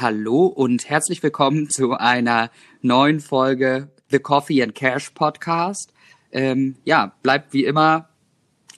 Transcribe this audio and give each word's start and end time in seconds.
Hallo 0.00 0.46
und 0.46 0.88
herzlich 0.88 1.24
willkommen 1.24 1.70
zu 1.70 1.94
einer 1.94 2.52
neuen 2.82 3.18
Folge 3.18 3.90
The 4.12 4.20
Coffee 4.20 4.62
and 4.62 4.72
Cash 4.72 5.10
Podcast. 5.10 5.92
Ähm, 6.30 6.76
ja, 6.84 7.16
bleibt 7.24 7.52
wie 7.52 7.64
immer 7.64 8.08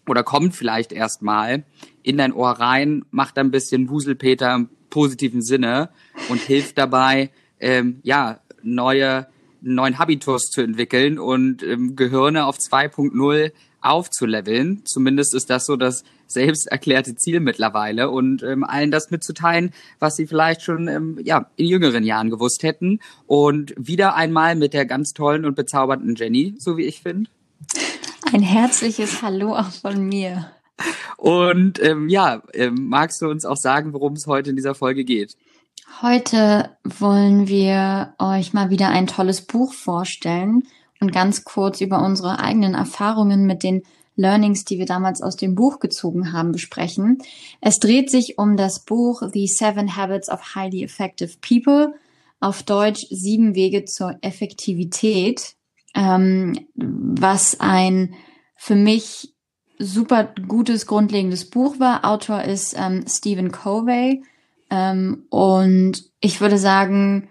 oder 0.09 0.23
kommt 0.23 0.57
vielleicht 0.57 0.93
erstmal 0.93 1.65
in 2.03 2.17
dein 2.17 2.33
Ohr 2.33 2.53
rein, 2.53 3.05
macht 3.11 3.37
ein 3.37 3.51
bisschen 3.51 3.91
Wuselpeter 3.91 4.55
im 4.55 4.71
positiven 4.89 5.43
Sinne 5.43 5.91
und 6.31 6.41
hilft 6.41 6.79
dabei, 6.79 7.29
ähm, 7.59 8.01
ja, 8.03 8.41
neue, 8.63 9.27
neuen 9.61 9.99
Habitus 9.99 10.45
zu 10.45 10.63
entwickeln 10.63 11.19
und 11.19 11.63
ähm, 11.63 11.97
Gehirne 11.97 12.47
auf 12.47 12.57
2.0 12.57 13.53
aufzuleveln. 13.83 14.87
Zumindest 14.87 15.35
ist 15.35 15.51
das 15.51 15.67
so 15.67 15.77
das 15.77 16.03
selbst 16.31 16.67
erklärte 16.67 17.15
Ziel 17.15 17.41
mittlerweile 17.41 18.11
und 18.11 18.43
ähm, 18.43 18.65
allen 18.65 18.91
das 18.91 19.11
mitzuteilen, 19.11 19.73
was 19.99 20.17
sie 20.17 20.27
vielleicht 20.27 20.63
schon 20.63 20.89
ähm, 20.89 21.19
ja, 21.23 21.51
in 21.57 21.67
jüngeren 21.67 22.05
Jahren 22.05 22.31
gewusst 22.31 22.63
hätten. 22.63 23.01
Und 23.27 23.75
wieder 23.77 24.15
einmal 24.15 24.55
mit 24.55 24.73
der 24.73 24.87
ganz 24.87 25.13
tollen 25.13 25.45
und 25.45 25.57
bezaubernden 25.57 26.15
Jenny, 26.15 26.55
so 26.59 26.77
wie 26.77 26.85
ich 26.85 27.03
finde. 27.03 27.31
Ein 28.33 28.43
herzliches 28.43 29.23
Hallo 29.23 29.55
auch 29.57 29.71
von 29.71 30.07
mir. 30.07 30.51
Und 31.17 31.83
ähm, 31.83 32.09
ja, 32.09 32.43
ähm, 32.55 32.89
magst 32.89 33.21
du 33.21 33.29
uns 33.29 33.45
auch 33.45 33.57
sagen, 33.57 33.93
worum 33.93 34.15
es 34.15 34.27
heute 34.27 34.51
in 34.51 34.57
dieser 34.57 34.75
Folge 34.75 35.05
geht? 35.05 35.37
Heute 36.01 36.71
wollen 36.85 37.49
wir 37.49 38.15
euch 38.19 38.55
mal 38.55 38.71
wieder 38.71 38.89
ein 38.89 39.07
tolles 39.07 39.43
Buch 39.43 39.75
vorstellen 39.75 40.63
und 41.01 41.13
ganz 41.13 41.45
kurz 41.45 41.81
über 41.81 42.03
unsere 42.03 42.39
eigenen 42.39 42.75
Erfahrungen 42.75 43.45
mit 43.45 43.63
den 43.63 43.83
Learnings, 44.21 44.65
die 44.65 44.79
wir 44.79 44.87
damals 44.87 45.23
aus 45.23 45.37
dem 45.37 45.55
Buch 45.55 45.81
gezogen 45.81 46.33
haben, 46.33 46.53
besprechen. 46.53 47.19
Es 47.61 47.79
dreht 47.79 48.11
sich 48.11 48.39
um 48.39 48.57
das 48.57 48.85
Buch 48.85 49.23
The 49.33 49.47
Seven 49.47 49.97
Habits 49.97 50.31
of 50.31 50.55
Highly 50.55 50.85
Effective 50.85 51.33
People, 51.41 51.95
auf 52.39 52.63
Deutsch 52.63 53.07
Sieben 53.11 53.55
Wege 53.55 53.85
zur 53.85 54.17
Effektivität, 54.23 55.55
ähm, 55.95 56.67
was 56.75 57.61
ein 57.61 58.15
für 58.57 58.77
mich 58.77 59.35
super 59.79 60.35
gutes, 60.47 60.87
grundlegendes 60.87 61.49
Buch 61.49 61.81
war. 61.81 62.05
Autor 62.05 62.43
ist 62.43 62.75
ähm, 62.79 63.05
Stephen 63.09 63.51
Covey. 63.51 64.23
Ähm, 64.71 65.25
und 65.31 66.05
ich 66.21 66.41
würde 66.41 66.59
sagen, 66.59 67.29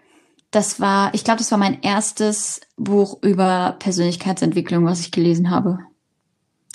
das 0.51 0.79
war, 0.79 1.13
ich 1.13 1.23
glaube, 1.23 1.37
das 1.37 1.51
war 1.51 1.59
mein 1.59 1.81
erstes 1.81 2.61
Buch 2.75 3.21
über 3.21 3.75
Persönlichkeitsentwicklung, 3.79 4.85
was 4.85 5.01
ich 5.01 5.11
gelesen 5.11 5.51
habe. 5.51 5.79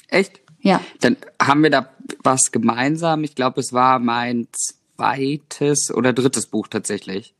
Echt? 0.08 0.40
Ja. 0.60 0.80
Dann 1.00 1.16
haben 1.40 1.62
wir 1.62 1.70
da 1.70 1.90
was 2.22 2.50
gemeinsam. 2.52 3.24
Ich 3.24 3.34
glaube, 3.34 3.60
es 3.60 3.72
war 3.72 3.98
mein 3.98 4.48
zweites 4.52 5.92
oder 5.92 6.12
drittes 6.12 6.46
Buch 6.46 6.68
tatsächlich. 6.68 7.34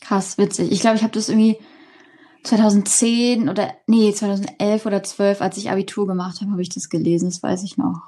Krass, 0.00 0.36
witzig. 0.36 0.70
Ich 0.70 0.80
glaube, 0.80 0.96
ich 0.96 1.02
habe 1.02 1.14
das 1.14 1.28
irgendwie 1.28 1.58
2010 2.42 3.48
oder 3.48 3.72
nee, 3.86 4.12
2011 4.12 4.86
oder 4.86 5.02
12, 5.02 5.40
als 5.40 5.56
ich 5.56 5.70
Abitur 5.70 6.06
gemacht 6.06 6.40
habe, 6.40 6.52
habe 6.52 6.62
ich 6.62 6.68
das 6.68 6.90
gelesen, 6.90 7.30
das 7.30 7.42
weiß 7.42 7.62
ich 7.64 7.78
noch. 7.78 8.02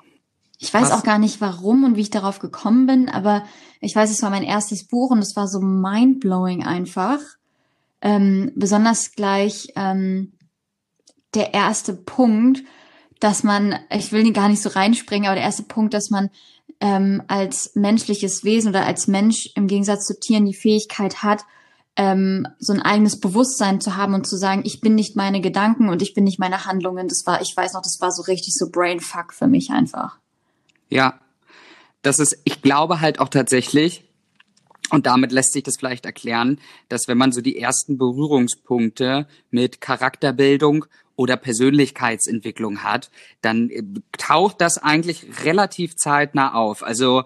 Ich 0.59 0.73
weiß 0.73 0.91
Was? 0.91 0.93
auch 0.93 1.03
gar 1.03 1.19
nicht 1.19 1.41
warum 1.41 1.85
und 1.85 1.97
wie 1.97 2.03
ich 2.03 2.11
darauf 2.11 2.39
gekommen 2.39 2.87
bin, 2.87 3.09
aber 3.09 3.45
ich 3.81 3.95
weiß, 3.95 4.11
es 4.11 4.23
war 4.23 4.31
mein 4.31 4.43
erstes 4.43 4.85
Buch 4.85 5.11
und 5.11 5.19
es 5.19 5.37
war 5.37 5.49
so 5.49 5.61
mindblowing 5.61 6.65
einfach. 6.65 7.21
Ähm, 8.01 8.53
besonders 8.55 9.13
gleich 9.13 9.69
ähm, 9.77 10.33
der 11.35 11.55
erste 11.55 11.95
Punkt, 11.95 12.63
dass 13.21 13.43
man, 13.43 13.79
ich 13.91 14.13
will 14.13 14.33
gar 14.33 14.49
nicht 14.49 14.63
so 14.63 14.69
reinspringen, 14.69 15.27
aber 15.27 15.37
der 15.37 15.45
erste 15.45 15.63
Punkt, 15.63 15.95
dass 15.95 16.11
man 16.11 16.31
ähm, 16.81 17.23
als 17.29 17.75
menschliches 17.75 18.45
Wesen 18.45 18.71
oder 18.71 18.85
als 18.85 19.07
Mensch 19.07 19.51
im 19.55 19.67
Gegensatz 19.67 20.07
zu 20.07 20.19
Tieren 20.19 20.45
die 20.45 20.55
Fähigkeit 20.55 21.23
hat, 21.23 21.45
ähm, 21.97 22.47
so 22.59 22.75
ein 22.75 22.83
eigenes 22.83 23.19
Bewusstsein 23.19 23.81
zu 23.81 23.97
haben 23.97 24.15
und 24.15 24.27
zu 24.27 24.37
sagen, 24.37 24.63
ich 24.65 24.81
bin 24.81 24.95
nicht 24.95 25.17
meine 25.17 25.41
Gedanken 25.41 25.89
und 25.89 26.03
ich 26.03 26.13
bin 26.13 26.25
nicht 26.25 26.39
meine 26.39 26.67
Handlungen. 26.67 27.09
Das 27.09 27.25
war, 27.25 27.41
ich 27.41 27.57
weiß 27.57 27.73
noch, 27.73 27.83
das 27.83 27.99
war 28.01 28.13
so 28.13 28.23
richtig 28.23 28.55
so 28.55 28.71
Brainfuck 28.71 29.33
für 29.33 29.47
mich 29.47 29.71
einfach. 29.71 30.19
Ja, 30.91 31.19
das 32.03 32.19
ist, 32.19 32.39
ich 32.45 32.61
glaube 32.61 33.01
halt 33.01 33.19
auch 33.19 33.31
tatsächlich, 33.31 34.05
und 34.91 35.07
damit 35.07 35.33
lässt 35.33 35.53
sich 35.53 35.65
das 35.65 35.77
vielleicht 35.79 36.07
erklären, 36.07 36.61
dass 36.89 37.09
wenn 37.09 37.19
man 37.19 37.33
so 37.33 37.41
die 37.41 37.59
ersten 37.59 37.99
Berührungspunkte 37.99 39.27
mit 39.51 39.81
Charakterbildung 39.81 40.85
oder 41.17 41.37
Persönlichkeitsentwicklung 41.37 42.83
hat, 42.83 43.11
dann 43.41 43.71
äh, 43.71 43.83
taucht 44.17 44.61
das 44.61 44.79
eigentlich 44.79 45.45
relativ 45.45 45.97
zeitnah 45.97 46.55
auf. 46.55 46.83
Also 46.83 47.25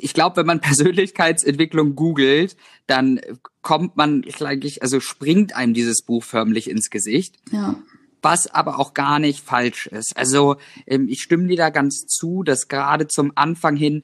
ich 0.00 0.14
glaube, 0.14 0.36
wenn 0.36 0.46
man 0.46 0.60
Persönlichkeitsentwicklung 0.60 1.94
googelt, 1.94 2.56
dann 2.86 3.20
kommt 3.62 3.96
man 3.96 4.22
gleich, 4.22 4.82
also 4.82 5.00
springt 5.00 5.54
einem 5.56 5.74
dieses 5.74 6.02
Buch 6.02 6.22
förmlich 6.22 6.68
ins 6.68 6.90
Gesicht. 6.90 7.36
Ja. 7.50 7.76
Was 8.20 8.46
aber 8.46 8.78
auch 8.78 8.94
gar 8.94 9.18
nicht 9.18 9.44
falsch 9.44 9.86
ist. 9.86 10.16
Also 10.16 10.56
ähm, 10.86 11.08
ich 11.08 11.22
stimme 11.22 11.46
dir 11.46 11.58
da 11.58 11.68
ganz 11.68 12.06
zu, 12.06 12.42
dass 12.42 12.68
gerade 12.68 13.06
zum 13.06 13.32
Anfang 13.34 13.76
hin 13.76 14.02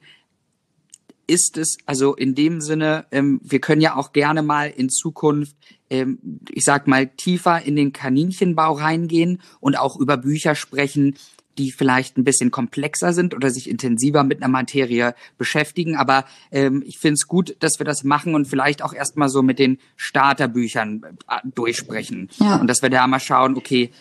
ist 1.31 1.57
es, 1.57 1.77
also 1.85 2.13
in 2.13 2.35
dem 2.35 2.59
Sinne, 2.59 3.05
ähm, 3.11 3.39
wir 3.41 3.61
können 3.61 3.79
ja 3.79 3.95
auch 3.95 4.11
gerne 4.11 4.43
mal 4.43 4.69
in 4.69 4.89
Zukunft, 4.89 5.55
ähm, 5.89 6.19
ich 6.49 6.65
sag 6.65 6.87
mal, 6.87 7.07
tiefer 7.07 7.63
in 7.63 7.77
den 7.77 7.93
Kaninchenbau 7.93 8.73
reingehen 8.73 9.41
und 9.61 9.79
auch 9.79 9.97
über 9.97 10.17
Bücher 10.17 10.55
sprechen, 10.55 11.15
die 11.57 11.71
vielleicht 11.71 12.17
ein 12.17 12.25
bisschen 12.25 12.51
komplexer 12.51 13.13
sind 13.13 13.33
oder 13.33 13.49
sich 13.49 13.69
intensiver 13.69 14.25
mit 14.25 14.43
einer 14.43 14.51
Materie 14.51 15.15
beschäftigen. 15.37 15.95
Aber 15.95 16.25
ähm, 16.51 16.83
ich 16.85 16.97
finde 16.97 17.13
es 17.13 17.27
gut, 17.27 17.55
dass 17.59 17.79
wir 17.79 17.85
das 17.85 18.03
machen 18.03 18.35
und 18.35 18.45
vielleicht 18.45 18.81
auch 18.81 18.93
erstmal 18.93 19.29
so 19.29 19.41
mit 19.41 19.57
den 19.57 19.77
Starterbüchern 19.95 21.03
äh, 21.29 21.37
durchsprechen. 21.55 22.29
Ja. 22.39 22.57
Und 22.57 22.67
dass 22.67 22.81
wir 22.81 22.89
da 22.89 23.07
mal 23.07 23.21
schauen, 23.21 23.55
okay, 23.55 23.91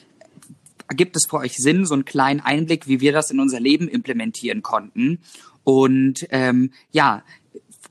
gibt 0.97 1.17
es 1.17 1.27
für 1.29 1.37
euch 1.37 1.57
Sinn, 1.57 1.87
so 1.87 1.95
einen 1.95 2.05
kleinen 2.05 2.41
Einblick, 2.41 2.89
wie 2.89 3.01
wir 3.01 3.13
das 3.13 3.31
in 3.31 3.39
unser 3.39 3.61
Leben 3.61 3.87
implementieren 3.87 4.63
konnten? 4.63 5.21
Und 5.65 6.27
ähm, 6.31 6.73
ja, 6.91 7.23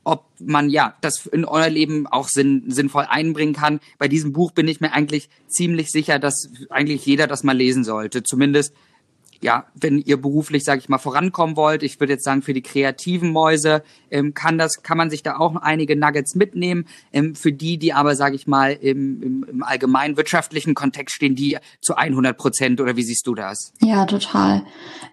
ob 0.04 0.26
man 0.40 0.70
ja 0.70 0.96
das 1.02 1.28
in 1.28 1.46
euer 1.46 1.70
Leben 1.70 2.08
auch 2.08 2.28
sinn, 2.28 2.64
sinnvoll 2.68 3.06
einbringen 3.08 3.54
kann. 3.54 3.80
Bei 3.98 4.08
diesem 4.08 4.34
Buch 4.34 4.52
bin 4.52 4.68
ich 4.68 4.82
mir 4.82 4.94
eigentlich 4.94 5.30
ziemlich 5.48 5.92
sicher, 5.92 6.20
dass 6.20 6.50
eigentlich 6.70 7.06
jeder 7.06 7.28
das 7.28 7.44
mal 7.44 7.56
lesen 7.56 7.84
sollte. 7.84 8.24
Zumindest 8.24 8.74
ja, 9.42 9.66
wenn 9.74 10.00
ihr 10.00 10.22
beruflich, 10.22 10.64
sage 10.64 10.80
ich 10.80 10.90
mal, 10.90 10.98
vorankommen 10.98 11.56
wollt, 11.56 11.84
ich 11.84 12.00
würde 12.00 12.14
jetzt 12.14 12.26
sagen, 12.26 12.42
für 12.42 12.54
die 12.54 12.62
kreativen 12.62 13.32
Mäuse 13.32 13.84
ähm, 14.12 14.34
kann 14.34 14.58
das, 14.58 14.84
kann 14.84 14.98
man 14.98 15.10
sich 15.10 15.24
da 15.24 15.38
auch 15.38 15.56
einige 15.56 15.96
Nuggets 15.96 16.36
mitnehmen. 16.36 16.86
Ähm, 17.14 17.36
für 17.36 17.54
die, 17.54 17.78
die 17.78 17.94
aber, 17.94 18.16
sage 18.16 18.36
ich 18.36 18.48
mal, 18.48 18.74
im, 18.74 19.22
im, 19.22 19.46
im 19.50 19.64
allgemeinen 19.64 20.18
wirtschaftlichen 20.18 20.74
Kontext 20.74 21.16
stehen, 21.16 21.36
die 21.36 21.58
zu 21.82 21.96
100 21.96 22.38
Prozent. 22.38 22.82
Oder 22.82 22.98
wie 22.98 23.04
siehst 23.04 23.26
du 23.28 23.36
das? 23.36 23.74
Ja, 23.82 24.06
total. 24.06 24.66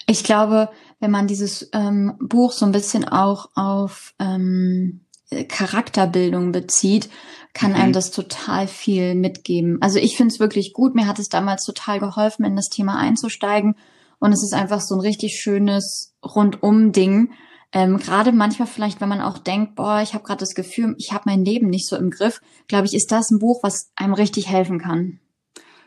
Ich 0.06 0.25
glaube, 0.25 0.71
wenn 1.01 1.11
man 1.11 1.27
dieses 1.27 1.69
ähm, 1.73 2.15
Buch 2.21 2.53
so 2.53 2.67
ein 2.67 2.73
bisschen 2.73 3.07
auch 3.07 3.51
auf 3.55 4.15
ähm, 4.19 5.03
Charakterbildung 5.49 6.53
bezieht, 6.53 7.09
kann 7.53 7.73
mhm. 7.73 7.77
einem 7.77 7.93
das 7.93 8.11
total 8.11 8.69
viel 8.69 9.15
mitgeben. 9.15 9.79
Also 9.81 9.99
ich 9.99 10.17
finde 10.17 10.33
es 10.33 10.41
wirklich 10.41 10.73
gut. 10.73 10.95
Mir 10.95 11.07
hat 11.07 11.19
es 11.19 11.29
damals 11.29 11.65
total 11.65 11.99
geholfen, 11.99 12.45
in 12.45 12.57
das 12.57 12.69
Thema 12.69 12.97
einzusteigen 12.97 13.75
und 14.19 14.33
es 14.33 14.43
ist 14.43 14.55
einfach 14.55 14.81
so 14.81 14.95
ein 14.95 15.01
richtig 15.01 15.39
schönes 15.41 16.15
Rundum-Ding. 16.25 17.33
Ähm, 17.73 17.99
gerade 17.99 18.33
manchmal 18.33 18.69
vielleicht, 18.69 19.01
wenn 19.01 19.09
man 19.09 19.21
auch 19.21 19.39
denkt, 19.39 19.75
boah, 19.75 20.01
ich 20.03 20.15
habe 20.15 20.25
gerade 20.25 20.41
das 20.41 20.55
Gefühl, 20.55 20.95
ich 20.99 21.13
habe 21.13 21.25
mein 21.27 21.45
Leben 21.45 21.69
nicht 21.69 21.89
so 21.89 21.97
im 21.97 22.11
Griff, 22.11 22.41
glaube 22.69 22.87
ich, 22.87 22.95
ist 22.95 23.11
das 23.11 23.31
ein 23.31 23.39
Buch, 23.39 23.63
was 23.63 23.91
einem 23.97 24.15
richtig 24.15 24.49
helfen 24.49 24.78
kann. 24.78 25.19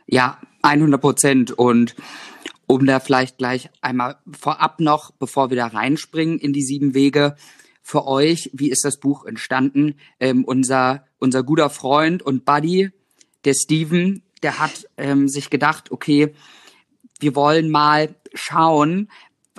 Ja, 0.06 0.40
100 0.62 1.00
Prozent. 1.00 1.52
Und 1.52 1.96
um 2.70 2.86
da 2.86 3.00
vielleicht 3.00 3.40
gleich 3.40 3.72
einmal 3.82 4.18
vorab 4.32 4.80
noch, 4.80 5.10
bevor 5.10 5.50
wir 5.50 5.58
da 5.58 5.66
reinspringen 5.66 6.38
in 6.38 6.54
die 6.54 6.62
sieben 6.62 6.94
Wege, 6.94 7.36
für 7.82 8.06
euch, 8.06 8.52
wie 8.54 8.70
ist 8.70 8.86
das 8.86 9.00
Buch 9.00 9.26
entstanden? 9.26 9.96
Ähm, 10.20 10.46
unser, 10.46 11.04
unser 11.18 11.42
guter 11.42 11.72
Freund 11.72 12.22
und 12.22 12.46
Buddy, 12.46 12.92
der 13.44 13.56
Steven, 13.56 14.22
der 14.44 14.60
hat 14.60 14.88
ähm, 14.98 15.28
sich 15.28 15.50
gedacht, 15.50 15.92
okay, 15.92 16.36
wir 17.20 17.36
wollen 17.36 17.72
mal 17.72 18.14
schauen, 18.36 19.10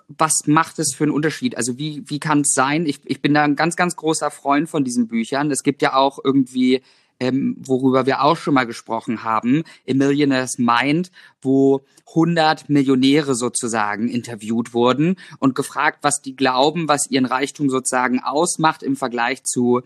was 0.06 0.46
macht 0.46 0.78
es 0.78 0.94
für 0.94 1.02
einen 1.02 1.12
Unterschied? 1.12 1.56
Also 1.56 1.78
wie, 1.78 2.04
wie 2.06 2.20
kann 2.20 2.42
es 2.42 2.52
sein? 2.54 2.86
Ich, 2.86 3.00
ich 3.06 3.20
bin 3.20 3.34
da 3.34 3.42
ein 3.42 3.56
ganz, 3.56 3.74
ganz 3.74 3.96
großer 3.96 4.30
Freund 4.30 4.68
von 4.68 4.84
diesen 4.84 5.08
Büchern. 5.08 5.50
Es 5.50 5.64
gibt 5.64 5.82
ja 5.82 5.94
auch 5.94 6.20
irgendwie, 6.22 6.82
ähm, 7.20 7.56
worüber 7.60 8.06
wir 8.06 8.22
auch 8.22 8.36
schon 8.36 8.54
mal 8.54 8.66
gesprochen 8.66 9.22
haben, 9.22 9.62
A 9.88 9.94
Millionaire's 9.94 10.58
Mind, 10.58 11.12
wo 11.42 11.82
100 12.08 12.68
Millionäre 12.68 13.34
sozusagen 13.34 14.08
interviewt 14.08 14.74
wurden 14.74 15.16
und 15.38 15.54
gefragt, 15.54 15.98
was 16.02 16.20
die 16.22 16.34
glauben, 16.34 16.88
was 16.88 17.08
ihren 17.10 17.26
Reichtum 17.26 17.70
sozusagen 17.70 18.20
ausmacht 18.20 18.82
im 18.82 18.96
Vergleich 18.96 19.44
zu 19.44 19.82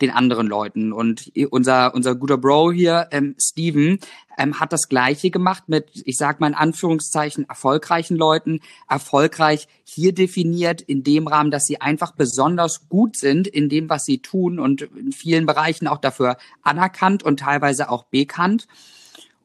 den 0.00 0.10
anderen 0.10 0.46
Leuten. 0.46 0.92
Und 0.92 1.32
unser, 1.50 1.94
unser 1.94 2.14
guter 2.14 2.38
Bro 2.38 2.72
hier, 2.72 3.08
ähm, 3.10 3.34
Steven, 3.40 3.98
ähm, 4.38 4.58
hat 4.58 4.72
das 4.72 4.88
Gleiche 4.88 5.30
gemacht 5.30 5.64
mit, 5.68 6.02
ich 6.04 6.16
sag 6.16 6.40
mal 6.40 6.48
in 6.48 6.54
Anführungszeichen, 6.54 7.48
erfolgreichen 7.48 8.16
Leuten. 8.16 8.60
Erfolgreich 8.88 9.68
hier 9.84 10.12
definiert 10.12 10.80
in 10.80 11.02
dem 11.02 11.26
Rahmen, 11.26 11.50
dass 11.50 11.64
sie 11.64 11.80
einfach 11.80 12.12
besonders 12.12 12.88
gut 12.88 13.16
sind 13.16 13.46
in 13.46 13.68
dem, 13.68 13.88
was 13.88 14.04
sie 14.04 14.18
tun 14.18 14.58
und 14.58 14.82
in 14.82 15.12
vielen 15.12 15.46
Bereichen 15.46 15.86
auch 15.86 15.98
dafür 15.98 16.36
anerkannt 16.62 17.22
und 17.22 17.40
teilweise 17.40 17.90
auch 17.90 18.04
bekannt 18.04 18.66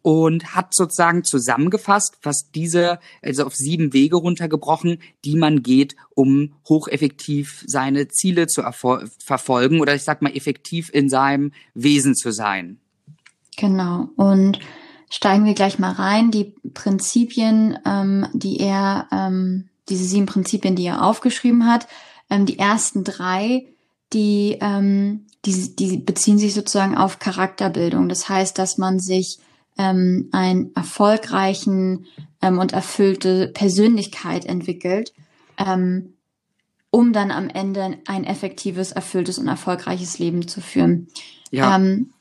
und 0.06 0.54
hat 0.54 0.76
sozusagen 0.76 1.24
zusammengefasst, 1.24 2.20
was 2.22 2.52
diese, 2.54 3.00
also 3.24 3.44
auf 3.44 3.56
sieben 3.56 3.92
Wege 3.92 4.18
runtergebrochen, 4.18 5.00
die 5.26 5.36
man 5.36 5.64
geht, 5.64 5.96
um 6.14 6.54
hocheffektiv 6.70 7.64
seine 7.66 8.08
Ziele 8.10 8.46
zu 8.46 8.62
verfolgen 9.26 9.82
oder 9.82 9.96
ich 9.96 10.04
sag 10.04 10.22
mal 10.22 10.36
effektiv 10.36 10.92
in 10.94 11.10
seinem 11.10 11.54
Wesen 11.74 12.14
zu 12.14 12.30
sein. 12.30 12.78
Genau. 13.58 14.10
Und 14.16 14.60
steigen 15.10 15.46
wir 15.46 15.56
gleich 15.56 15.80
mal 15.80 15.94
rein. 15.94 16.30
Die 16.30 16.54
Prinzipien, 16.76 17.80
ähm, 17.84 18.28
die 18.34 18.60
er, 18.60 19.08
ähm, 19.12 19.70
diese 19.90 20.04
sieben 20.04 20.28
Prinzipien, 20.28 20.76
die 20.76 20.86
er 20.86 21.04
aufgeschrieben 21.04 21.66
hat, 21.66 21.88
ähm, 22.30 22.46
die 22.46 22.60
ersten 22.60 23.04
drei, 23.04 23.66
die, 24.14 24.60
ähm, 24.62 25.26
die, 25.46 25.76
die 25.76 25.98
beziehen 25.98 26.38
sich 26.38 26.54
sozusagen 26.54 26.96
auf 26.96 27.18
Charakterbildung. 27.18 28.08
Das 28.08 28.30
heißt, 28.30 28.60
dass 28.60 28.78
man 28.78 29.00
sich 29.00 29.40
ähm, 29.78 30.30
einen 30.32 30.74
erfolgreichen 30.76 32.06
ähm, 32.42 32.60
und 32.60 32.74
erfüllte 32.74 33.50
Persönlichkeit 33.50 34.46
entwickelt, 34.46 35.14
ähm, 35.58 36.14
um 36.92 37.12
dann 37.12 37.32
am 37.32 37.50
Ende 37.50 37.98
ein 38.06 38.24
effektives, 38.24 38.92
erfülltes 38.92 39.38
und 39.38 39.48
erfolgreiches 39.48 40.20
Leben 40.20 40.48
zu 40.48 40.62
führen. 40.62 41.08
Ja. 41.52 41.76
Ähm, 41.76 42.12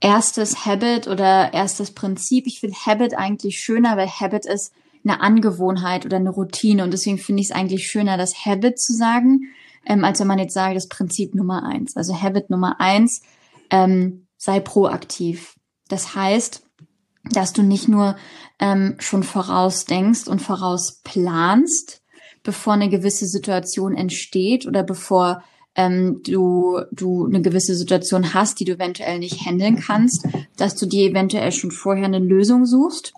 erstes 0.00 0.64
Habit 0.64 1.08
oder 1.08 1.52
erstes 1.52 1.92
Prinzip. 1.92 2.46
Ich 2.46 2.60
finde 2.60 2.76
Habit 2.86 3.16
eigentlich 3.16 3.58
schöner, 3.58 3.96
weil 3.96 4.08
Habit 4.08 4.46
ist 4.46 4.72
eine 5.04 5.20
Angewohnheit 5.20 6.06
oder 6.06 6.16
eine 6.16 6.30
Routine 6.30 6.84
und 6.84 6.92
deswegen 6.92 7.18
finde 7.18 7.42
ich 7.42 7.50
es 7.50 7.56
eigentlich 7.56 7.86
schöner, 7.86 8.16
das 8.16 8.46
Habit 8.46 8.78
zu 8.78 8.94
sagen, 8.94 9.48
ähm, 9.84 10.04
als 10.04 10.20
wenn 10.20 10.28
man 10.28 10.38
jetzt 10.38 10.54
sagt, 10.54 10.76
das 10.76 10.88
Prinzip 10.88 11.34
Nummer 11.34 11.64
eins. 11.64 11.96
Also 11.96 12.20
Habit 12.20 12.50
Nummer 12.50 12.80
eins, 12.80 13.22
ähm, 13.70 14.26
sei 14.36 14.60
proaktiv. 14.60 15.56
Das 15.88 16.14
heißt, 16.14 16.62
dass 17.30 17.52
du 17.52 17.62
nicht 17.62 17.88
nur 17.88 18.16
ähm, 18.58 18.96
schon 18.98 19.22
vorausdenkst 19.22 20.28
und 20.28 20.40
vorausplanst, 20.40 22.02
bevor 22.42 22.72
eine 22.72 22.88
gewisse 22.88 23.26
Situation 23.26 23.96
entsteht 23.96 24.66
oder 24.66 24.82
bevor 24.82 25.42
ähm, 25.74 26.22
du, 26.24 26.80
du 26.90 27.26
eine 27.26 27.40
gewisse 27.40 27.74
Situation 27.74 28.34
hast, 28.34 28.60
die 28.60 28.64
du 28.64 28.72
eventuell 28.72 29.18
nicht 29.18 29.46
handeln 29.46 29.80
kannst, 29.80 30.26
dass 30.56 30.74
du 30.74 30.86
dir 30.86 31.10
eventuell 31.10 31.52
schon 31.52 31.70
vorher 31.70 32.04
eine 32.04 32.18
Lösung 32.18 32.66
suchst. 32.66 33.14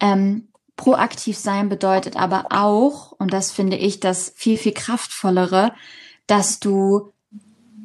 Ähm, 0.00 0.48
proaktiv 0.76 1.36
sein 1.36 1.68
bedeutet 1.68 2.16
aber 2.16 2.46
auch, 2.50 3.12
und 3.12 3.32
das 3.32 3.52
finde 3.52 3.76
ich 3.76 4.00
das 4.00 4.32
viel, 4.34 4.56
viel 4.56 4.72
kraftvollere, 4.72 5.72
dass 6.26 6.58
du 6.58 7.12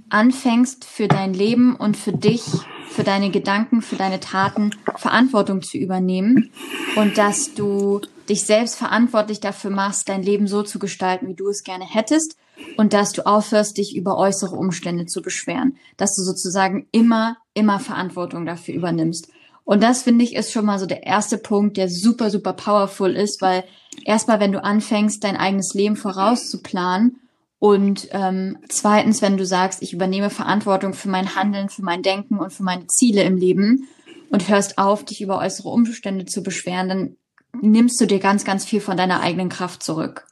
anfängst 0.10 0.86
für 0.86 1.08
dein 1.08 1.34
Leben 1.34 1.76
und 1.76 1.98
für 1.98 2.14
dich 2.14 2.44
für 2.90 3.04
deine 3.04 3.30
Gedanken, 3.30 3.82
für 3.82 3.96
deine 3.96 4.20
Taten 4.20 4.72
Verantwortung 4.98 5.62
zu 5.62 5.78
übernehmen 5.78 6.52
und 6.96 7.18
dass 7.18 7.54
du 7.54 8.02
dich 8.28 8.46
selbst 8.46 8.76
verantwortlich 8.76 9.40
dafür 9.40 9.72
machst, 9.72 10.10
dein 10.10 10.24
Leben 10.24 10.48
so 10.48 10.64
zu 10.64 10.80
gestalten, 10.80 11.28
wie 11.28 11.36
du 11.36 11.48
es 11.48 11.64
gerne 11.64 11.86
hättest 11.86 12.36
und 12.78 12.94
dass 12.94 13.14
du 13.14 13.26
aufhörst, 13.26 13.78
dich 13.78 13.96
über 13.96 14.18
äußere 14.18 14.56
Umstände 14.56 15.06
zu 15.06 15.22
beschweren, 15.22 15.78
dass 15.98 16.16
du 16.16 16.24
sozusagen 16.24 16.88
immer, 16.92 17.38
immer 17.54 17.80
Verantwortung 17.80 18.46
dafür 18.46 18.74
übernimmst. 18.74 19.30
Und 19.64 19.84
das 19.84 20.02
finde 20.02 20.26
ich 20.26 20.36
ist 20.36 20.52
schon 20.52 20.66
mal 20.66 20.80
so 20.80 20.88
der 20.88 21.04
erste 21.04 21.38
Punkt, 21.38 21.78
der 21.78 21.90
super, 21.90 22.32
super 22.32 22.54
powerful 22.54 23.16
ist, 23.16 23.42
weil 23.42 23.64
erstmal, 24.04 24.40
wenn 24.40 24.52
du 24.52 24.64
anfängst, 24.64 25.24
dein 25.24 25.38
eigenes 25.38 25.74
Leben 25.76 25.96
vorauszuplanen 25.96 27.20
und 27.60 28.08
ähm, 28.12 28.58
zweitens, 28.70 29.22
wenn 29.22 29.36
du 29.36 29.46
sagst, 29.46 29.82
ich 29.82 29.94
übernehme 29.94 30.30
Verantwortung 30.30 30.94
für 30.94 31.10
mein 31.10 31.36
Handeln, 31.36 31.70
für 31.70 31.84
mein 31.84 32.02
Denken 32.02 32.40
und 32.40 32.54
für 32.54 32.64
meine 32.64 32.88
Ziele 32.88 33.24
im 33.24 33.36
Leben 33.36 33.88
und 34.30 34.48
hörst 34.48 34.78
auf, 34.78 35.04
dich 35.04 35.22
über 35.22 35.40
äußere 35.40 35.68
Umstände 35.68 36.26
zu 36.26 36.42
beschweren, 36.42 36.88
dann 36.88 37.18
nimmst 37.62 38.00
du 38.00 38.06
dir 38.06 38.20
ganz, 38.20 38.46
ganz 38.46 38.64
viel 38.64 38.80
von 38.80 38.96
deiner 38.96 39.20
eigenen 39.20 39.50
Kraft 39.50 39.84
zurück. 39.84 40.26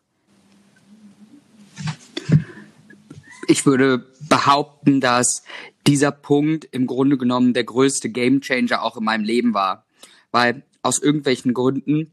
Ich 3.49 3.65
würde 3.65 4.05
behaupten, 4.29 5.01
dass 5.01 5.43
dieser 5.85 6.11
Punkt 6.11 6.65
im 6.71 6.85
Grunde 6.85 7.17
genommen 7.17 7.53
der 7.53 7.63
größte 7.63 8.09
Gamechanger 8.09 8.81
auch 8.81 8.97
in 8.97 9.03
meinem 9.03 9.23
Leben 9.23 9.53
war. 9.53 9.85
Weil 10.31 10.63
aus 10.81 10.99
irgendwelchen 10.99 11.53
Gründen, 11.53 12.11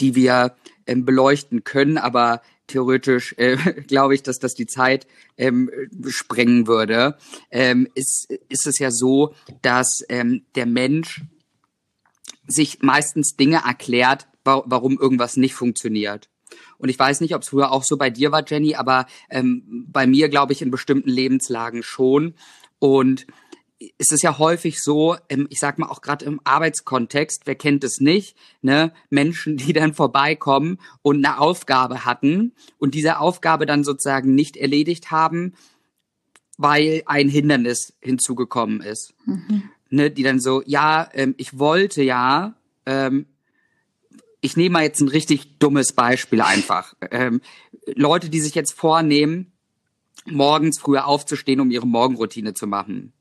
die 0.00 0.14
wir 0.14 0.54
ähm, 0.86 1.04
beleuchten 1.04 1.64
können, 1.64 1.98
aber 1.98 2.42
theoretisch 2.66 3.34
äh, 3.38 3.56
glaube 3.86 4.14
ich, 4.14 4.22
dass 4.22 4.38
das 4.38 4.54
die 4.54 4.66
Zeit 4.66 5.06
ähm, 5.36 5.70
sprengen 6.08 6.66
würde, 6.66 7.16
ähm, 7.50 7.88
ist, 7.94 8.30
ist 8.48 8.66
es 8.66 8.78
ja 8.78 8.90
so, 8.90 9.34
dass 9.62 10.04
ähm, 10.08 10.44
der 10.54 10.66
Mensch 10.66 11.22
sich 12.46 12.80
meistens 12.82 13.36
Dinge 13.36 13.62
erklärt, 13.64 14.26
wa 14.44 14.62
warum 14.66 14.98
irgendwas 14.98 15.36
nicht 15.36 15.54
funktioniert. 15.54 16.28
Und 16.78 16.88
ich 16.88 16.98
weiß 16.98 17.20
nicht, 17.20 17.34
ob 17.34 17.42
es 17.42 17.48
früher 17.48 17.70
auch 17.70 17.84
so 17.84 17.96
bei 17.96 18.10
dir 18.10 18.32
war, 18.32 18.44
Jenny, 18.46 18.74
aber 18.74 19.06
ähm, 19.30 19.86
bei 19.88 20.06
mir 20.06 20.28
glaube 20.28 20.52
ich 20.52 20.62
in 20.62 20.70
bestimmten 20.70 21.08
Lebenslagen 21.08 21.82
schon. 21.82 22.34
Und 22.78 23.26
es 23.98 24.10
ist 24.12 24.22
ja 24.22 24.38
häufig 24.38 24.80
so, 24.80 25.16
ich 25.48 25.58
sag 25.58 25.78
mal 25.78 25.88
auch 25.88 26.02
gerade 26.02 26.24
im 26.24 26.40
Arbeitskontext, 26.44 27.42
wer 27.46 27.54
kennt 27.54 27.84
es 27.84 28.00
nicht, 28.00 28.36
ne, 28.60 28.92
Menschen, 29.10 29.56
die 29.56 29.72
dann 29.72 29.94
vorbeikommen 29.94 30.78
und 31.02 31.24
eine 31.24 31.38
Aufgabe 31.38 32.04
hatten 32.04 32.52
und 32.78 32.94
diese 32.94 33.18
Aufgabe 33.18 33.66
dann 33.66 33.84
sozusagen 33.84 34.34
nicht 34.34 34.56
erledigt 34.56 35.10
haben, 35.10 35.54
weil 36.58 37.02
ein 37.06 37.28
Hindernis 37.28 37.94
hinzugekommen 38.00 38.80
ist. 38.80 39.14
Mhm. 39.24 39.70
Ne, 39.90 40.10
die 40.10 40.22
dann 40.22 40.40
so, 40.40 40.62
ja, 40.64 41.08
ähm, 41.12 41.34
ich 41.36 41.58
wollte 41.58 42.02
ja, 42.02 42.54
ähm, 42.86 43.26
ich 44.40 44.56
nehme 44.56 44.74
mal 44.74 44.84
jetzt 44.84 45.00
ein 45.00 45.08
richtig 45.08 45.58
dummes 45.58 45.92
Beispiel 45.92 46.40
einfach. 46.40 46.94
Ähm, 47.10 47.42
Leute, 47.86 48.30
die 48.30 48.40
sich 48.40 48.54
jetzt 48.54 48.72
vornehmen, 48.72 49.52
morgens 50.24 50.78
früher 50.78 51.06
aufzustehen, 51.06 51.60
um 51.60 51.70
ihre 51.70 51.86
Morgenroutine 51.86 52.54
zu 52.54 52.66
machen. 52.66 53.12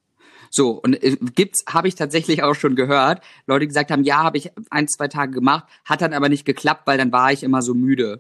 So, 0.54 0.72
und 0.72 1.02
äh, 1.02 1.18
gibt's, 1.34 1.64
habe 1.68 1.88
ich 1.88 1.96
tatsächlich 1.96 2.44
auch 2.44 2.56
schon 2.56 2.76
gehört, 2.76 3.24
Leute 3.48 3.66
gesagt 3.68 3.90
haben, 3.90 4.04
ja, 4.04 4.18
habe 4.18 4.38
ich 4.38 4.52
ein, 4.70 4.88
zwei 4.90 5.08
Tage 5.08 5.32
gemacht, 5.32 5.66
hat 5.86 6.02
dann 6.02 6.14
aber 6.14 6.28
nicht 6.28 6.46
geklappt, 6.46 6.82
weil 6.86 6.98
dann 6.98 7.12
war 7.12 7.32
ich 7.32 7.42
immer 7.42 7.62
so 7.62 7.74
müde. 7.74 8.20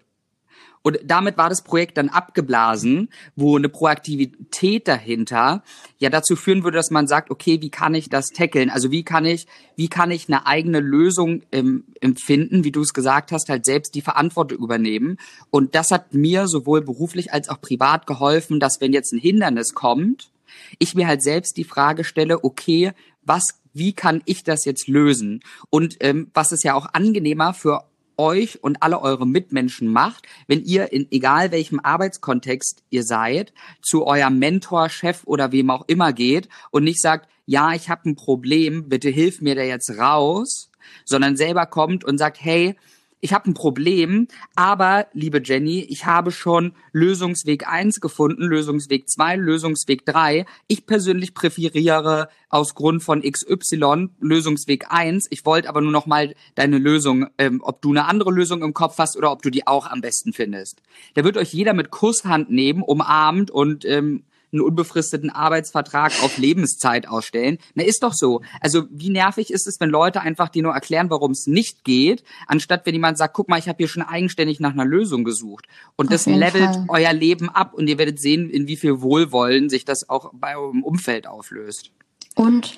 Und 0.81 0.99
damit 1.03 1.37
war 1.37 1.49
das 1.49 1.61
Projekt 1.61 1.97
dann 1.97 2.09
abgeblasen, 2.09 3.09
wo 3.35 3.55
eine 3.55 3.69
Proaktivität 3.69 4.87
dahinter 4.87 5.61
ja 5.99 6.09
dazu 6.09 6.35
führen 6.35 6.63
würde, 6.63 6.77
dass 6.77 6.89
man 6.89 7.05
sagt, 7.05 7.29
okay, 7.29 7.61
wie 7.61 7.69
kann 7.69 7.93
ich 7.93 8.09
das 8.09 8.27
tackeln? 8.27 8.71
Also 8.71 8.89
wie 8.89 9.03
kann 9.03 9.25
ich, 9.25 9.45
wie 9.75 9.89
kann 9.89 10.09
ich 10.09 10.27
eine 10.27 10.47
eigene 10.47 10.79
Lösung 10.79 11.43
ähm, 11.51 11.83
empfinden, 12.00 12.63
wie 12.63 12.71
du 12.71 12.81
es 12.81 12.93
gesagt 12.93 13.31
hast, 13.31 13.50
halt 13.50 13.65
selbst 13.65 13.93
die 13.93 14.01
Verantwortung 14.01 14.57
übernehmen. 14.57 15.17
Und 15.51 15.75
das 15.75 15.91
hat 15.91 16.15
mir 16.15 16.47
sowohl 16.47 16.81
beruflich 16.81 17.31
als 17.31 17.50
auch 17.50 17.61
privat 17.61 18.07
geholfen, 18.07 18.59
dass 18.59 18.81
wenn 18.81 18.93
jetzt 18.93 19.13
ein 19.13 19.19
Hindernis 19.19 19.75
kommt, 19.75 20.30
ich 20.79 20.96
mir 20.96 21.08
halt 21.08 21.24
selbst 21.24 21.58
die 21.58 21.63
Frage 21.63 22.03
stelle, 22.03 22.43
okay, 22.43 22.91
was, 23.24 23.62
wie 23.74 23.93
kann 23.93 24.22
ich 24.25 24.43
das 24.43 24.65
jetzt 24.65 24.88
lösen? 24.88 25.41
Und 25.70 25.98
ähm, 26.00 26.31
was 26.34 26.51
ist 26.51 26.63
ja 26.63 26.74
auch 26.74 26.88
angenehmer 26.93 27.53
für 27.53 27.86
euch 28.17 28.63
und 28.63 28.84
alle 28.84 29.01
eure 29.01 29.25
Mitmenschen 29.25 29.88
macht, 29.88 30.27
wenn 30.48 30.63
ihr 30.63 30.91
in 30.91 31.08
egal 31.12 31.51
welchem 31.51 31.79
Arbeitskontext 31.79 32.84
ihr 32.89 33.03
seid, 33.03 33.53
zu 33.81 34.05
eurem 34.05 34.38
Mentor, 34.38 34.89
Chef 34.89 35.22
oder 35.25 35.51
wem 35.51 35.70
auch 35.70 35.86
immer 35.88 36.13
geht 36.13 36.48
und 36.70 36.84
nicht 36.84 37.01
sagt, 37.01 37.27
ja, 37.46 37.74
ich 37.74 37.89
habe 37.89 38.10
ein 38.10 38.15
Problem, 38.15 38.89
bitte 38.89 39.10
hilf 39.10 39.41
mir 39.41 39.55
da 39.55 39.63
jetzt 39.63 39.89
raus, 39.98 40.70
sondern 41.05 41.36
selber 41.36 41.65
kommt 41.65 42.03
und 42.03 42.17
sagt, 42.17 42.38
hey, 42.39 42.75
ich 43.21 43.33
habe 43.33 43.49
ein 43.49 43.53
Problem, 43.53 44.27
aber 44.55 45.07
liebe 45.13 45.41
Jenny, 45.43 45.81
ich 45.81 46.05
habe 46.05 46.31
schon 46.31 46.73
Lösungsweg 46.91 47.67
1 47.67 48.01
gefunden, 48.01 48.43
Lösungsweg 48.43 49.07
2, 49.07 49.35
Lösungsweg 49.35 50.05
3. 50.05 50.45
Ich 50.67 50.87
persönlich 50.87 51.35
präferiere 51.35 52.29
aus 52.49 52.73
Grund 52.73 53.03
von 53.03 53.21
XY 53.21 54.09
Lösungsweg 54.19 54.87
1. 54.89 55.27
Ich 55.29 55.45
wollte 55.45 55.69
aber 55.69 55.81
nur 55.81 55.91
noch 55.91 56.07
mal 56.07 56.33
deine 56.55 56.79
Lösung, 56.79 57.27
ähm, 57.37 57.61
ob 57.63 57.81
du 57.83 57.91
eine 57.91 58.05
andere 58.05 58.31
Lösung 58.31 58.63
im 58.63 58.73
Kopf 58.73 58.97
hast 58.97 59.15
oder 59.15 59.31
ob 59.31 59.43
du 59.43 59.51
die 59.51 59.67
auch 59.67 59.85
am 59.85 60.01
besten 60.01 60.33
findest. 60.33 60.81
Da 61.13 61.23
wird 61.23 61.37
euch 61.37 61.53
jeder 61.53 61.73
mit 61.73 61.91
Kusshand 61.91 62.49
nehmen, 62.49 62.81
umarmt 62.81 63.51
und 63.51 63.85
ähm, 63.85 64.23
einen 64.51 64.62
unbefristeten 64.62 65.29
Arbeitsvertrag 65.29 66.12
auf 66.24 66.38
Lebenszeit 66.38 67.08
ausstellen. 67.08 67.58
Na, 67.74 67.84
ist 67.84 68.03
doch 68.03 68.13
so. 68.13 68.41
Also 68.60 68.84
wie 68.89 69.10
nervig 69.10 69.51
ist 69.51 69.67
es, 69.67 69.79
wenn 69.79 69.89
Leute 69.89 70.22
einfach 70.22 70.50
dir 70.50 70.63
nur 70.63 70.74
erklären, 70.74 71.10
warum 71.10 71.31
es 71.31 71.48
nicht 71.48 71.84
geht, 71.84 72.24
anstatt 72.48 72.86
wenn 72.86 72.93
jemand 72.93 73.17
sagt, 73.17 73.34
guck 73.34 73.50
mal, 73.50 73.60
ich 73.60 73.67
habe 73.67 73.77
hier 73.77 73.88
schon 73.88 74.03
eigenständig 74.03 74.60
nach 74.60 74.74
einer 74.74 74.86
Lösung 74.86 75.24
gesucht. 75.24 75.67
Und 75.96 76.08
auf 76.08 76.12
das 76.12 76.25
levelt 76.25 76.75
Fall. 76.75 76.86
euer 76.89 77.13
Leben 77.13 77.50
ab 77.50 77.74
und 77.74 77.88
ihr 77.88 77.98
werdet 77.98 78.20
sehen, 78.20 78.50
in 78.50 78.67
wie 78.67 78.77
viel 78.77 79.01
Wohlwollen 79.01 79.70
sich 79.70 79.86
das 79.86 80.10
auch 80.10 80.31
bei 80.34 80.58
eurem 80.58 80.84
Umfeld 80.84 81.27
auflöst. 81.27 81.91
Und 82.36 82.77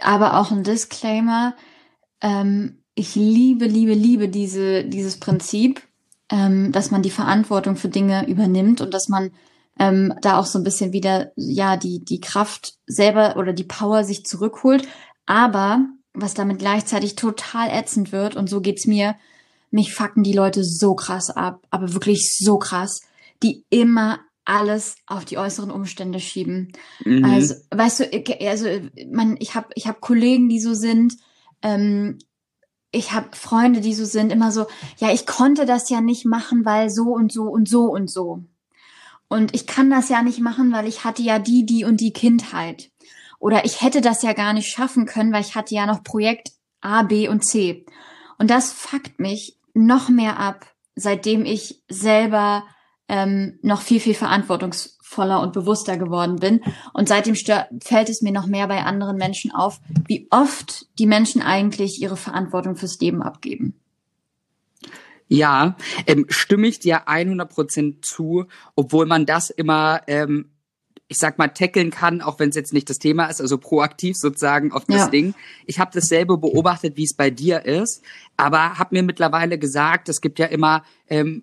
aber 0.00 0.38
auch 0.38 0.50
ein 0.50 0.64
Disclaimer. 0.64 1.54
Ähm, 2.20 2.78
ich 2.94 3.14
liebe, 3.14 3.66
liebe, 3.66 3.94
liebe 3.94 4.28
diese, 4.28 4.84
dieses 4.84 5.18
Prinzip, 5.18 5.82
ähm, 6.30 6.72
dass 6.72 6.90
man 6.90 7.02
die 7.02 7.10
Verantwortung 7.10 7.76
für 7.76 7.88
Dinge 7.88 8.26
übernimmt 8.28 8.80
und 8.80 8.94
dass 8.94 9.08
man 9.08 9.30
ähm, 9.78 10.14
da 10.22 10.38
auch 10.38 10.46
so 10.46 10.58
ein 10.58 10.64
bisschen 10.64 10.92
wieder, 10.92 11.32
ja, 11.36 11.76
die, 11.76 12.04
die 12.04 12.20
Kraft 12.20 12.74
selber 12.86 13.36
oder 13.36 13.52
die 13.52 13.64
Power 13.64 14.04
sich 14.04 14.24
zurückholt. 14.24 14.86
Aber 15.26 15.86
was 16.12 16.34
damit 16.34 16.60
gleichzeitig 16.60 17.16
total 17.16 17.68
ätzend 17.70 18.12
wird, 18.12 18.36
und 18.36 18.48
so 18.48 18.60
geht's 18.60 18.86
mir, 18.86 19.16
mich 19.70 19.92
fucken 19.92 20.22
die 20.22 20.32
Leute 20.32 20.62
so 20.62 20.94
krass 20.94 21.30
ab, 21.30 21.66
aber 21.70 21.92
wirklich 21.92 22.36
so 22.38 22.58
krass, 22.58 23.00
die 23.42 23.64
immer 23.70 24.20
alles 24.44 24.96
auf 25.06 25.24
die 25.24 25.38
äußeren 25.38 25.70
Umstände 25.70 26.20
schieben. 26.20 26.72
Mhm. 27.04 27.24
Also, 27.24 27.54
weißt 27.70 28.00
du, 28.00 28.46
also 28.46 28.68
man, 29.10 29.36
ich 29.40 29.54
habe 29.54 29.68
ich 29.74 29.88
hab 29.88 30.00
Kollegen, 30.00 30.48
die 30.48 30.60
so 30.60 30.74
sind, 30.74 31.16
ähm, 31.62 32.18
ich 32.92 33.12
habe 33.12 33.28
Freunde, 33.32 33.80
die 33.80 33.94
so 33.94 34.04
sind, 34.04 34.30
immer 34.30 34.52
so, 34.52 34.66
ja, 34.98 35.12
ich 35.12 35.26
konnte 35.26 35.66
das 35.66 35.90
ja 35.90 36.00
nicht 36.00 36.24
machen, 36.26 36.64
weil 36.64 36.90
so 36.90 37.14
und 37.14 37.32
so 37.32 37.44
und 37.44 37.68
so 37.68 37.86
und 37.86 38.08
so. 38.08 38.44
Und 39.34 39.52
ich 39.52 39.66
kann 39.66 39.90
das 39.90 40.10
ja 40.10 40.22
nicht 40.22 40.38
machen, 40.38 40.70
weil 40.70 40.86
ich 40.86 41.02
hatte 41.02 41.20
ja 41.20 41.40
die, 41.40 41.66
die 41.66 41.84
und 41.84 42.00
die 42.00 42.12
Kindheit. 42.12 42.92
Oder 43.40 43.64
ich 43.64 43.82
hätte 43.82 44.00
das 44.00 44.22
ja 44.22 44.32
gar 44.32 44.52
nicht 44.52 44.70
schaffen 44.70 45.06
können, 45.06 45.32
weil 45.32 45.40
ich 45.40 45.56
hatte 45.56 45.74
ja 45.74 45.86
noch 45.86 46.04
Projekt 46.04 46.52
A, 46.80 47.02
B 47.02 47.26
und 47.26 47.44
C. 47.44 47.84
Und 48.38 48.48
das 48.48 48.72
fuckt 48.72 49.18
mich 49.18 49.58
noch 49.72 50.08
mehr 50.08 50.38
ab, 50.38 50.64
seitdem 50.94 51.46
ich 51.46 51.82
selber 51.88 52.62
ähm, 53.08 53.58
noch 53.60 53.82
viel, 53.82 53.98
viel 53.98 54.14
verantwortungsvoller 54.14 55.40
und 55.40 55.52
bewusster 55.52 55.96
geworden 55.96 56.36
bin. 56.36 56.60
Und 56.92 57.08
seitdem 57.08 57.34
fällt 57.34 58.08
es 58.10 58.22
mir 58.22 58.30
noch 58.30 58.46
mehr 58.46 58.68
bei 58.68 58.84
anderen 58.84 59.16
Menschen 59.16 59.50
auf, 59.50 59.80
wie 60.06 60.28
oft 60.30 60.86
die 61.00 61.06
Menschen 61.06 61.42
eigentlich 61.42 62.00
ihre 62.00 62.16
Verantwortung 62.16 62.76
fürs 62.76 63.00
Leben 63.00 63.20
abgeben. 63.20 63.80
Ja, 65.28 65.76
ähm, 66.06 66.26
stimme 66.28 66.66
ich 66.66 66.78
dir 66.78 67.08
100% 67.08 68.02
zu, 68.02 68.46
obwohl 68.76 69.06
man 69.06 69.26
das 69.26 69.50
immer, 69.50 70.02
ähm, 70.06 70.50
ich 71.08 71.18
sag 71.18 71.38
mal, 71.38 71.48
tackeln 71.48 71.90
kann, 71.90 72.20
auch 72.20 72.38
wenn 72.38 72.50
es 72.50 72.56
jetzt 72.56 72.72
nicht 72.72 72.88
das 72.90 72.98
Thema 72.98 73.26
ist, 73.26 73.40
also 73.40 73.58
proaktiv 73.58 74.16
sozusagen 74.16 74.72
auf 74.72 74.84
das 74.86 74.96
ja. 74.96 75.08
Ding. 75.08 75.34
Ich 75.66 75.78
habe 75.78 75.90
dasselbe 75.94 76.36
beobachtet, 76.38 76.96
wie 76.96 77.04
es 77.04 77.14
bei 77.14 77.30
dir 77.30 77.64
ist, 77.64 78.02
aber 78.36 78.78
habe 78.78 78.94
mir 78.96 79.02
mittlerweile 79.02 79.58
gesagt, 79.58 80.08
es 80.08 80.20
gibt 80.20 80.38
ja 80.38 80.46
immer, 80.46 80.84
ähm, 81.08 81.42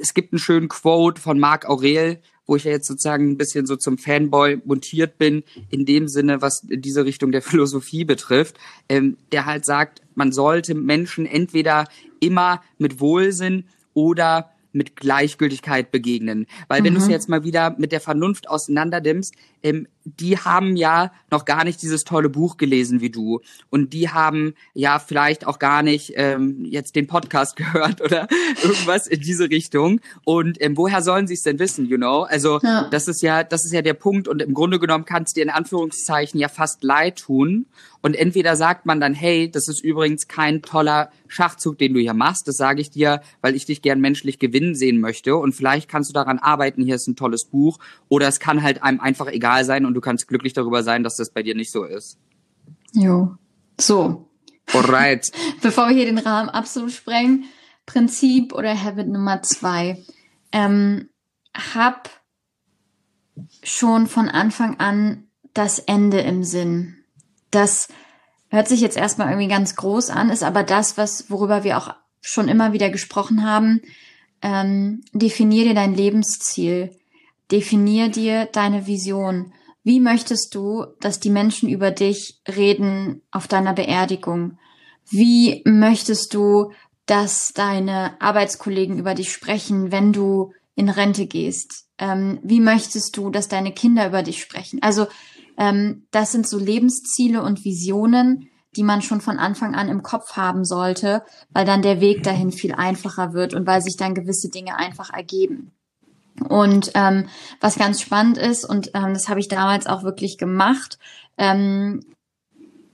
es 0.00 0.14
gibt 0.14 0.32
einen 0.32 0.38
schönen 0.38 0.68
Quote 0.68 1.20
von 1.20 1.38
Marc 1.38 1.68
Aurel, 1.68 2.20
wo 2.50 2.56
ich 2.56 2.64
ja 2.64 2.72
jetzt 2.72 2.88
sozusagen 2.88 3.30
ein 3.30 3.36
bisschen 3.36 3.64
so 3.64 3.76
zum 3.76 3.96
Fanboy 3.96 4.60
montiert 4.64 5.18
bin, 5.18 5.44
in 5.68 5.86
dem 5.86 6.08
Sinne, 6.08 6.42
was 6.42 6.66
diese 6.68 7.04
Richtung 7.04 7.30
der 7.30 7.42
Philosophie 7.42 8.04
betrifft, 8.04 8.58
ähm, 8.88 9.18
der 9.30 9.46
halt 9.46 9.64
sagt, 9.64 10.02
man 10.16 10.32
sollte 10.32 10.74
Menschen 10.74 11.26
entweder 11.26 11.86
immer 12.20 12.62
mit 12.78 13.00
Wohlsinn 13.00 13.64
oder 13.94 14.50
mit 14.72 14.96
Gleichgültigkeit 14.96 15.90
begegnen. 15.90 16.46
Weil 16.68 16.84
wenn 16.84 16.94
mhm. 16.94 16.98
du 16.98 17.02
es 17.02 17.08
jetzt 17.08 17.28
mal 17.28 17.44
wieder 17.44 17.74
mit 17.78 17.92
der 17.92 18.00
Vernunft 18.00 18.48
auseinandernimmst, 18.48 19.34
ähm, 19.62 19.88
die 20.04 20.38
haben 20.38 20.76
ja 20.76 21.12
noch 21.30 21.44
gar 21.44 21.64
nicht 21.64 21.82
dieses 21.82 22.04
tolle 22.04 22.28
Buch 22.28 22.56
gelesen 22.56 23.00
wie 23.00 23.10
du. 23.10 23.40
Und 23.68 23.92
die 23.92 24.08
haben 24.08 24.54
ja 24.74 24.98
vielleicht 24.98 25.46
auch 25.46 25.58
gar 25.58 25.82
nicht 25.82 26.12
ähm, 26.16 26.64
jetzt 26.64 26.96
den 26.96 27.06
Podcast 27.06 27.56
gehört 27.56 28.00
oder 28.00 28.26
irgendwas 28.62 29.06
in 29.06 29.20
diese 29.20 29.50
Richtung. 29.50 30.00
Und 30.24 30.60
ähm, 30.60 30.76
woher 30.76 31.02
sollen 31.02 31.26
sie 31.26 31.34
es 31.34 31.42
denn 31.42 31.58
wissen, 31.58 31.86
you 31.86 31.96
know? 31.96 32.22
Also 32.22 32.60
ja. 32.62 32.88
das 32.90 33.08
ist 33.08 33.22
ja, 33.22 33.44
das 33.44 33.64
ist 33.64 33.72
ja 33.72 33.82
der 33.82 33.94
Punkt. 33.94 34.28
Und 34.28 34.40
im 34.42 34.54
Grunde 34.54 34.78
genommen 34.78 35.04
kannst 35.04 35.36
dir 35.36 35.42
in 35.42 35.50
Anführungszeichen 35.50 36.40
ja 36.40 36.48
fast 36.48 36.82
leid 36.82 37.18
tun. 37.20 37.66
Und 38.02 38.16
entweder 38.16 38.56
sagt 38.56 38.86
man 38.86 38.98
dann, 39.00 39.12
hey, 39.12 39.50
das 39.50 39.68
ist 39.68 39.84
übrigens 39.84 40.26
kein 40.26 40.62
toller 40.62 41.10
Schachzug, 41.28 41.78
den 41.78 41.92
du 41.92 42.00
hier 42.00 42.14
machst. 42.14 42.48
Das 42.48 42.56
sage 42.56 42.80
ich 42.80 42.90
dir, 42.90 43.20
weil 43.42 43.54
ich 43.54 43.66
dich 43.66 43.82
gern 43.82 44.00
menschlich 44.00 44.38
gewinnen 44.38 44.74
sehen 44.74 45.00
möchte. 45.00 45.36
Und 45.36 45.52
vielleicht 45.52 45.88
kannst 45.88 46.08
du 46.08 46.14
daran 46.14 46.38
arbeiten, 46.38 46.82
hier 46.82 46.94
ist 46.94 47.08
ein 47.08 47.16
tolles 47.16 47.44
Buch. 47.44 47.78
Oder 48.08 48.28
es 48.28 48.40
kann 48.40 48.62
halt 48.62 48.82
einem 48.82 49.00
einfach 49.00 49.26
egal 49.28 49.64
sein 49.64 49.84
und 49.90 49.94
du 49.94 50.00
kannst 50.00 50.28
glücklich 50.28 50.52
darüber 50.52 50.84
sein, 50.84 51.02
dass 51.02 51.16
das 51.16 51.30
bei 51.30 51.42
dir 51.42 51.56
nicht 51.56 51.72
so 51.72 51.84
ist. 51.84 52.16
Jo. 52.92 53.34
So. 53.78 54.28
Alright. 54.72 55.32
Bevor 55.62 55.88
wir 55.88 55.96
hier 55.96 56.06
den 56.06 56.18
Rahmen 56.18 56.48
absolut 56.48 56.92
sprengen, 56.92 57.44
Prinzip 57.86 58.52
oder 58.52 58.80
Habit 58.80 59.08
Nummer 59.08 59.42
zwei. 59.42 60.04
Ähm, 60.52 61.08
hab 61.52 62.08
schon 63.64 64.06
von 64.06 64.28
Anfang 64.28 64.78
an 64.78 65.24
das 65.54 65.80
Ende 65.80 66.20
im 66.20 66.44
Sinn. 66.44 66.98
Das 67.50 67.88
hört 68.48 68.68
sich 68.68 68.80
jetzt 68.80 68.96
erstmal 68.96 69.30
irgendwie 69.30 69.48
ganz 69.48 69.74
groß 69.74 70.10
an, 70.10 70.30
ist 70.30 70.44
aber 70.44 70.62
das, 70.62 70.96
was, 70.96 71.30
worüber 71.30 71.64
wir 71.64 71.78
auch 71.78 71.94
schon 72.20 72.46
immer 72.46 72.72
wieder 72.72 72.90
gesprochen 72.90 73.44
haben. 73.44 73.82
Ähm, 74.40 75.02
definier 75.12 75.64
dir 75.64 75.74
dein 75.74 75.94
Lebensziel. 75.94 76.96
Definier 77.50 78.08
dir 78.08 78.46
deine 78.46 78.86
Vision. 78.86 79.52
Wie 79.90 79.98
möchtest 79.98 80.54
du, 80.54 80.86
dass 81.00 81.18
die 81.18 81.30
Menschen 81.30 81.68
über 81.68 81.90
dich 81.90 82.40
reden 82.46 83.22
auf 83.32 83.48
deiner 83.48 83.72
Beerdigung? 83.72 84.56
Wie 85.08 85.62
möchtest 85.64 86.32
du, 86.32 86.70
dass 87.06 87.52
deine 87.54 88.14
Arbeitskollegen 88.20 89.00
über 89.00 89.16
dich 89.16 89.32
sprechen, 89.32 89.90
wenn 89.90 90.12
du 90.12 90.52
in 90.76 90.90
Rente 90.90 91.26
gehst? 91.26 91.88
Ähm, 91.98 92.38
wie 92.44 92.60
möchtest 92.60 93.16
du, 93.16 93.30
dass 93.30 93.48
deine 93.48 93.72
Kinder 93.72 94.06
über 94.06 94.22
dich 94.22 94.40
sprechen? 94.40 94.80
Also 94.80 95.08
ähm, 95.58 96.06
das 96.12 96.30
sind 96.30 96.46
so 96.46 96.60
Lebensziele 96.60 97.42
und 97.42 97.64
Visionen, 97.64 98.48
die 98.76 98.84
man 98.84 99.02
schon 99.02 99.20
von 99.20 99.40
Anfang 99.40 99.74
an 99.74 99.88
im 99.88 100.04
Kopf 100.04 100.36
haben 100.36 100.64
sollte, 100.64 101.24
weil 101.50 101.64
dann 101.64 101.82
der 101.82 102.00
Weg 102.00 102.22
dahin 102.22 102.52
viel 102.52 102.74
einfacher 102.74 103.32
wird 103.32 103.54
und 103.54 103.66
weil 103.66 103.82
sich 103.82 103.96
dann 103.96 104.14
gewisse 104.14 104.50
Dinge 104.50 104.76
einfach 104.76 105.12
ergeben. 105.12 105.72
Und 106.48 106.92
ähm, 106.94 107.28
was 107.60 107.76
ganz 107.76 108.00
spannend 108.00 108.38
ist, 108.38 108.64
und 108.64 108.90
ähm, 108.94 109.14
das 109.14 109.28
habe 109.28 109.40
ich 109.40 109.48
damals 109.48 109.86
auch 109.86 110.02
wirklich 110.02 110.38
gemacht, 110.38 110.98
ähm, 111.36 112.00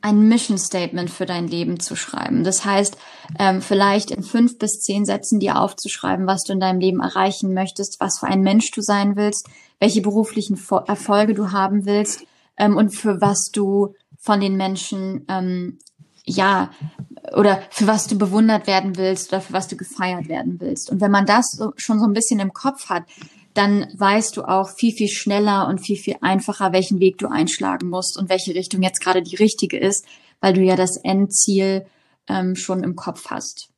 ein 0.00 0.28
Mission 0.28 0.58
Statement 0.58 1.10
für 1.10 1.26
dein 1.26 1.48
Leben 1.48 1.80
zu 1.80 1.96
schreiben. 1.96 2.44
Das 2.44 2.64
heißt, 2.64 2.96
ähm, 3.40 3.60
vielleicht 3.60 4.12
in 4.12 4.22
fünf 4.22 4.58
bis 4.58 4.80
zehn 4.80 5.04
Sätzen 5.04 5.40
dir 5.40 5.58
aufzuschreiben, 5.58 6.26
was 6.26 6.44
du 6.44 6.52
in 6.52 6.60
deinem 6.60 6.78
Leben 6.78 7.00
erreichen 7.00 7.54
möchtest, 7.54 7.98
was 7.98 8.20
für 8.20 8.26
ein 8.26 8.42
Mensch 8.42 8.70
du 8.70 8.82
sein 8.82 9.16
willst, 9.16 9.48
welche 9.80 10.02
beruflichen 10.02 10.60
Erfolge 10.86 11.34
du 11.34 11.50
haben 11.50 11.86
willst 11.86 12.24
ähm, 12.56 12.76
und 12.76 12.90
für 12.90 13.20
was 13.20 13.50
du 13.50 13.94
von 14.18 14.40
den 14.40 14.56
Menschen 14.56 15.24
ähm, 15.28 15.78
ja 16.24 16.70
oder 17.36 17.62
für 17.70 17.86
was 17.86 18.06
du 18.06 18.16
bewundert 18.16 18.66
werden 18.66 18.96
willst 18.96 19.32
oder 19.32 19.40
für 19.40 19.52
was 19.52 19.68
du 19.68 19.76
gefeiert 19.76 20.28
werden 20.28 20.56
willst. 20.58 20.90
Und 20.90 21.00
wenn 21.00 21.10
man 21.10 21.26
das 21.26 21.50
so, 21.50 21.72
schon 21.76 22.00
so 22.00 22.06
ein 22.06 22.14
bisschen 22.14 22.40
im 22.40 22.52
Kopf 22.52 22.88
hat, 22.88 23.04
dann 23.52 23.86
weißt 23.96 24.36
du 24.36 24.42
auch 24.42 24.70
viel, 24.70 24.92
viel 24.92 25.08
schneller 25.08 25.68
und 25.68 25.78
viel, 25.78 25.96
viel 25.96 26.16
einfacher, 26.20 26.72
welchen 26.72 27.00
Weg 27.00 27.18
du 27.18 27.28
einschlagen 27.28 27.88
musst 27.88 28.18
und 28.18 28.28
welche 28.28 28.54
Richtung 28.54 28.82
jetzt 28.82 29.00
gerade 29.00 29.22
die 29.22 29.36
richtige 29.36 29.78
ist, 29.78 30.06
weil 30.40 30.54
du 30.54 30.62
ja 30.62 30.76
das 30.76 30.96
Endziel 31.02 31.86
ähm, 32.28 32.56
schon 32.56 32.82
im 32.82 32.96
Kopf 32.96 33.26
hast. 33.28 33.68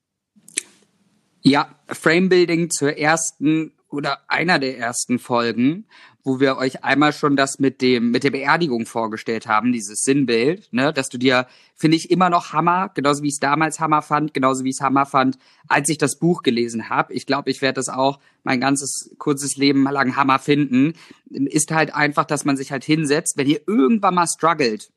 Ja, 1.42 1.68
Framebuilding 1.86 2.70
zur 2.70 2.96
ersten 2.96 3.72
oder 3.88 4.18
einer 4.28 4.58
der 4.58 4.78
ersten 4.78 5.18
Folgen 5.18 5.86
wo 6.28 6.40
wir 6.40 6.58
euch 6.58 6.84
einmal 6.84 7.14
schon 7.14 7.36
das 7.36 7.58
mit 7.58 7.80
dem 7.80 8.10
mit 8.10 8.22
der 8.22 8.30
Beerdigung 8.30 8.84
vorgestellt 8.84 9.46
haben, 9.46 9.72
dieses 9.72 10.02
Sinnbild, 10.02 10.68
ne, 10.72 10.92
dass 10.92 11.08
du 11.08 11.16
dir 11.16 11.46
finde 11.74 11.96
ich 11.96 12.10
immer 12.10 12.28
noch 12.28 12.52
Hammer, 12.52 12.90
genauso 12.94 13.22
wie 13.22 13.28
ich 13.28 13.34
es 13.34 13.40
damals 13.40 13.80
Hammer 13.80 14.02
fand, 14.02 14.34
genauso 14.34 14.62
wie 14.62 14.68
ich 14.68 14.76
es 14.76 14.82
Hammer 14.82 15.06
fand, 15.06 15.38
als 15.68 15.88
ich 15.88 15.96
das 15.96 16.18
Buch 16.18 16.42
gelesen 16.42 16.90
habe. 16.90 17.14
Ich 17.14 17.24
glaube, 17.24 17.50
ich 17.50 17.62
werde 17.62 17.76
das 17.76 17.88
auch 17.88 18.20
mein 18.44 18.60
ganzes 18.60 19.14
kurzes 19.18 19.56
Leben 19.56 19.84
lang 19.84 20.16
Hammer 20.16 20.38
finden. 20.38 20.92
Ist 21.30 21.70
halt 21.70 21.94
einfach, 21.94 22.26
dass 22.26 22.44
man 22.44 22.58
sich 22.58 22.72
halt 22.72 22.84
hinsetzt, 22.84 23.38
wenn 23.38 23.48
ihr 23.48 23.62
irgendwann 23.66 24.14
mal 24.14 24.26
struggelt. 24.26 24.90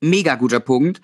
Mega 0.00 0.34
guter 0.34 0.60
Punkt 0.60 1.00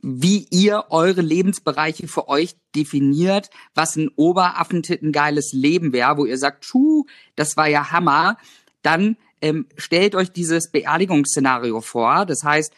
wie 0.00 0.46
ihr 0.50 0.84
eure 0.90 1.22
Lebensbereiche 1.22 2.06
für 2.08 2.28
euch 2.28 2.56
definiert, 2.74 3.50
was 3.74 3.96
ein 3.96 4.10
Oberaffentitten 4.14 5.12
geiles 5.12 5.52
Leben 5.52 5.92
wäre, 5.92 6.16
wo 6.16 6.24
ihr 6.24 6.38
sagt, 6.38 6.64
tschuh, 6.64 7.04
das 7.34 7.56
war 7.56 7.66
ja 7.66 7.90
Hammer, 7.90 8.36
dann 8.82 9.16
ähm, 9.40 9.66
stellt 9.76 10.14
euch 10.14 10.30
dieses 10.30 10.70
Beerdigungsszenario 10.70 11.80
vor. 11.80 12.26
Das 12.26 12.44
heißt, 12.44 12.72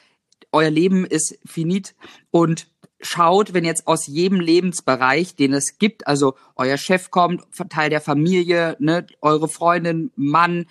euer 0.53 0.71
Leben 0.71 1.05
ist 1.05 1.39
finit 1.45 1.95
und 2.31 2.69
schaut, 3.00 3.55
wenn 3.55 3.65
jetzt 3.65 3.87
aus 3.87 4.07
jedem 4.07 4.41
Lebensbereich, 4.41 5.35
den 5.35 5.53
es 5.53 5.79
gibt, 5.79 6.07
also 6.07 6.35
euer 6.57 6.77
Chef 6.77 7.11
kommt, 7.11 7.43
Teil 7.71 7.91
der 7.91 8.00
Familie, 8.00 8.77
ne, 8.79 9.07
eure 9.21 9.49
Freundin, 9.49 10.11
Mann, 10.17 10.67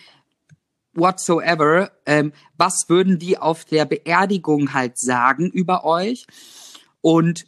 whatsoever, 0.99 1.91
ähm, 2.05 2.33
was 2.57 2.85
würden 2.87 3.19
die 3.19 3.37
auf 3.37 3.65
der 3.65 3.85
Beerdigung 3.85 4.73
halt 4.73 4.97
sagen 4.97 5.49
über 5.49 5.85
euch? 5.85 6.25
Und 7.01 7.45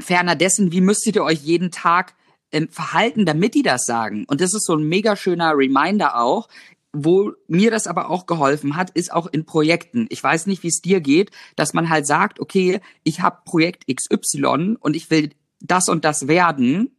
ferner 0.00 0.36
dessen, 0.36 0.72
wie 0.72 0.80
müsstet 0.80 1.16
ihr 1.16 1.24
euch 1.24 1.40
jeden 1.42 1.70
Tag 1.70 2.14
ähm, 2.52 2.68
verhalten, 2.68 3.26
damit 3.26 3.54
die 3.54 3.62
das 3.62 3.84
sagen? 3.84 4.24
Und 4.28 4.40
das 4.40 4.54
ist 4.54 4.66
so 4.66 4.74
ein 4.74 4.88
mega 4.88 5.16
schöner 5.16 5.56
Reminder 5.56 6.20
auch. 6.20 6.48
Wo 6.92 7.32
mir 7.48 7.70
das 7.70 7.86
aber 7.86 8.08
auch 8.08 8.24
geholfen 8.24 8.74
hat, 8.76 8.90
ist 8.90 9.12
auch 9.12 9.26
in 9.26 9.44
Projekten. 9.44 10.06
Ich 10.08 10.22
weiß 10.22 10.46
nicht, 10.46 10.62
wie 10.62 10.68
es 10.68 10.80
dir 10.80 11.02
geht, 11.02 11.30
dass 11.54 11.74
man 11.74 11.90
halt 11.90 12.06
sagt, 12.06 12.40
okay, 12.40 12.80
ich 13.04 13.20
habe 13.20 13.42
Projekt 13.44 13.84
XY 13.86 14.76
und 14.80 14.96
ich 14.96 15.10
will 15.10 15.30
das 15.60 15.88
und 15.88 16.06
das 16.06 16.28
werden 16.28 16.97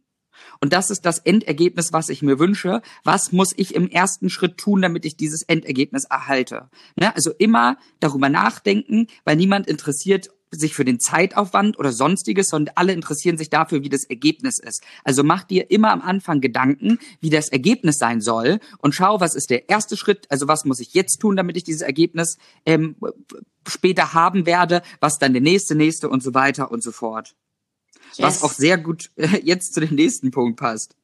und 0.60 0.72
das 0.72 0.90
ist 0.90 1.06
das 1.06 1.18
Endergebnis, 1.18 1.92
was 1.92 2.08
ich 2.08 2.22
mir 2.22 2.38
wünsche. 2.38 2.82
Was 3.04 3.32
muss 3.32 3.52
ich 3.56 3.74
im 3.74 3.88
ersten 3.88 4.30
Schritt 4.30 4.58
tun, 4.58 4.82
damit 4.82 5.04
ich 5.04 5.16
dieses 5.16 5.42
Endergebnis 5.42 6.04
erhalte? 6.04 6.68
Ne? 6.96 7.14
Also 7.14 7.32
immer 7.38 7.76
darüber 8.00 8.28
nachdenken, 8.28 9.06
weil 9.24 9.36
niemand 9.36 9.66
interessiert 9.66 10.30
sich 10.50 10.74
für 10.74 10.84
den 10.84 10.98
Zeitaufwand 10.98 11.78
oder 11.78 11.92
sonstiges, 11.92 12.48
sondern 12.48 12.74
alle 12.76 12.92
interessieren 12.92 13.38
sich 13.38 13.50
dafür, 13.50 13.82
wie 13.82 13.88
das 13.88 14.04
Ergebnis 14.04 14.58
ist. 14.58 14.82
Also 15.04 15.22
mach 15.22 15.44
dir 15.44 15.70
immer 15.70 15.92
am 15.92 16.02
Anfang 16.02 16.40
Gedanken, 16.40 16.98
wie 17.20 17.30
das 17.30 17.48
Ergebnis 17.48 17.98
sein 17.98 18.20
soll 18.20 18.58
und 18.78 18.94
schau, 18.94 19.20
was 19.20 19.34
ist 19.34 19.50
der 19.50 19.68
erste 19.68 19.96
Schritt, 19.96 20.26
also 20.28 20.48
was 20.48 20.64
muss 20.64 20.80
ich 20.80 20.94
jetzt 20.94 21.18
tun, 21.18 21.36
damit 21.36 21.56
ich 21.56 21.64
dieses 21.64 21.82
Ergebnis 21.82 22.38
ähm, 22.66 22.96
später 23.68 24.14
haben 24.14 24.46
werde, 24.46 24.82
was 25.00 25.18
dann 25.18 25.32
der 25.32 25.42
nächste, 25.42 25.74
nächste 25.74 26.08
und 26.08 26.22
so 26.22 26.34
weiter 26.34 26.70
und 26.70 26.82
so 26.82 26.90
fort. 26.90 27.36
Yes. 28.16 28.20
Was 28.20 28.42
auch 28.42 28.52
sehr 28.52 28.78
gut 28.78 29.10
jetzt 29.42 29.74
zu 29.74 29.80
dem 29.80 29.94
nächsten 29.94 30.30
Punkt 30.30 30.58
passt. 30.58 30.96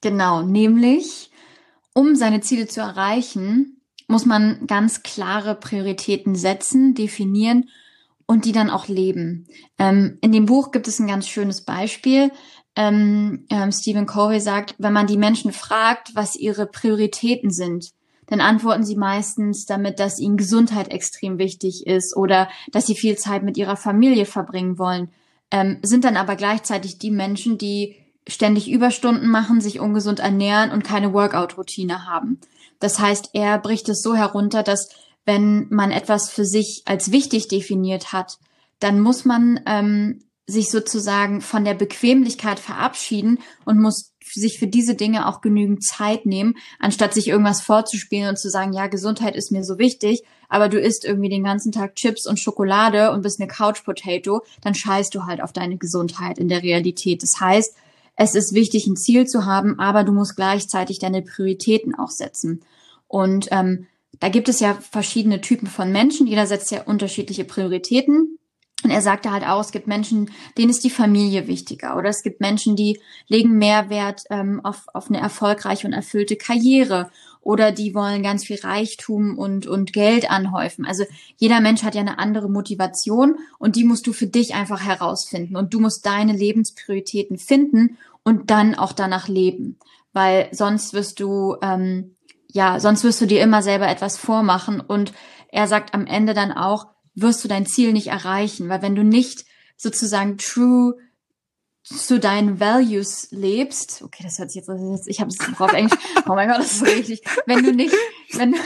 Genau, 0.00 0.42
nämlich, 0.42 1.30
um 1.94 2.16
seine 2.16 2.40
Ziele 2.40 2.66
zu 2.66 2.80
erreichen, 2.80 3.80
muss 4.08 4.24
man 4.24 4.66
ganz 4.66 5.02
klare 5.02 5.54
Prioritäten 5.54 6.34
setzen, 6.34 6.94
definieren 6.94 7.68
und 8.26 8.44
die 8.44 8.52
dann 8.52 8.70
auch 8.70 8.88
leben. 8.88 9.46
Ähm, 9.78 10.18
in 10.20 10.32
dem 10.32 10.46
Buch 10.46 10.70
gibt 10.70 10.88
es 10.88 10.98
ein 10.98 11.08
ganz 11.08 11.28
schönes 11.28 11.62
Beispiel. 11.62 12.30
Ähm, 12.76 13.46
ähm, 13.50 13.72
Stephen 13.72 14.06
Covey 14.06 14.40
sagt, 14.40 14.74
wenn 14.78 14.92
man 14.92 15.06
die 15.06 15.16
Menschen 15.16 15.52
fragt, 15.52 16.14
was 16.14 16.36
ihre 16.36 16.66
Prioritäten 16.66 17.50
sind, 17.50 17.92
dann 18.26 18.40
antworten 18.40 18.84
sie 18.84 18.96
meistens 18.96 19.66
damit, 19.66 20.00
dass 20.00 20.18
ihnen 20.18 20.36
Gesundheit 20.36 20.90
extrem 20.90 21.38
wichtig 21.38 21.86
ist 21.86 22.16
oder 22.16 22.48
dass 22.72 22.86
sie 22.86 22.96
viel 22.96 23.16
Zeit 23.16 23.44
mit 23.44 23.56
ihrer 23.56 23.76
Familie 23.76 24.26
verbringen 24.26 24.78
wollen 24.78 25.10
ähm, 25.50 25.78
sind 25.82 26.04
dann 26.04 26.16
aber 26.16 26.36
gleichzeitig 26.36 26.98
die 26.98 27.10
Menschen, 27.10 27.58
die 27.58 27.96
ständig 28.28 28.70
Überstunden 28.70 29.28
machen, 29.28 29.60
sich 29.60 29.80
ungesund 29.80 30.20
ernähren 30.20 30.72
und 30.72 30.84
keine 30.84 31.12
Workout-Routine 31.12 32.06
haben. 32.06 32.40
Das 32.80 32.98
heißt, 32.98 33.30
er 33.32 33.58
bricht 33.58 33.88
es 33.88 34.02
so 34.02 34.14
herunter, 34.14 34.62
dass 34.62 34.88
wenn 35.24 35.66
man 35.70 35.90
etwas 35.90 36.30
für 36.30 36.44
sich 36.44 36.82
als 36.86 37.12
wichtig 37.12 37.48
definiert 37.48 38.12
hat, 38.12 38.38
dann 38.78 39.00
muss 39.00 39.24
man 39.24 39.60
ähm, 39.66 40.24
sich 40.46 40.70
sozusagen 40.70 41.40
von 41.40 41.64
der 41.64 41.74
Bequemlichkeit 41.74 42.60
verabschieden 42.60 43.40
und 43.64 43.80
muss 43.80 44.12
sich 44.22 44.58
für 44.58 44.66
diese 44.66 44.94
Dinge 44.94 45.28
auch 45.28 45.40
genügend 45.40 45.84
Zeit 45.84 46.26
nehmen, 46.26 46.54
anstatt 46.78 47.14
sich 47.14 47.28
irgendwas 47.28 47.60
vorzuspielen 47.60 48.28
und 48.28 48.38
zu 48.38 48.50
sagen, 48.50 48.72
ja, 48.72 48.86
Gesundheit 48.86 49.36
ist 49.36 49.50
mir 49.50 49.64
so 49.64 49.78
wichtig, 49.78 50.22
aber 50.48 50.68
du 50.68 50.78
isst 50.78 51.04
irgendwie 51.04 51.28
den 51.28 51.44
ganzen 51.44 51.72
Tag 51.72 51.96
Chips 51.96 52.26
und 52.26 52.38
Schokolade 52.38 53.12
und 53.12 53.22
bist 53.22 53.40
eine 53.40 53.48
Couch 53.48 53.84
Potato, 53.84 54.42
dann 54.62 54.74
scheißt 54.74 55.14
du 55.14 55.24
halt 55.24 55.42
auf 55.42 55.52
deine 55.52 55.76
Gesundheit 55.76 56.38
in 56.38 56.48
der 56.48 56.62
Realität. 56.62 57.22
Das 57.22 57.40
heißt, 57.40 57.74
es 58.16 58.34
ist 58.34 58.54
wichtig, 58.54 58.86
ein 58.86 58.96
Ziel 58.96 59.26
zu 59.26 59.44
haben, 59.44 59.78
aber 59.78 60.02
du 60.02 60.12
musst 60.12 60.36
gleichzeitig 60.36 60.98
deine 60.98 61.22
Prioritäten 61.22 61.94
auch 61.94 62.10
setzen. 62.10 62.62
Und 63.08 63.48
ähm, 63.50 63.86
da 64.20 64.28
gibt 64.28 64.48
es 64.48 64.60
ja 64.60 64.74
verschiedene 64.74 65.40
Typen 65.40 65.68
von 65.68 65.92
Menschen. 65.92 66.26
Jeder 66.26 66.46
setzt 66.46 66.70
ja 66.70 66.82
unterschiedliche 66.82 67.44
Prioritäten. 67.44 68.38
Und 68.82 68.90
er 68.90 69.02
sagte 69.02 69.32
halt 69.32 69.44
auch, 69.44 69.60
es 69.60 69.72
gibt 69.72 69.86
Menschen, 69.86 70.30
denen 70.56 70.70
ist 70.70 70.84
die 70.84 70.90
Familie 70.90 71.46
wichtiger. 71.46 71.96
Oder 71.96 72.10
es 72.10 72.22
gibt 72.22 72.40
Menschen, 72.40 72.76
die 72.76 73.00
legen 73.26 73.58
mehr 73.58 73.90
Wert 73.90 74.22
ähm, 74.30 74.60
auf, 74.64 74.86
auf 74.92 75.08
eine 75.08 75.20
erfolgreiche 75.20 75.86
und 75.86 75.92
erfüllte 75.92 76.36
Karriere. 76.36 77.10
Oder 77.46 77.70
die 77.70 77.94
wollen 77.94 78.24
ganz 78.24 78.44
viel 78.44 78.58
Reichtum 78.58 79.38
und, 79.38 79.68
und 79.68 79.92
Geld 79.92 80.28
anhäufen. 80.28 80.84
Also 80.84 81.04
jeder 81.36 81.60
Mensch 81.60 81.84
hat 81.84 81.94
ja 81.94 82.00
eine 82.00 82.18
andere 82.18 82.50
Motivation 82.50 83.36
und 83.60 83.76
die 83.76 83.84
musst 83.84 84.08
du 84.08 84.12
für 84.12 84.26
dich 84.26 84.56
einfach 84.56 84.84
herausfinden. 84.84 85.54
Und 85.54 85.72
du 85.72 85.78
musst 85.78 86.04
deine 86.06 86.32
Lebensprioritäten 86.32 87.38
finden 87.38 87.98
und 88.24 88.50
dann 88.50 88.74
auch 88.74 88.92
danach 88.92 89.28
leben. 89.28 89.78
Weil 90.12 90.48
sonst 90.50 90.92
wirst 90.92 91.20
du, 91.20 91.54
ähm, 91.62 92.16
ja, 92.50 92.80
sonst 92.80 93.04
wirst 93.04 93.20
du 93.20 93.26
dir 93.26 93.42
immer 93.42 93.62
selber 93.62 93.86
etwas 93.86 94.16
vormachen. 94.16 94.80
Und 94.80 95.12
er 95.46 95.68
sagt 95.68 95.94
am 95.94 96.08
Ende 96.08 96.34
dann 96.34 96.50
auch, 96.50 96.88
wirst 97.14 97.44
du 97.44 97.48
dein 97.48 97.64
Ziel 97.64 97.92
nicht 97.92 98.08
erreichen, 98.08 98.68
weil 98.68 98.82
wenn 98.82 98.96
du 98.96 99.04
nicht 99.04 99.44
sozusagen 99.76 100.36
true 100.36 100.96
zu 101.86 102.18
deinen 102.18 102.58
Values 102.58 103.28
lebst, 103.30 104.02
okay, 104.02 104.22
das 104.22 104.38
hört 104.38 104.50
sich 104.50 104.64
jetzt, 104.66 105.08
ich 105.08 105.20
habe 105.20 105.30
es 105.30 105.60
auf 105.60 105.72
Englisch, 105.72 105.98
oh 106.28 106.34
mein 106.34 106.48
Gott, 106.48 106.58
das 106.58 106.72
ist 106.72 106.86
richtig, 106.86 107.22
wenn 107.46 107.62
du 107.62 107.72
nicht, 107.72 107.94
wenn 108.32 108.52
du, 108.52 108.58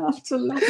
auf 0.00 0.22
zu 0.22 0.36
lachen. 0.36 0.62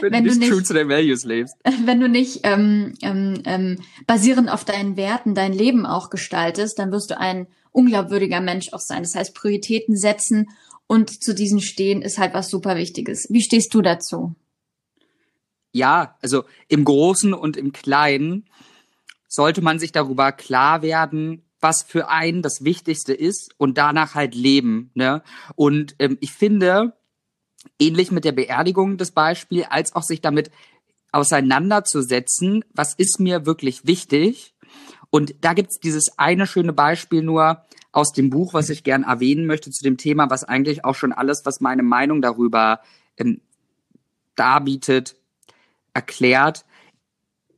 Wenn, 0.00 0.12
wenn 0.12 0.24
du 0.24 0.34
nicht 0.36 0.50
true 0.50 0.62
zu 0.62 0.74
deinen 0.74 0.90
Values 0.90 1.24
lebst. 1.24 1.56
Wenn 1.84 2.00
du 2.00 2.08
nicht 2.08 2.40
ähm, 2.42 2.94
ähm, 3.02 3.42
ähm, 3.44 3.78
basierend 4.06 4.50
auf 4.50 4.64
deinen 4.64 4.96
Werten 4.96 5.34
dein 5.34 5.52
Leben 5.52 5.86
auch 5.86 6.10
gestaltest, 6.10 6.78
dann 6.78 6.90
wirst 6.90 7.10
du 7.10 7.18
ein 7.18 7.46
unglaubwürdiger 7.72 8.40
Mensch 8.40 8.72
auch 8.72 8.80
sein. 8.80 9.02
Das 9.02 9.14
heißt, 9.14 9.34
Prioritäten 9.34 9.96
setzen 9.96 10.50
und 10.86 11.22
zu 11.22 11.34
diesen 11.34 11.60
stehen 11.60 12.02
ist 12.02 12.18
halt 12.18 12.34
was 12.34 12.50
super 12.50 12.76
Wichtiges. 12.76 13.26
Wie 13.30 13.42
stehst 13.42 13.72
du 13.74 13.80
dazu? 13.80 14.34
ja, 15.72 16.16
also 16.20 16.44
im 16.68 16.84
Großen 16.84 17.34
und 17.34 17.56
im 17.56 17.72
Kleinen 17.72 18.46
sollte 19.30 19.62
man 19.62 19.78
sich 19.78 19.92
darüber 19.92 20.32
klar 20.32 20.82
werden, 20.82 21.44
was 21.60 21.82
für 21.82 22.08
einen 22.08 22.42
das 22.42 22.64
Wichtigste 22.64 23.14
ist 23.14 23.54
und 23.58 23.78
danach 23.78 24.14
halt 24.14 24.34
leben. 24.34 24.90
Ne? 24.94 25.22
Und 25.54 25.94
ähm, 25.98 26.18
ich 26.20 26.32
finde, 26.32 26.94
ähnlich 27.78 28.10
mit 28.10 28.24
der 28.24 28.32
Beerdigung 28.32 28.96
das 28.96 29.12
Beispiel, 29.12 29.64
als 29.64 29.94
auch 29.94 30.02
sich 30.02 30.20
damit 30.20 30.50
auseinanderzusetzen, 31.12 32.64
was 32.74 32.94
ist 32.94 33.20
mir 33.20 33.46
wirklich 33.46 33.86
wichtig. 33.86 34.54
Und 35.10 35.34
da 35.40 35.54
gibt's 35.54 35.78
dieses 35.78 36.18
eine 36.18 36.46
schöne 36.46 36.72
Beispiel 36.72 37.22
nur 37.22 37.64
aus 37.92 38.12
dem 38.12 38.30
Buch, 38.30 38.54
was 38.54 38.68
ich 38.68 38.84
gern 38.84 39.04
erwähnen 39.04 39.46
möchte 39.46 39.70
zu 39.70 39.82
dem 39.84 39.96
Thema, 39.96 40.30
was 40.30 40.44
eigentlich 40.44 40.84
auch 40.84 40.94
schon 40.94 41.12
alles, 41.12 41.42
was 41.44 41.60
meine 41.60 41.82
Meinung 41.82 42.20
darüber 42.22 42.80
ähm, 43.16 43.40
darbietet, 44.34 45.16
erklärt, 45.92 46.64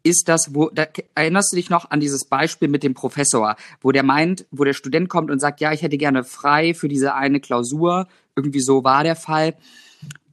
ist 0.03 0.29
das, 0.29 0.55
wo, 0.55 0.71
da, 0.71 0.87
erinnerst 1.15 1.53
du 1.53 1.57
dich 1.57 1.71
noch 1.71 1.91
an 1.91 2.01
dieses 2.01 2.25
Beispiel 2.25 2.69
mit 2.69 2.83
dem 2.83 2.95
Professor, 2.95 3.57
wo 3.81 3.93
der 3.93 4.03
meint, 4.03 4.47
wo 4.51 4.65
der 4.65 4.73
Student 4.73 5.09
kommt 5.09 5.31
und 5.31 5.39
sagt, 5.39 5.61
ja, 5.61 5.73
ich 5.73 5.83
hätte 5.83 5.99
gerne 5.99 6.25
frei 6.25 6.75
für 6.75 6.89
diese 6.89 7.15
eine 7.15 7.41
Klausur, 7.41 8.09
irgendwie 8.35 8.61
so 8.61 8.85
war 8.85 9.05
der 9.05 9.17
Fall, 9.17 9.55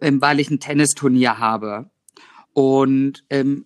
ähm, 0.02 0.22
weil 0.22 0.40
ich 0.40 0.50
ein 0.50 0.60
Tennisturnier 0.60 1.38
habe. 1.38 1.90
Und 2.54 3.24
ähm, 3.30 3.66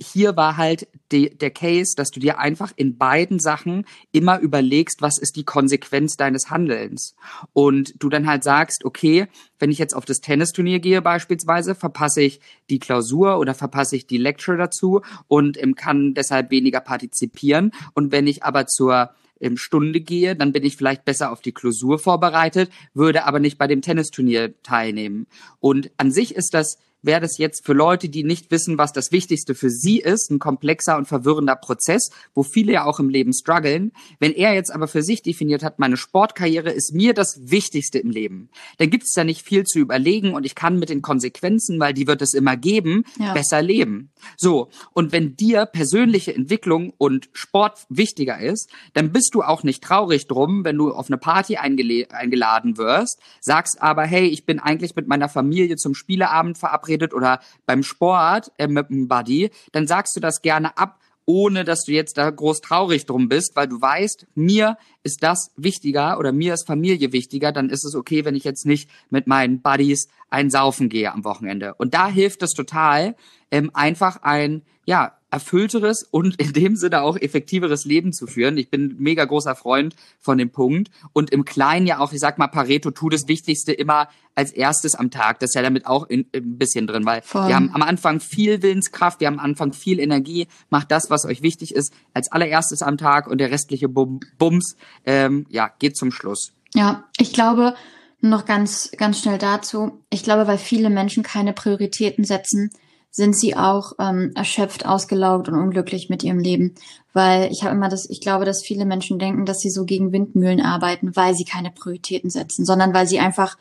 hier 0.00 0.36
war 0.36 0.56
halt 0.56 0.88
de, 1.12 1.34
der 1.34 1.50
Case, 1.50 1.94
dass 1.94 2.10
du 2.10 2.20
dir 2.20 2.38
einfach 2.38 2.72
in 2.76 2.96
beiden 2.96 3.38
Sachen 3.38 3.84
immer 4.12 4.38
überlegst, 4.38 5.02
was 5.02 5.18
ist 5.18 5.36
die 5.36 5.44
Konsequenz 5.44 6.16
deines 6.16 6.50
Handelns. 6.50 7.14
Und 7.52 7.94
du 8.02 8.08
dann 8.08 8.26
halt 8.26 8.42
sagst, 8.42 8.84
okay, 8.84 9.26
wenn 9.58 9.70
ich 9.70 9.78
jetzt 9.78 9.94
auf 9.94 10.06
das 10.06 10.20
Tennisturnier 10.20 10.80
gehe 10.80 11.02
beispielsweise, 11.02 11.74
verpasse 11.74 12.22
ich 12.22 12.40
die 12.70 12.78
Klausur 12.78 13.38
oder 13.38 13.54
verpasse 13.54 13.96
ich 13.96 14.06
die 14.06 14.18
Lecture 14.18 14.56
dazu 14.56 15.02
und 15.28 15.62
ähm, 15.62 15.74
kann 15.74 16.14
deshalb 16.14 16.50
weniger 16.50 16.80
partizipieren. 16.80 17.72
Und 17.92 18.10
wenn 18.10 18.26
ich 18.26 18.42
aber 18.42 18.66
zur 18.66 19.10
ähm, 19.40 19.58
Stunde 19.58 20.00
gehe, 20.00 20.34
dann 20.34 20.52
bin 20.52 20.64
ich 20.64 20.76
vielleicht 20.76 21.04
besser 21.04 21.30
auf 21.30 21.42
die 21.42 21.52
Klausur 21.52 21.98
vorbereitet, 21.98 22.70
würde 22.94 23.26
aber 23.26 23.38
nicht 23.38 23.58
bei 23.58 23.66
dem 23.66 23.82
Tennisturnier 23.82 24.54
teilnehmen. 24.62 25.26
Und 25.58 25.90
an 25.98 26.10
sich 26.10 26.34
ist 26.34 26.54
das 26.54 26.78
wäre 27.02 27.20
das 27.20 27.38
jetzt 27.38 27.64
für 27.64 27.72
Leute, 27.72 28.08
die 28.08 28.24
nicht 28.24 28.50
wissen, 28.50 28.78
was 28.78 28.92
das 28.92 29.12
Wichtigste 29.12 29.54
für 29.54 29.70
sie 29.70 29.98
ist, 29.98 30.30
ein 30.30 30.38
komplexer 30.38 30.96
und 30.96 31.06
verwirrender 31.06 31.56
Prozess, 31.56 32.10
wo 32.34 32.42
viele 32.42 32.72
ja 32.72 32.84
auch 32.84 33.00
im 33.00 33.08
Leben 33.08 33.32
strugglen. 33.32 33.92
Wenn 34.18 34.32
er 34.32 34.54
jetzt 34.54 34.72
aber 34.72 34.88
für 34.88 35.02
sich 35.02 35.22
definiert 35.22 35.62
hat, 35.62 35.78
meine 35.78 35.96
Sportkarriere 35.96 36.70
ist 36.70 36.94
mir 36.94 37.14
das 37.14 37.40
Wichtigste 37.42 37.98
im 37.98 38.10
Leben, 38.10 38.50
dann 38.78 38.90
gibt 38.90 39.04
es 39.04 39.12
da 39.12 39.24
nicht 39.24 39.42
viel 39.42 39.64
zu 39.64 39.78
überlegen 39.78 40.34
und 40.34 40.44
ich 40.44 40.54
kann 40.54 40.78
mit 40.78 40.88
den 40.88 41.02
Konsequenzen, 41.02 41.80
weil 41.80 41.94
die 41.94 42.06
wird 42.06 42.22
es 42.22 42.34
immer 42.34 42.56
geben, 42.56 43.04
ja. 43.18 43.32
besser 43.32 43.62
leben. 43.62 44.10
So, 44.36 44.68
und 44.92 45.12
wenn 45.12 45.36
dir 45.36 45.66
persönliche 45.66 46.34
Entwicklung 46.34 46.92
und 46.98 47.30
Sport 47.32 47.86
wichtiger 47.88 48.38
ist, 48.38 48.70
dann 48.92 49.12
bist 49.12 49.34
du 49.34 49.42
auch 49.42 49.62
nicht 49.62 49.82
traurig 49.82 50.26
drum, 50.26 50.64
wenn 50.64 50.76
du 50.76 50.92
auf 50.92 51.08
eine 51.08 51.18
Party 51.18 51.56
eingeladen 51.56 52.76
wirst, 52.76 53.20
sagst 53.40 53.80
aber, 53.80 54.02
hey, 54.04 54.26
ich 54.26 54.44
bin 54.44 54.58
eigentlich 54.58 54.94
mit 54.94 55.08
meiner 55.08 55.28
Familie 55.28 55.76
zum 55.76 55.94
Spieleabend 55.94 56.58
verabredet 56.58 56.89
verabredet 56.90 57.14
oder 57.14 57.40
beim 57.66 57.82
Sport 57.82 58.52
äh, 58.58 58.68
mit 58.68 58.90
einem 58.90 59.08
Buddy, 59.08 59.50
dann 59.72 59.86
sagst 59.86 60.16
du 60.16 60.20
das 60.20 60.42
gerne 60.42 60.76
ab 60.76 60.98
ohne 61.26 61.62
dass 61.62 61.84
du 61.84 61.92
jetzt 61.92 62.18
da 62.18 62.28
groß 62.28 62.60
traurig 62.60 63.06
drum 63.06 63.28
bist, 63.28 63.54
weil 63.54 63.68
du 63.68 63.80
weißt, 63.80 64.26
mir 64.34 64.76
ist 65.04 65.22
das 65.22 65.52
wichtiger 65.56 66.18
oder 66.18 66.32
mir 66.32 66.54
ist 66.54 66.66
Familie 66.66 67.12
wichtiger, 67.12 67.52
dann 67.52 67.70
ist 67.70 67.84
es 67.84 67.94
okay, 67.94 68.24
wenn 68.24 68.34
ich 68.34 68.42
jetzt 68.42 68.66
nicht 68.66 68.90
mit 69.10 69.28
meinen 69.28 69.62
Buddies 69.62 70.08
einsaufen 70.28 70.88
gehe 70.88 71.12
am 71.12 71.22
Wochenende. 71.22 71.74
Und 71.74 71.94
da 71.94 72.08
hilft 72.08 72.42
es 72.42 72.50
total, 72.50 73.14
ähm, 73.52 73.70
einfach 73.74 74.22
ein, 74.22 74.62
ja, 74.86 75.19
erfüllteres 75.30 76.06
und 76.10 76.36
in 76.36 76.52
dem 76.52 76.76
Sinne 76.76 77.02
auch 77.02 77.16
effektiveres 77.16 77.84
Leben 77.84 78.12
zu 78.12 78.26
führen. 78.26 78.58
Ich 78.58 78.70
bin 78.70 78.96
mega 78.98 79.24
großer 79.24 79.54
Freund 79.54 79.94
von 80.18 80.38
dem 80.38 80.50
Punkt. 80.50 80.90
Und 81.12 81.30
im 81.30 81.44
Kleinen 81.44 81.86
ja 81.86 82.00
auch, 82.00 82.12
ich 82.12 82.20
sag 82.20 82.38
mal, 82.38 82.48
Pareto 82.48 82.90
tut 82.90 83.12
das 83.12 83.28
Wichtigste 83.28 83.72
immer 83.72 84.08
als 84.34 84.52
erstes 84.52 84.94
am 84.94 85.10
Tag. 85.10 85.38
Das 85.40 85.50
ist 85.50 85.54
ja 85.54 85.62
damit 85.62 85.86
auch 85.86 86.08
in, 86.08 86.26
ein 86.34 86.58
bisschen 86.58 86.86
drin, 86.86 87.04
weil 87.04 87.22
Voll. 87.22 87.48
wir 87.48 87.54
haben 87.54 87.70
am 87.74 87.82
Anfang 87.82 88.20
viel 88.20 88.62
Willenskraft, 88.62 89.20
wir 89.20 89.26
haben 89.26 89.38
am 89.38 89.44
Anfang 89.44 89.72
viel 89.72 90.00
Energie. 90.00 90.48
Macht 90.68 90.90
das, 90.90 91.10
was 91.10 91.24
euch 91.24 91.42
wichtig 91.42 91.74
ist, 91.74 91.92
als 92.14 92.32
allererstes 92.32 92.82
am 92.82 92.96
Tag 92.96 93.26
und 93.26 93.38
der 93.38 93.50
restliche 93.50 93.88
Bums, 93.88 94.76
ähm, 95.04 95.46
ja, 95.48 95.70
geht 95.78 95.96
zum 95.96 96.10
Schluss. 96.10 96.52
Ja, 96.74 97.04
ich 97.18 97.32
glaube, 97.32 97.74
noch 98.20 98.44
ganz, 98.44 98.90
ganz 98.96 99.20
schnell 99.20 99.38
dazu. 99.38 100.02
Ich 100.10 100.22
glaube, 100.22 100.46
weil 100.46 100.58
viele 100.58 100.90
Menschen 100.90 101.22
keine 101.22 101.52
Prioritäten 101.52 102.24
setzen, 102.24 102.70
sind 103.10 103.36
sie 103.36 103.56
auch 103.56 103.92
ähm, 103.98 104.32
erschöpft, 104.34 104.86
ausgelaugt 104.86 105.48
und 105.48 105.56
unglücklich 105.56 106.08
mit 106.08 106.22
ihrem 106.22 106.38
Leben. 106.38 106.74
Weil 107.12 107.50
ich 107.50 107.64
habe 107.64 107.74
immer 107.74 107.88
das, 107.88 108.08
ich 108.08 108.20
glaube, 108.20 108.44
dass 108.44 108.62
viele 108.62 108.84
Menschen 108.84 109.18
denken, 109.18 109.46
dass 109.46 109.60
sie 109.60 109.70
so 109.70 109.84
gegen 109.84 110.12
Windmühlen 110.12 110.60
arbeiten, 110.60 111.16
weil 111.16 111.34
sie 111.34 111.44
keine 111.44 111.70
Prioritäten 111.70 112.30
setzen, 112.30 112.64
sondern 112.64 112.94
weil 112.94 113.08
sie 113.08 113.18
einfach 113.18 113.56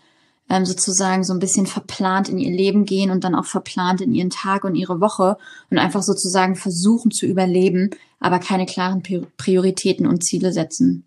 ähm, 0.50 0.66
sozusagen 0.66 1.24
so 1.24 1.34
ein 1.34 1.40
bisschen 1.40 1.66
verplant 1.66 2.30
in 2.30 2.38
ihr 2.38 2.52
Leben 2.52 2.86
gehen 2.86 3.12
und 3.12 3.24
dann 3.24 3.36
auch 3.36 3.46
verplant 3.46 4.02
in 4.02 4.14
ihren 4.14 4.30
Tag 4.30 4.64
und 4.64 4.76
ihre 4.76 5.00
Woche 5.00 5.38
und 5.70 5.78
einfach 5.78 6.04
sozusagen 6.04 6.56
versuchen 6.56 7.12
zu 7.12 7.26
überleben, 7.26 7.92
aber 8.20 8.40
keine 8.40 8.66
klaren 8.66 9.04
Prioritäten 9.38 10.08
und 10.08 10.24
Ziele 10.24 10.52
setzen. 10.52 11.06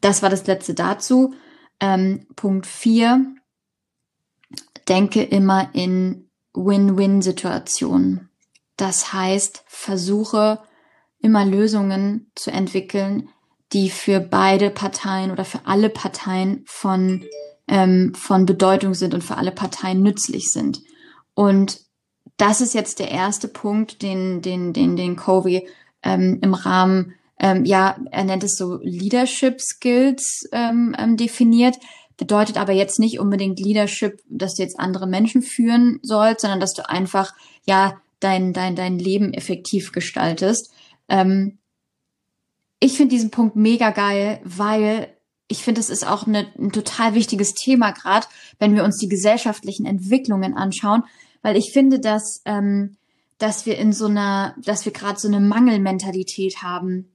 Das 0.00 0.22
war 0.22 0.30
das 0.30 0.46
letzte 0.46 0.74
dazu. 0.74 1.34
Ähm, 1.80 2.26
Punkt 2.36 2.66
vier 2.66 3.26
Denke 4.88 5.22
immer 5.22 5.70
in 5.72 6.23
Win-Win-Situationen. 6.54 8.30
Das 8.76 9.12
heißt, 9.12 9.64
versuche 9.66 10.60
immer 11.18 11.44
Lösungen 11.44 12.30
zu 12.34 12.50
entwickeln, 12.50 13.28
die 13.72 13.90
für 13.90 14.20
beide 14.20 14.70
Parteien 14.70 15.30
oder 15.30 15.44
für 15.44 15.60
alle 15.64 15.90
Parteien 15.90 16.64
von, 16.66 17.24
ähm, 17.66 18.14
von 18.14 18.46
Bedeutung 18.46 18.94
sind 18.94 19.14
und 19.14 19.24
für 19.24 19.36
alle 19.36 19.52
Parteien 19.52 20.02
nützlich 20.02 20.52
sind. 20.52 20.82
Und 21.34 21.80
das 22.36 22.60
ist 22.60 22.74
jetzt 22.74 22.98
der 22.98 23.10
erste 23.10 23.48
Punkt, 23.48 24.02
den, 24.02 24.42
den, 24.42 24.72
den, 24.72 24.96
den 24.96 25.16
Covey 25.16 25.68
ähm, 26.02 26.38
im 26.42 26.54
Rahmen, 26.54 27.14
ähm, 27.38 27.64
ja, 27.64 27.96
er 28.10 28.24
nennt 28.24 28.44
es 28.44 28.56
so 28.56 28.78
Leadership 28.82 29.60
Skills 29.60 30.48
ähm, 30.52 30.94
ähm, 30.98 31.16
definiert. 31.16 31.76
Bedeutet 32.16 32.56
aber 32.58 32.72
jetzt 32.72 32.98
nicht 32.98 33.18
unbedingt 33.18 33.58
Leadership, 33.58 34.22
dass 34.28 34.54
du 34.54 34.62
jetzt 34.62 34.78
andere 34.78 35.06
Menschen 35.06 35.42
führen 35.42 35.98
sollst, 36.02 36.42
sondern 36.42 36.60
dass 36.60 36.74
du 36.74 36.88
einfach, 36.88 37.34
ja, 37.66 38.00
dein, 38.20 38.52
dein, 38.52 38.76
dein 38.76 38.98
Leben 38.98 39.32
effektiv 39.34 39.92
gestaltest. 39.92 40.72
Ähm, 41.08 41.58
ich 42.80 42.96
finde 42.96 43.14
diesen 43.14 43.30
Punkt 43.30 43.56
mega 43.56 43.90
geil, 43.90 44.40
weil 44.44 45.14
ich 45.48 45.62
finde, 45.62 45.80
es 45.80 45.90
ist 45.90 46.06
auch 46.06 46.26
eine, 46.26 46.46
ein 46.58 46.72
total 46.72 47.14
wichtiges 47.14 47.54
Thema, 47.54 47.90
gerade 47.90 48.26
wenn 48.58 48.74
wir 48.74 48.84
uns 48.84 48.98
die 48.98 49.08
gesellschaftlichen 49.08 49.86
Entwicklungen 49.86 50.54
anschauen, 50.54 51.04
weil 51.42 51.56
ich 51.56 51.72
finde, 51.72 52.00
dass, 52.00 52.40
ähm, 52.46 52.96
dass 53.38 53.66
wir 53.66 53.76
in 53.76 53.92
so 53.92 54.06
einer, 54.06 54.54
dass 54.62 54.84
wir 54.84 54.92
gerade 54.92 55.18
so 55.18 55.28
eine 55.28 55.40
Mangelmentalität 55.40 56.62
haben. 56.62 57.10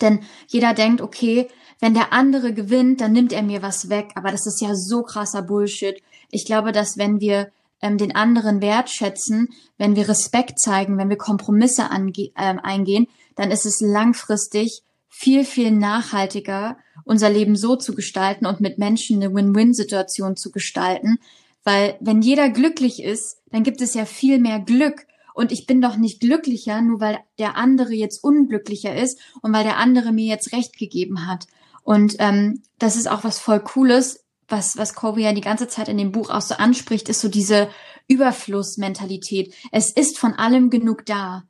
Denn 0.00 0.20
jeder 0.48 0.74
denkt, 0.74 1.00
okay, 1.00 1.48
wenn 1.80 1.94
der 1.94 2.12
andere 2.12 2.54
gewinnt, 2.54 3.00
dann 3.00 3.12
nimmt 3.12 3.32
er 3.32 3.42
mir 3.42 3.62
was 3.62 3.88
weg. 3.88 4.12
Aber 4.14 4.30
das 4.30 4.46
ist 4.46 4.60
ja 4.60 4.74
so 4.74 5.02
krasser 5.02 5.42
Bullshit. 5.42 6.02
Ich 6.30 6.46
glaube, 6.46 6.72
dass 6.72 6.96
wenn 6.96 7.20
wir 7.20 7.50
ähm, 7.82 7.98
den 7.98 8.14
anderen 8.14 8.60
wertschätzen, 8.60 9.48
wenn 9.78 9.96
wir 9.96 10.08
Respekt 10.08 10.58
zeigen, 10.58 10.98
wenn 10.98 11.10
wir 11.10 11.18
Kompromisse 11.18 11.82
äh, 11.82 12.30
eingehen, 12.34 13.06
dann 13.34 13.50
ist 13.50 13.66
es 13.66 13.80
langfristig 13.80 14.82
viel, 15.08 15.44
viel 15.44 15.70
nachhaltiger, 15.70 16.76
unser 17.04 17.30
Leben 17.30 17.56
so 17.56 17.76
zu 17.76 17.94
gestalten 17.94 18.46
und 18.46 18.60
mit 18.60 18.78
Menschen 18.78 19.22
eine 19.22 19.34
Win-Win-Situation 19.34 20.36
zu 20.36 20.50
gestalten. 20.50 21.18
Weil 21.64 21.96
wenn 22.00 22.22
jeder 22.22 22.48
glücklich 22.48 23.02
ist, 23.02 23.38
dann 23.50 23.62
gibt 23.62 23.80
es 23.80 23.94
ja 23.94 24.04
viel 24.04 24.38
mehr 24.38 24.60
Glück. 24.60 25.06
Und 25.34 25.52
ich 25.52 25.66
bin 25.66 25.82
doch 25.82 25.96
nicht 25.96 26.20
glücklicher, 26.20 26.80
nur 26.80 27.00
weil 27.00 27.18
der 27.38 27.56
andere 27.56 27.92
jetzt 27.92 28.24
unglücklicher 28.24 28.94
ist 28.94 29.18
und 29.42 29.52
weil 29.52 29.64
der 29.64 29.76
andere 29.76 30.12
mir 30.12 30.26
jetzt 30.26 30.52
Recht 30.52 30.78
gegeben 30.78 31.26
hat. 31.26 31.46
Und 31.86 32.16
ähm, 32.18 32.64
das 32.80 32.96
ist 32.96 33.08
auch 33.08 33.22
was 33.22 33.38
voll 33.38 33.60
Cooles, 33.60 34.24
was, 34.48 34.76
was 34.76 34.94
Kobe 34.94 35.20
ja 35.20 35.32
die 35.32 35.40
ganze 35.40 35.68
Zeit 35.68 35.88
in 35.88 35.96
dem 35.96 36.10
Buch 36.10 36.30
auch 36.30 36.40
so 36.40 36.56
anspricht, 36.56 37.08
ist 37.08 37.20
so 37.20 37.28
diese 37.28 37.68
Überflussmentalität. 38.08 39.54
Es 39.70 39.92
ist 39.92 40.18
von 40.18 40.34
allem 40.34 40.68
genug 40.68 41.06
da. 41.06 41.44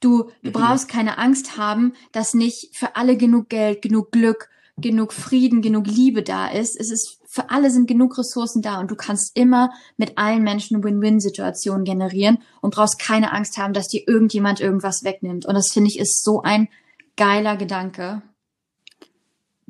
Du, 0.00 0.24
du 0.42 0.50
mhm. 0.50 0.52
brauchst 0.52 0.88
keine 0.88 1.16
Angst 1.16 1.56
haben, 1.56 1.94
dass 2.12 2.34
nicht 2.34 2.76
für 2.76 2.94
alle 2.94 3.16
genug 3.16 3.48
Geld, 3.48 3.80
genug 3.80 4.12
Glück, 4.12 4.50
genug 4.76 5.14
Frieden, 5.14 5.62
genug 5.62 5.86
Liebe 5.86 6.22
da 6.22 6.48
ist. 6.48 6.78
Es 6.78 6.90
ist, 6.90 7.18
für 7.26 7.48
alle 7.48 7.70
sind 7.70 7.88
genug 7.88 8.18
Ressourcen 8.18 8.60
da 8.60 8.80
und 8.80 8.90
du 8.90 8.96
kannst 8.96 9.34
immer 9.34 9.70
mit 9.96 10.18
allen 10.18 10.42
Menschen 10.42 10.84
Win-Win-Situationen 10.84 11.86
generieren 11.86 12.42
und 12.60 12.74
brauchst 12.74 12.98
keine 12.98 13.32
Angst 13.32 13.56
haben, 13.56 13.72
dass 13.72 13.88
dir 13.88 14.06
irgendjemand 14.06 14.60
irgendwas 14.60 15.04
wegnimmt. 15.04 15.46
Und 15.46 15.54
das 15.54 15.72
finde 15.72 15.88
ich 15.88 15.98
ist 15.98 16.22
so 16.22 16.42
ein 16.42 16.68
geiler 17.16 17.56
Gedanke 17.56 18.20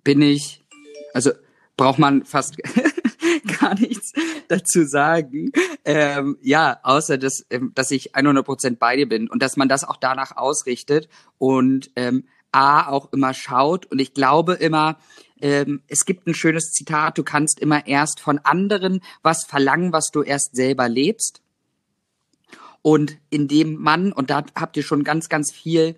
bin 0.04 0.22
ich, 0.22 0.62
also 1.14 1.30
braucht 1.76 1.98
man 1.98 2.24
fast 2.24 2.56
gar 3.60 3.74
nichts 3.74 4.12
dazu 4.48 4.84
sagen. 4.84 5.52
Ähm, 5.84 6.36
ja, 6.42 6.78
außer 6.82 7.18
dass, 7.18 7.46
ähm, 7.50 7.72
dass 7.74 7.90
ich 7.90 8.14
100% 8.14 8.76
bei 8.76 8.96
dir 8.96 9.08
bin 9.08 9.30
und 9.30 9.42
dass 9.42 9.56
man 9.56 9.68
das 9.68 9.84
auch 9.84 9.96
danach 9.96 10.36
ausrichtet 10.36 11.08
und 11.38 11.90
ähm, 11.96 12.24
A 12.52 12.88
auch 12.88 13.12
immer 13.12 13.32
schaut. 13.32 13.86
Und 13.86 14.00
ich 14.00 14.12
glaube 14.12 14.54
immer, 14.54 14.98
ähm, 15.40 15.82
es 15.88 16.04
gibt 16.04 16.26
ein 16.26 16.34
schönes 16.34 16.72
Zitat, 16.72 17.16
du 17.16 17.22
kannst 17.22 17.60
immer 17.60 17.86
erst 17.86 18.20
von 18.20 18.38
anderen 18.38 19.00
was 19.22 19.44
verlangen, 19.44 19.92
was 19.92 20.10
du 20.12 20.22
erst 20.22 20.56
selber 20.56 20.88
lebst. 20.88 21.40
Und 22.82 23.18
indem 23.28 23.76
man, 23.76 24.12
und 24.12 24.30
da 24.30 24.44
habt 24.54 24.76
ihr 24.76 24.82
schon 24.82 25.04
ganz, 25.04 25.28
ganz 25.28 25.52
viel 25.52 25.96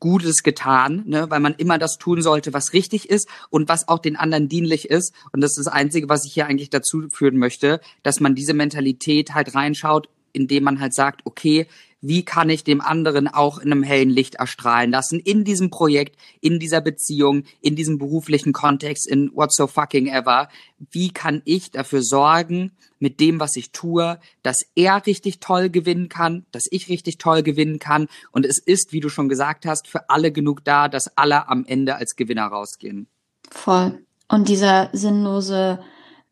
Gutes 0.00 0.42
getan, 0.42 1.02
ne, 1.06 1.30
weil 1.30 1.40
man 1.40 1.54
immer 1.54 1.78
das 1.78 1.98
tun 1.98 2.22
sollte, 2.22 2.52
was 2.52 2.72
richtig 2.72 3.08
ist 3.08 3.28
und 3.50 3.68
was 3.68 3.86
auch 3.86 3.98
den 3.98 4.16
anderen 4.16 4.48
dienlich 4.48 4.90
ist. 4.90 5.14
Und 5.32 5.42
das 5.42 5.52
ist 5.52 5.66
das 5.66 5.72
Einzige, 5.72 6.08
was 6.08 6.24
ich 6.24 6.32
hier 6.32 6.46
eigentlich 6.46 6.70
dazu 6.70 7.08
führen 7.10 7.36
möchte, 7.36 7.80
dass 8.02 8.18
man 8.18 8.34
diese 8.34 8.54
Mentalität 8.54 9.34
halt 9.34 9.54
reinschaut, 9.54 10.08
indem 10.32 10.64
man 10.64 10.80
halt 10.80 10.94
sagt, 10.94 11.20
okay, 11.24 11.66
wie 12.00 12.24
kann 12.24 12.50
ich 12.50 12.64
dem 12.64 12.80
anderen 12.80 13.28
auch 13.28 13.58
in 13.58 13.72
einem 13.72 13.82
hellen 13.82 14.10
Licht 14.10 14.36
erstrahlen 14.36 14.90
lassen, 14.90 15.20
in 15.20 15.44
diesem 15.44 15.70
Projekt, 15.70 16.16
in 16.40 16.58
dieser 16.58 16.80
Beziehung, 16.80 17.44
in 17.60 17.76
diesem 17.76 17.98
beruflichen 17.98 18.52
Kontext, 18.52 19.06
in 19.06 19.30
what 19.34 19.52
so 19.52 19.66
fucking 19.66 20.06
ever. 20.06 20.48
Wie 20.90 21.10
kann 21.10 21.42
ich 21.44 21.70
dafür 21.70 22.02
sorgen, 22.02 22.72
mit 22.98 23.18
dem, 23.18 23.40
was 23.40 23.56
ich 23.56 23.72
tue, 23.72 24.18
dass 24.42 24.60
er 24.74 25.06
richtig 25.06 25.40
toll 25.40 25.70
gewinnen 25.70 26.08
kann, 26.08 26.46
dass 26.52 26.64
ich 26.70 26.88
richtig 26.88 27.18
toll 27.18 27.42
gewinnen 27.42 27.78
kann. 27.78 28.08
Und 28.30 28.46
es 28.46 28.58
ist, 28.58 28.92
wie 28.92 29.00
du 29.00 29.08
schon 29.08 29.28
gesagt 29.28 29.66
hast, 29.66 29.88
für 29.88 30.08
alle 30.10 30.30
genug 30.30 30.64
da, 30.64 30.88
dass 30.88 31.16
alle 31.16 31.48
am 31.48 31.64
Ende 31.64 31.96
als 31.96 32.14
Gewinner 32.14 32.46
rausgehen. 32.46 33.08
Voll. 33.50 34.04
Und 34.28 34.48
dieser 34.48 34.90
sinnlose 34.92 35.80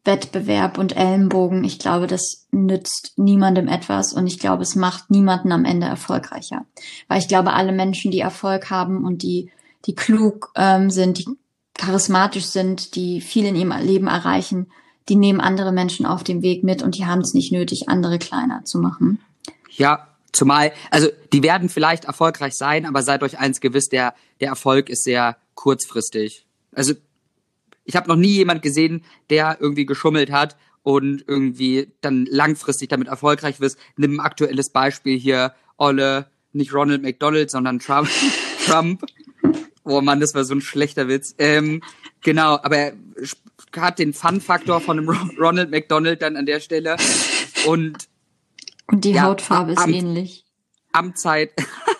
Wettbewerb 0.09 0.79
und 0.79 0.97
Ellenbogen, 0.97 1.63
ich 1.63 1.79
glaube, 1.79 2.07
das 2.07 2.47
nützt 2.51 3.13
niemandem 3.17 3.69
etwas 3.69 4.15
und 4.15 4.27
ich 4.27 4.39
glaube, 4.39 4.63
es 4.63 4.75
macht 4.75 5.11
niemanden 5.11 5.53
am 5.53 5.67
Ende 5.67 5.87
erfolgreicher. 5.87 6.65
Weil 7.07 7.21
ich 7.21 7.29
glaube, 7.29 7.53
alle 7.53 7.73
Menschen, 7.73 8.11
die 8.11 8.21
Erfolg 8.21 8.71
haben 8.71 9.05
und 9.05 9.23
die, 9.23 9.51
die 9.85 9.95
klug 9.95 10.51
ähm, 10.57 10.91
sind, 10.91 11.19
die 11.19 11.27
charismatisch 11.75 12.47
sind, 12.47 12.97
die 12.97 13.21
viel 13.21 13.45
in 13.45 13.55
ihrem 13.55 13.73
Leben 13.81 14.07
erreichen, 14.07 14.73
die 15.11 15.17
nehmen 15.17 15.41
andere 15.41 15.73
Menschen 15.73 16.07
auf 16.07 16.25
dem 16.25 16.43
Weg 16.43 16.65
mit 16.65 16.83
und 16.83 16.97
die 16.97 17.07
haben 17.07 17.21
es 17.21 17.35
nicht 17.35 17.53
nötig, 17.53 17.89
andere 17.89 18.19
kleiner 18.19 18.65
zu 18.65 18.79
machen. 18.79 19.21
Ja, 19.71 20.09
zumal, 20.33 20.73
also 20.91 21.09
die 21.33 21.43
werden 21.43 21.69
vielleicht 21.69 22.07
erfolgreich 22.07 22.55
sein, 22.55 22.87
aber 22.87 23.03
seid 23.03 23.23
euch 23.23 23.39
eins 23.39 23.61
gewiss, 23.61 23.91
der, 23.91 24.15
der 24.41 24.49
Erfolg 24.49 24.89
ist 24.89 25.05
sehr 25.05 25.37
kurzfristig. 25.55 26.47
Also 26.75 26.95
ich 27.89 27.97
habe 27.97 28.07
noch 28.07 28.17
nie 28.17 28.35
jemand 28.35 28.61
gesehen, 28.61 29.03
der 29.31 29.57
irgendwie 29.61 29.87
geschummelt 29.87 30.31
hat 30.31 30.59
und 30.83 31.25
irgendwie 31.27 31.91
dann 32.03 32.27
langfristig 32.31 32.91
damit 32.91 33.09
erfolgreich 33.09 33.61
wird. 33.61 33.77
Nimm 33.97 34.17
ein 34.17 34.21
aktuelles 34.21 34.71
Beispiel 34.71 35.19
hier, 35.19 35.55
Olle, 35.79 36.27
nicht 36.53 36.75
Ronald 36.75 37.03
McDonald, 37.03 37.51
sondern 37.51 37.79
Trump. 37.79 38.11
Trump. 38.67 39.07
Oh 39.85 40.03
Mann, 40.03 40.21
das 40.21 40.35
war 40.35 40.45
so 40.45 40.55
ein 40.55 40.61
schlechter 40.61 41.09
Witz. 41.09 41.35
Ähm, 41.39 41.83
genau, 42.21 42.59
aber 42.63 42.77
er 42.77 42.93
hat 43.79 43.99
den 43.99 44.13
Fun-Faktor 44.13 44.83
von 44.83 44.99
einem 44.99 45.09
Ronald 45.39 45.71
McDonald 45.71 46.21
dann 46.21 46.37
an 46.37 46.45
der 46.45 46.61
Stelle. 46.61 46.97
Und, 47.67 48.07
und 48.87 49.03
die 49.03 49.13
ja, 49.13 49.23
Hautfarbe 49.23 49.73
ist 49.73 49.87
ähnlich. 49.87 50.45
Amtszeit, 50.93 51.53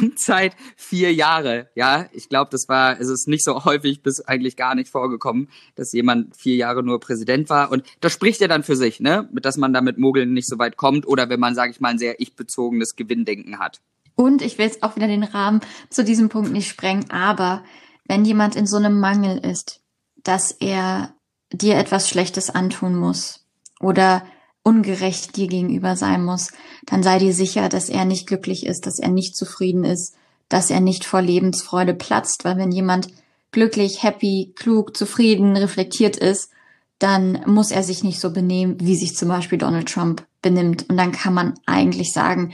Amtszeit 0.00 0.56
vier 0.76 1.12
Jahre. 1.12 1.68
Ja, 1.74 2.06
ich 2.12 2.28
glaube, 2.28 2.50
das 2.50 2.68
war, 2.68 2.98
es 3.00 3.08
ist 3.08 3.28
nicht 3.28 3.44
so 3.44 3.64
häufig 3.64 4.02
bis 4.02 4.20
eigentlich 4.20 4.56
gar 4.56 4.74
nicht 4.74 4.90
vorgekommen, 4.90 5.48
dass 5.74 5.92
jemand 5.92 6.36
vier 6.36 6.56
Jahre 6.56 6.82
nur 6.82 7.00
Präsident 7.00 7.50
war. 7.50 7.70
Und 7.70 7.84
das 8.00 8.12
spricht 8.12 8.40
ja 8.40 8.48
dann 8.48 8.62
für 8.62 8.76
sich, 8.76 9.00
ne, 9.00 9.28
dass 9.32 9.56
man 9.56 9.72
da 9.72 9.80
mit 9.80 9.98
Mogeln 9.98 10.32
nicht 10.32 10.48
so 10.48 10.58
weit 10.58 10.76
kommt 10.76 11.06
oder 11.06 11.28
wenn 11.28 11.40
man, 11.40 11.54
sage 11.54 11.70
ich 11.70 11.80
mal, 11.80 11.90
ein 11.90 11.98
sehr 11.98 12.20
ich-bezogenes 12.20 12.96
Gewinndenken 12.96 13.58
hat. 13.58 13.80
Und 14.14 14.42
ich 14.42 14.58
will 14.58 14.66
jetzt 14.66 14.82
auch 14.82 14.96
wieder 14.96 15.06
den 15.06 15.24
Rahmen 15.24 15.60
zu 15.88 16.04
diesem 16.04 16.28
Punkt 16.28 16.52
nicht 16.52 16.68
sprengen, 16.68 17.10
aber 17.10 17.64
wenn 18.06 18.24
jemand 18.24 18.56
in 18.56 18.66
so 18.66 18.76
einem 18.76 19.00
Mangel 19.00 19.38
ist, 19.38 19.80
dass 20.22 20.52
er 20.52 21.14
dir 21.52 21.76
etwas 21.76 22.08
Schlechtes 22.08 22.50
antun 22.50 22.96
muss 22.96 23.46
oder 23.80 24.22
ungerecht 24.62 25.36
dir 25.36 25.46
gegenüber 25.46 25.96
sein 25.96 26.24
muss, 26.24 26.52
dann 26.86 27.02
sei 27.02 27.18
dir 27.18 27.32
sicher, 27.32 27.68
dass 27.68 27.88
er 27.88 28.04
nicht 28.04 28.26
glücklich 28.26 28.66
ist, 28.66 28.86
dass 28.86 28.98
er 28.98 29.08
nicht 29.08 29.36
zufrieden 29.36 29.84
ist, 29.84 30.14
dass 30.48 30.70
er 30.70 30.80
nicht 30.80 31.04
vor 31.04 31.22
Lebensfreude 31.22 31.94
platzt, 31.94 32.44
weil 32.44 32.56
wenn 32.58 32.72
jemand 32.72 33.08
glücklich, 33.52 34.02
happy, 34.02 34.52
klug, 34.56 34.96
zufrieden, 34.96 35.56
reflektiert 35.56 36.16
ist, 36.16 36.50
dann 36.98 37.42
muss 37.46 37.70
er 37.70 37.82
sich 37.82 38.04
nicht 38.04 38.20
so 38.20 38.30
benehmen, 38.30 38.76
wie 38.80 38.96
sich 38.96 39.16
zum 39.16 39.28
Beispiel 39.28 39.58
Donald 39.58 39.88
Trump 39.88 40.26
benimmt. 40.42 40.88
Und 40.88 40.98
dann 40.98 41.12
kann 41.12 41.32
man 41.32 41.54
eigentlich 41.64 42.12
sagen, 42.12 42.52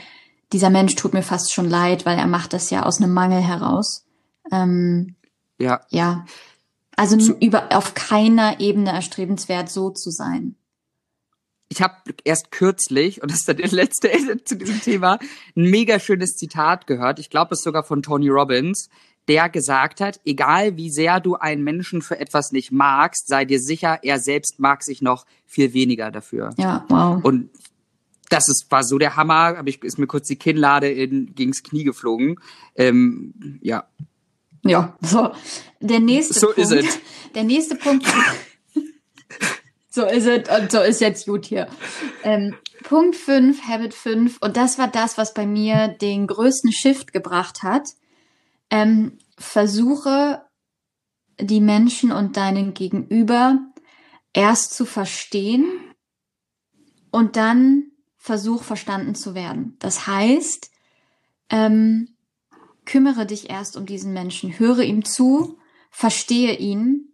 dieser 0.53 0.71
Mensch 0.71 0.95
tut 0.95 1.13
mir 1.13 1.23
fast 1.23 1.53
schon 1.53 1.69
leid, 1.69 2.07
weil 2.07 2.17
er 2.17 2.29
macht 2.29 2.53
das 2.53 2.71
ja 2.71 2.85
aus 2.85 3.01
einem 3.01 3.13
Mangel 3.13 3.41
heraus. 3.41 4.05
Ähm, 4.53 5.17
ja. 5.59 5.81
Ja. 5.91 6.25
Also 6.95 7.17
zu 7.17 7.33
über 7.35 7.77
auf 7.77 7.95
keiner 7.95 8.61
Ebene 8.61 8.91
erstrebenswert, 8.93 9.69
so 9.69 9.91
zu 9.91 10.11
sein 10.11 10.55
ich 11.69 11.83
habe 11.83 11.95
erst 12.25 12.51
kürzlich, 12.51 13.23
und 13.23 13.31
das 13.31 13.41
ist 13.41 13.49
dann 13.49 13.57
der 13.57 13.71
letzte 13.71 14.11
zu 14.45 14.57
diesem 14.57 14.81
Thema, 14.81 15.19
ein 15.57 15.71
mega 15.71 15.99
schönes 15.99 16.37
Zitat 16.37 16.87
gehört. 16.87 17.19
Ich 17.19 17.31
glaube, 17.31 17.55
es 17.55 17.61
ist 17.61 17.65
sogar 17.65 17.83
von 17.83 18.03
Tony 18.03 18.29
Robbins, 18.29 18.89
der 19.29 19.49
gesagt 19.49 20.01
hat, 20.01 20.21
egal 20.25 20.77
wie 20.77 20.91
sehr 20.91 21.19
du 21.19 21.35
einen 21.35 21.65
Menschen 21.65 22.03
für 22.03 22.21
etwas 22.21 22.53
nicht 22.53 22.71
magst, 22.71 23.27
sei 23.27 23.45
dir 23.45 23.59
sicher, 23.59 23.99
er 24.03 24.21
selbst 24.21 24.61
mag 24.61 24.85
sich 24.85 25.03
noch 25.03 25.27
viel 25.45 25.73
weniger 25.73 26.13
dafür. 26.13 26.51
Ja, 26.57 26.85
wow. 26.89 27.25
Und 27.25 27.51
das 28.29 28.49
ist, 28.49 28.67
war 28.71 28.85
so 28.85 28.99
der 28.99 29.17
Hammer, 29.17 29.57
hab 29.57 29.67
ich, 29.67 29.83
ist 29.83 29.99
mir 29.99 30.07
kurz 30.07 30.29
die 30.29 30.37
Kinnlade 30.37 30.89
in, 30.89 31.35
gegens 31.35 31.63
Knie 31.63 31.85
geflogen. 31.85 32.37
Ähm, 32.77 33.59
ja. 33.61 33.89
Ja, 34.65 34.97
so. 35.01 35.33
Der 35.81 36.01
nächste 36.01 36.35
so 36.35 36.49
Punkt. 36.49 36.69
So 36.69 36.75
ist 36.77 36.89
es. 36.89 36.99
Der 37.35 37.45
nächste 37.45 37.77
Punkt. 37.77 38.07
So 39.97 40.05
ist 40.05 40.27
es 40.27 40.47
und 40.51 40.71
so 40.71 40.83
ist 40.83 41.01
jetzt 41.01 41.27
gut 41.27 41.47
hier. 41.47 41.69
Ähm, 42.23 42.55
Punkt 42.83 43.17
5, 43.17 43.63
Habit 43.67 43.95
5, 43.95 44.37
und 44.43 44.59
das 44.59 44.77
war 44.77 44.89
das, 44.89 45.17
was 45.17 45.33
bei 45.33 45.47
mir 45.47 45.89
den 45.89 46.27
größten 46.27 46.71
Shift 46.71 47.15
gebracht 47.15 47.63
hat. 47.63 47.89
Ähm, 48.69 49.17
versuche 49.39 50.45
die 51.41 51.63
Menschen 51.63 52.13
und 52.13 52.37
deinen 52.37 52.75
Gegenüber 52.75 53.59
erst 54.35 54.75
zu 54.75 54.85
verstehen 54.85 55.67
und 57.11 57.37
dann 57.37 57.85
versuch 58.19 58.65
verstanden 58.65 59.15
zu 59.15 59.35
werden. 59.35 59.77
Das 59.79 60.07
heißt, 60.07 60.73
ähm, 61.49 62.19
kümmere 62.85 63.25
dich 63.25 63.49
erst 63.49 63.79
um 63.79 63.87
diesen 63.87 64.13
Menschen, 64.13 64.59
höre 64.59 64.81
ihm 64.81 65.07
zu, 65.07 65.57
verstehe 65.91 66.55
ihn 66.55 67.06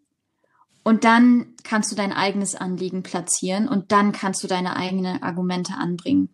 und 0.85 1.05
dann 1.05 1.47
kannst 1.65 1.93
du 1.93 1.97
dein 1.97 2.13
eigenes 2.13 2.55
Anliegen 2.55 3.03
platzieren 3.03 3.69
und 3.69 3.93
dann 3.93 4.13
kannst 4.13 4.43
du 4.43 4.49
deine 4.49 4.77
eigenen 4.77 5.23
Argumente 5.23 5.75
anbringen. 5.75 6.29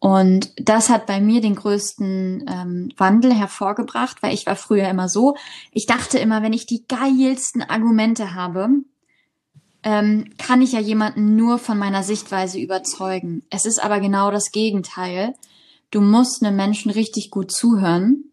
Und 0.00 0.52
das 0.56 0.90
hat 0.90 1.06
bei 1.06 1.20
mir 1.20 1.40
den 1.40 1.56
größten 1.56 2.44
ähm, 2.48 2.92
Wandel 2.96 3.34
hervorgebracht, 3.34 4.22
weil 4.22 4.32
ich 4.32 4.46
war 4.46 4.54
früher 4.54 4.88
immer 4.88 5.08
so, 5.08 5.36
ich 5.72 5.86
dachte 5.86 6.18
immer, 6.18 6.42
wenn 6.42 6.52
ich 6.52 6.66
die 6.66 6.84
geilsten 6.86 7.62
Argumente 7.62 8.34
habe, 8.34 8.68
ähm, 9.82 10.32
kann 10.38 10.62
ich 10.62 10.72
ja 10.72 10.80
jemanden 10.80 11.34
nur 11.34 11.58
von 11.58 11.78
meiner 11.78 12.02
Sichtweise 12.02 12.60
überzeugen. 12.60 13.42
Es 13.50 13.64
ist 13.64 13.82
aber 13.82 13.98
genau 13.98 14.30
das 14.30 14.52
Gegenteil. 14.52 15.34
Du 15.90 16.00
musst 16.00 16.44
einem 16.44 16.56
Menschen 16.56 16.90
richtig 16.90 17.30
gut 17.30 17.50
zuhören. 17.50 18.24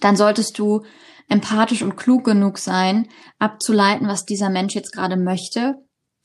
Dann 0.00 0.16
solltest 0.16 0.58
du 0.58 0.84
empathisch 1.28 1.82
und 1.82 1.96
klug 1.96 2.24
genug 2.24 2.58
sein, 2.58 3.08
abzuleiten, 3.38 4.08
was 4.08 4.24
dieser 4.24 4.50
Mensch 4.50 4.74
jetzt 4.74 4.92
gerade 4.92 5.16
möchte, 5.16 5.76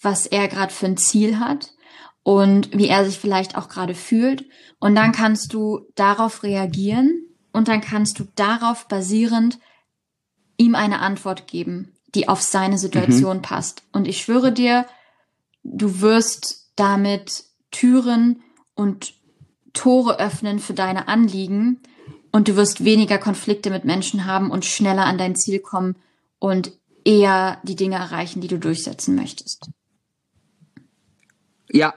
was 0.02 0.26
er 0.26 0.48
gerade 0.48 0.74
für 0.74 0.86
ein 0.86 0.98
Ziel 0.98 1.39
hat 1.39 1.72
und 2.24 2.76
wie 2.78 2.88
er 2.88 3.06
sich 3.06 3.20
vielleicht 3.20 3.58
auch 3.58 3.68
gerade 3.68 3.96
fühlt. 3.96 4.46
Und 4.80 4.96
dann 4.96 5.12
kannst 5.12 5.54
du 5.54 5.82
darauf 5.96 6.44
reagieren 6.44 7.28
und 7.52 7.68
dann 7.68 7.82
kannst 7.82 8.20
du 8.20 8.26
darauf 8.36 8.88
basierend 8.88 9.60
ihm 10.58 10.76
eine 10.76 11.00
Antwort 11.00 11.48
geben, 11.48 11.94
die 12.16 12.30
auf 12.30 12.42
seine 12.42 12.78
Situation 12.78 13.38
mhm. 13.38 13.42
passt. 13.42 13.84
Und 13.92 14.08
ich 14.08 14.22
schwöre 14.22 14.52
dir, 14.52 14.86
du 15.63 16.02
wirst 16.02 16.72
damit 16.76 17.44
Türen 17.72 18.42
und 18.76 19.16
Tore 19.74 20.20
öffnen 20.20 20.60
für 20.60 20.74
deine 20.74 21.08
Anliegen, 21.08 21.82
und 22.34 22.48
du 22.48 22.56
wirst 22.58 22.84
weniger 22.84 23.19
Konflikte 23.19 23.69
mit 23.69 23.86
Menschen 23.86 24.26
haben 24.26 24.52
und 24.52 24.65
schneller 24.65 25.06
an 25.06 25.17
dein 25.17 25.36
Ziel 25.36 25.60
kommen 25.60 25.96
und 26.39 26.74
eher 27.06 27.62
die 27.63 27.76
Dinge 27.76 27.96
erreichen, 27.96 28.41
die 28.41 28.48
du 28.48 28.58
durchsetzen 28.58 29.15
möchtest. 29.15 29.69
Ja, 31.72 31.93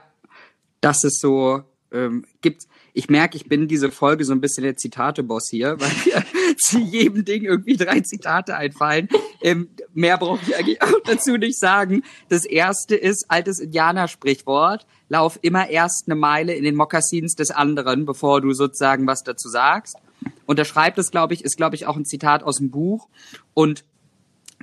das 0.79 1.03
ist 1.03 1.19
so, 1.19 1.63
ähm, 1.91 2.23
gibt's, 2.41 2.67
ich 2.93 3.09
merke, 3.09 3.35
ich 3.35 3.49
bin 3.49 3.67
diese 3.67 3.91
Folge 3.91 4.25
so 4.25 4.33
ein 4.33 4.41
bisschen 4.41 4.63
der 4.63 4.75
Zitate-Boss 4.75 5.49
hier, 5.49 5.79
weil 5.79 5.91
mir 6.05 6.23
zu 6.57 6.79
jedem 6.79 7.25
Ding 7.25 7.43
irgendwie 7.43 7.75
drei 7.75 7.99
Zitate 8.01 8.55
einfallen. 8.55 9.09
Ähm, 9.41 9.69
mehr 9.93 10.17
brauche 10.17 10.39
ich 10.47 10.55
eigentlich 10.55 10.81
auch 10.83 11.01
dazu 11.03 11.37
nicht 11.37 11.59
sagen. 11.59 12.03
Das 12.29 12.45
erste 12.45 12.95
ist 12.95 13.25
altes 13.29 13.59
Indianersprichwort. 13.59 14.85
Lauf 15.09 15.39
immer 15.41 15.67
erst 15.69 16.03
eine 16.07 16.15
Meile 16.15 16.53
in 16.53 16.63
den 16.63 16.75
Mokassins 16.75 17.33
des 17.33 17.49
anderen, 17.49 18.05
bevor 18.05 18.41
du 18.41 18.53
sozusagen 18.53 19.07
was 19.07 19.23
dazu 19.23 19.49
sagst 19.49 19.97
unterschreibt 20.45 20.97
es, 20.97 21.11
glaube 21.11 21.33
ich, 21.33 21.43
ist, 21.43 21.57
glaube 21.57 21.75
ich, 21.75 21.85
auch 21.85 21.97
ein 21.97 22.05
Zitat 22.05 22.43
aus 22.43 22.57
dem 22.57 22.71
Buch. 22.71 23.09
Und 23.53 23.83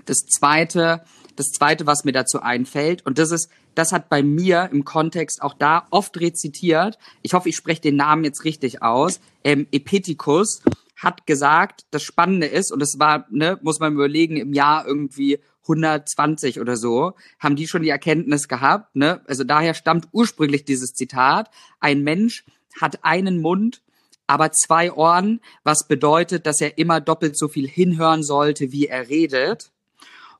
das 0.06 0.18
zweite, 0.26 1.04
das 1.36 1.48
zweite, 1.48 1.86
was 1.86 2.04
mir 2.04 2.12
dazu 2.12 2.40
einfällt, 2.40 3.04
und 3.06 3.18
das 3.18 3.30
ist, 3.30 3.48
das 3.74 3.92
hat 3.92 4.08
bei 4.08 4.22
mir 4.22 4.68
im 4.72 4.84
Kontext 4.84 5.42
auch 5.42 5.54
da 5.54 5.86
oft 5.90 6.18
rezitiert. 6.20 6.98
Ich 7.22 7.34
hoffe, 7.34 7.48
ich 7.48 7.56
spreche 7.56 7.80
den 7.80 7.96
Namen 7.96 8.24
jetzt 8.24 8.44
richtig 8.44 8.82
aus. 8.82 9.20
Ähm, 9.42 9.66
Epictetus 9.72 10.62
hat 10.96 11.26
gesagt, 11.26 11.84
das 11.90 12.02
Spannende 12.02 12.46
ist, 12.46 12.72
und 12.72 12.80
das 12.80 12.98
war, 12.98 13.26
ne, 13.30 13.58
muss 13.62 13.80
man 13.80 13.94
überlegen, 13.94 14.36
im 14.36 14.52
Jahr 14.52 14.86
irgendwie 14.86 15.40
120 15.62 16.60
oder 16.60 16.76
so, 16.76 17.14
haben 17.38 17.56
die 17.56 17.66
schon 17.66 17.82
die 17.82 17.88
Erkenntnis 17.88 18.48
gehabt, 18.48 18.94
ne? 18.96 19.22
Also 19.26 19.44
daher 19.44 19.74
stammt 19.74 20.08
ursprünglich 20.12 20.64
dieses 20.64 20.92
Zitat, 20.92 21.50
ein 21.80 22.02
Mensch 22.02 22.44
hat 22.80 23.04
einen 23.04 23.40
Mund 23.40 23.82
aber 24.26 24.52
zwei 24.52 24.92
Ohren, 24.92 25.40
was 25.62 25.86
bedeutet, 25.86 26.46
dass 26.46 26.60
er 26.60 26.78
immer 26.78 27.00
doppelt 27.00 27.36
so 27.36 27.48
viel 27.48 27.68
hinhören 27.68 28.22
sollte, 28.22 28.72
wie 28.72 28.86
er 28.86 29.08
redet. 29.08 29.70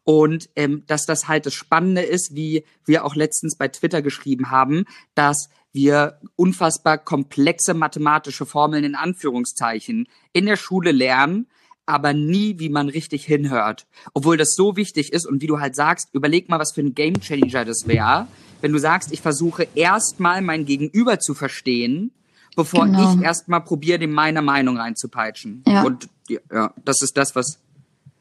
Und 0.05 0.51
ähm, 0.55 0.85
dass 0.87 1.07
das 1.07 1.29
halt 1.29 1.47
das 1.47 1.55
Spannende 1.55 2.03
ist, 2.03 2.35
wie 2.35 2.65
wir 2.85 3.05
auch 3.05 3.15
letztens 3.15 3.57
bei 3.57 3.69
Twitter 3.69 4.03
geschrieben 4.03 4.51
haben, 4.51 4.85
dass 5.15 5.49
wir 5.73 6.19
unfassbar 6.37 6.99
komplexe 6.99 7.75
mathematische 7.75 8.47
Formeln 8.47 8.85
in 8.85 8.95
Anführungszeichen 8.95 10.07
in 10.33 10.47
der 10.47 10.57
Schule 10.57 10.93
lernen, 10.93 11.47
aber 11.87 12.13
nie, 12.13 12.59
wie 12.59 12.69
man 12.69 12.89
richtig 12.89 13.25
hinhört. 13.25 13.87
Obwohl 14.13 14.37
das 14.37 14.55
so 14.55 14.77
wichtig 14.77 15.13
ist 15.13 15.27
und 15.27 15.43
wie 15.43 15.47
du 15.47 15.61
halt 15.61 15.75
sagst, 15.75 16.09
überleg 16.13 16.49
mal, 16.49 16.59
was 16.59 16.73
für 16.73 16.81
ein 16.81 16.95
Gamechanger 16.95 17.65
das 17.65 17.87
wäre, 17.87 18.29
wenn 18.61 18.73
du 18.73 18.79
sagst, 18.79 19.13
ich 19.13 19.21
versuche 19.21 19.67
erstmal 19.75 20.41
mein 20.43 20.65
Gegenüber 20.65 21.19
zu 21.19 21.35
verstehen 21.35 22.13
bevor 22.57 22.87
genau. 22.87 23.15
ich 23.15 23.21
erstmal 23.23 23.63
probiere, 23.63 23.99
dem 23.99 24.13
meine 24.13 24.43
Meinung 24.43 24.79
reinzupeitschen. 24.79 25.63
Ja. 25.67 25.83
Und 25.83 26.09
ja, 26.29 26.73
das 26.85 27.03
ist 27.03 27.17
das, 27.17 27.35
was 27.35 27.59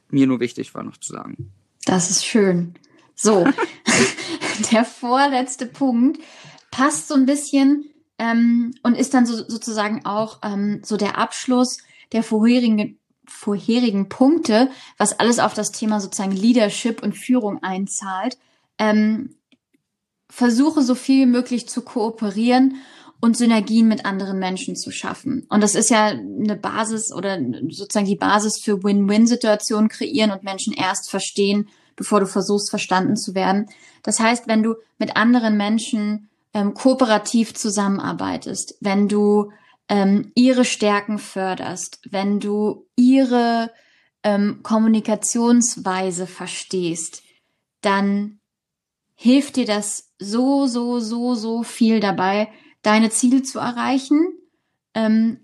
mir 0.09 0.27
nur 0.27 0.39
wichtig 0.39 0.73
war, 0.73 0.83
noch 0.83 0.97
zu 0.97 1.13
sagen. 1.13 1.51
Das 1.85 2.09
ist 2.09 2.25
schön. 2.25 2.75
So, 3.15 3.45
der 4.71 4.85
vorletzte 4.85 5.65
Punkt 5.65 6.21
passt 6.71 7.07
so 7.07 7.15
ein 7.15 7.25
bisschen 7.25 7.85
ähm, 8.17 8.73
und 8.83 8.95
ist 8.95 9.13
dann 9.13 9.25
so, 9.25 9.35
sozusagen 9.35 10.05
auch 10.05 10.39
ähm, 10.43 10.81
so 10.83 10.97
der 10.97 11.17
Abschluss 11.17 11.79
der 12.11 12.23
vorherigen, 12.23 12.99
vorherigen 13.25 14.09
Punkte, 14.09 14.69
was 14.97 15.19
alles 15.19 15.39
auf 15.39 15.53
das 15.53 15.71
Thema 15.71 15.99
sozusagen 15.99 16.31
Leadership 16.31 17.01
und 17.01 17.17
Führung 17.17 17.61
einzahlt. 17.63 18.37
Ähm, 18.77 19.35
versuche 20.29 20.81
so 20.81 20.95
viel 20.95 21.27
wie 21.27 21.31
möglich 21.31 21.69
zu 21.69 21.81
kooperieren 21.81 22.77
und 23.23 23.37
Synergien 23.37 23.87
mit 23.87 24.03
anderen 24.03 24.37
Menschen 24.37 24.75
zu 24.75 24.91
schaffen. 24.91 25.47
Und 25.47 25.63
das 25.63 25.75
ist 25.75 25.89
ja 25.89 26.07
eine 26.07 26.57
Basis 26.57 27.09
oder 27.13 27.39
sozusagen 27.69 28.05
die 28.05 28.17
Basis 28.17 28.59
für 28.61 28.83
Win-Win-Situationen 28.83 29.87
kreieren 29.87 30.31
und 30.31 30.43
Menschen 30.43 30.73
erst 30.73 31.09
verstehen, 31.09 31.69
bevor 31.95 32.19
du 32.19 32.27
versuchst, 32.27 32.69
verstanden 32.69 33.15
zu 33.15 33.33
werden. 33.33 33.67
Das 34.03 34.19
heißt, 34.19 34.49
wenn 34.49 34.61
du 34.61 34.75
mit 34.97 35.15
anderen 35.15 35.55
Menschen 35.55 36.27
ähm, 36.53 36.73
kooperativ 36.73 37.53
zusammenarbeitest, 37.53 38.75
wenn 38.81 39.07
du 39.07 39.53
ähm, 39.87 40.33
ihre 40.35 40.65
Stärken 40.65 41.17
förderst, 41.17 42.01
wenn 42.09 42.41
du 42.41 42.87
ihre 42.97 43.71
ähm, 44.23 44.59
Kommunikationsweise 44.63 46.27
verstehst, 46.27 47.23
dann 47.79 48.41
hilft 49.15 49.55
dir 49.55 49.65
das 49.65 50.09
so, 50.19 50.67
so, 50.67 50.99
so, 50.99 51.35
so 51.35 51.63
viel 51.63 52.01
dabei, 52.01 52.49
deine 52.83 53.09
Ziele 53.09 53.41
zu 53.41 53.59
erreichen, 53.59 54.33
ähm, 54.93 55.39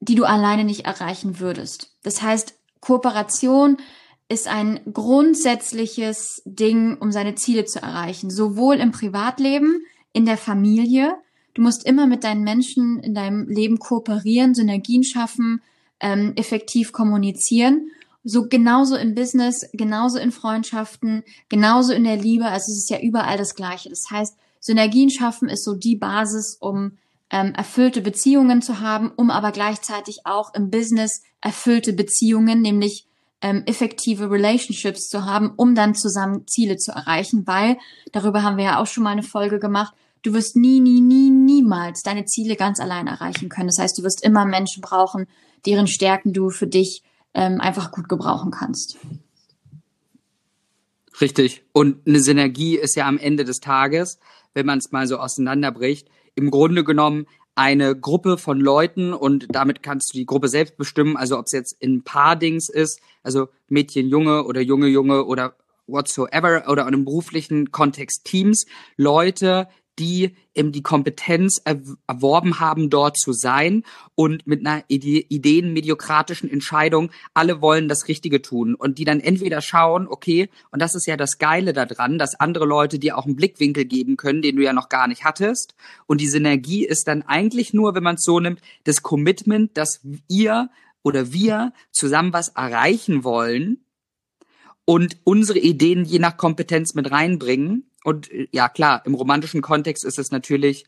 die 0.00 0.14
du 0.14 0.24
alleine 0.24 0.64
nicht 0.64 0.84
erreichen 0.84 1.40
würdest. 1.40 1.96
Das 2.02 2.20
heißt, 2.20 2.54
Kooperation 2.80 3.78
ist 4.28 4.48
ein 4.48 4.80
grundsätzliches 4.92 6.42
Ding, 6.44 6.96
um 6.98 7.12
seine 7.12 7.34
Ziele 7.34 7.64
zu 7.64 7.80
erreichen, 7.80 8.30
sowohl 8.30 8.76
im 8.76 8.90
Privatleben, 8.90 9.84
in 10.12 10.26
der 10.26 10.36
Familie. 10.36 11.14
Du 11.54 11.62
musst 11.62 11.86
immer 11.86 12.06
mit 12.06 12.24
deinen 12.24 12.42
Menschen 12.42 12.98
in 13.00 13.14
deinem 13.14 13.46
Leben 13.48 13.78
kooperieren, 13.78 14.54
Synergien 14.54 15.04
schaffen, 15.04 15.62
ähm, 16.00 16.32
effektiv 16.36 16.92
kommunizieren. 16.92 17.90
So 18.24 18.48
genauso 18.48 18.96
im 18.96 19.14
Business, 19.14 19.68
genauso 19.72 20.18
in 20.18 20.32
Freundschaften, 20.32 21.24
genauso 21.48 21.92
in 21.92 22.04
der 22.04 22.16
Liebe. 22.16 22.46
Also 22.46 22.72
es 22.72 22.78
ist 22.78 22.90
ja 22.90 23.00
überall 23.00 23.36
das 23.36 23.54
Gleiche. 23.54 23.90
Das 23.90 24.10
heißt, 24.10 24.36
Synergien 24.62 25.10
schaffen 25.10 25.48
ist 25.48 25.64
so 25.64 25.74
die 25.74 25.96
Basis, 25.96 26.56
um 26.60 26.96
ähm, 27.30 27.52
erfüllte 27.54 28.00
Beziehungen 28.00 28.62
zu 28.62 28.78
haben, 28.78 29.10
um 29.16 29.28
aber 29.30 29.50
gleichzeitig 29.50 30.20
auch 30.24 30.54
im 30.54 30.70
Business 30.70 31.22
erfüllte 31.40 31.92
Beziehungen, 31.92 32.62
nämlich 32.62 33.06
ähm, 33.40 33.64
effektive 33.66 34.30
Relationships 34.30 35.08
zu 35.08 35.24
haben, 35.24 35.52
um 35.56 35.74
dann 35.74 35.96
zusammen 35.96 36.46
Ziele 36.46 36.76
zu 36.76 36.92
erreichen, 36.92 37.44
weil, 37.46 37.76
darüber 38.12 38.44
haben 38.44 38.56
wir 38.56 38.64
ja 38.64 38.80
auch 38.80 38.86
schon 38.86 39.02
mal 39.02 39.10
eine 39.10 39.24
Folge 39.24 39.58
gemacht, 39.58 39.94
du 40.22 40.32
wirst 40.32 40.54
nie, 40.54 40.78
nie, 40.78 41.00
nie, 41.00 41.30
niemals 41.30 42.02
deine 42.02 42.24
Ziele 42.24 42.54
ganz 42.54 42.78
allein 42.78 43.08
erreichen 43.08 43.48
können. 43.48 43.66
Das 43.66 43.78
heißt, 43.78 43.98
du 43.98 44.04
wirst 44.04 44.22
immer 44.22 44.44
Menschen 44.44 44.80
brauchen, 44.80 45.26
deren 45.66 45.88
Stärken 45.88 46.32
du 46.32 46.50
für 46.50 46.68
dich 46.68 47.02
ähm, 47.34 47.60
einfach 47.60 47.90
gut 47.90 48.08
gebrauchen 48.08 48.52
kannst. 48.52 48.96
Richtig. 51.20 51.64
Und 51.72 52.06
eine 52.06 52.20
Synergie 52.20 52.76
ist 52.76 52.94
ja 52.94 53.06
am 53.06 53.18
Ende 53.18 53.44
des 53.44 53.58
Tages, 53.58 54.18
wenn 54.54 54.66
man 54.66 54.78
es 54.78 54.92
mal 54.92 55.06
so 55.06 55.18
auseinanderbricht, 55.18 56.08
im 56.34 56.50
Grunde 56.50 56.84
genommen 56.84 57.26
eine 57.54 57.94
Gruppe 57.94 58.38
von 58.38 58.60
Leuten 58.60 59.12
und 59.12 59.46
damit 59.50 59.82
kannst 59.82 60.12
du 60.12 60.18
die 60.18 60.26
Gruppe 60.26 60.48
selbst 60.48 60.76
bestimmen, 60.76 61.16
also 61.16 61.38
ob 61.38 61.46
es 61.46 61.52
jetzt 61.52 61.76
in 61.80 62.02
Paardings 62.02 62.68
ist, 62.68 63.00
also 63.22 63.48
Mädchen, 63.68 64.08
Junge 64.08 64.44
oder 64.44 64.60
Junge, 64.60 64.86
Junge 64.86 65.24
oder 65.24 65.56
whatsoever 65.86 66.64
oder 66.68 66.82
in 66.82 66.88
einem 66.88 67.04
beruflichen 67.04 67.70
Kontext 67.70 68.24
Teams, 68.24 68.66
Leute, 68.96 69.68
die 69.98 70.34
eben 70.54 70.72
die 70.72 70.82
Kompetenz 70.82 71.60
erworben 71.64 72.60
haben, 72.60 72.90
dort 72.90 73.18
zu 73.18 73.32
sein 73.32 73.84
und 74.14 74.46
mit 74.46 74.66
einer 74.66 74.84
ide 74.88 75.24
ideenmediokratischen 75.28 76.50
Entscheidung, 76.50 77.10
alle 77.34 77.60
wollen 77.60 77.88
das 77.88 78.08
Richtige 78.08 78.42
tun. 78.42 78.74
Und 78.74 78.98
die 78.98 79.04
dann 79.04 79.20
entweder 79.20 79.60
schauen, 79.60 80.06
okay, 80.08 80.48
und 80.70 80.80
das 80.80 80.94
ist 80.94 81.06
ja 81.06 81.16
das 81.16 81.38
Geile 81.38 81.72
daran, 81.72 82.18
dass 82.18 82.38
andere 82.38 82.64
Leute 82.64 82.98
dir 82.98 83.18
auch 83.18 83.26
einen 83.26 83.36
Blickwinkel 83.36 83.84
geben 83.84 84.16
können, 84.16 84.42
den 84.42 84.56
du 84.56 84.62
ja 84.62 84.72
noch 84.72 84.88
gar 84.88 85.08
nicht 85.08 85.24
hattest. 85.24 85.74
Und 86.06 86.20
die 86.20 86.28
Synergie 86.28 86.84
ist 86.84 87.06
dann 87.08 87.22
eigentlich 87.22 87.74
nur, 87.74 87.94
wenn 87.94 88.02
man 88.02 88.16
es 88.16 88.24
so 88.24 88.40
nimmt, 88.40 88.60
das 88.84 89.02
Commitment, 89.02 89.76
dass 89.76 90.00
ihr 90.28 90.70
oder 91.02 91.32
wir 91.32 91.72
zusammen 91.90 92.32
was 92.32 92.48
erreichen 92.48 93.24
wollen 93.24 93.84
und 94.84 95.18
unsere 95.24 95.58
Ideen 95.58 96.04
je 96.04 96.18
nach 96.18 96.36
Kompetenz 96.36 96.94
mit 96.94 97.10
reinbringen 97.10 97.91
und 98.04 98.30
äh, 98.30 98.48
ja, 98.52 98.68
klar, 98.68 99.02
im 99.04 99.14
romantischen 99.14 99.62
Kontext 99.62 100.04
ist 100.04 100.18
es 100.18 100.30
natürlich 100.30 100.86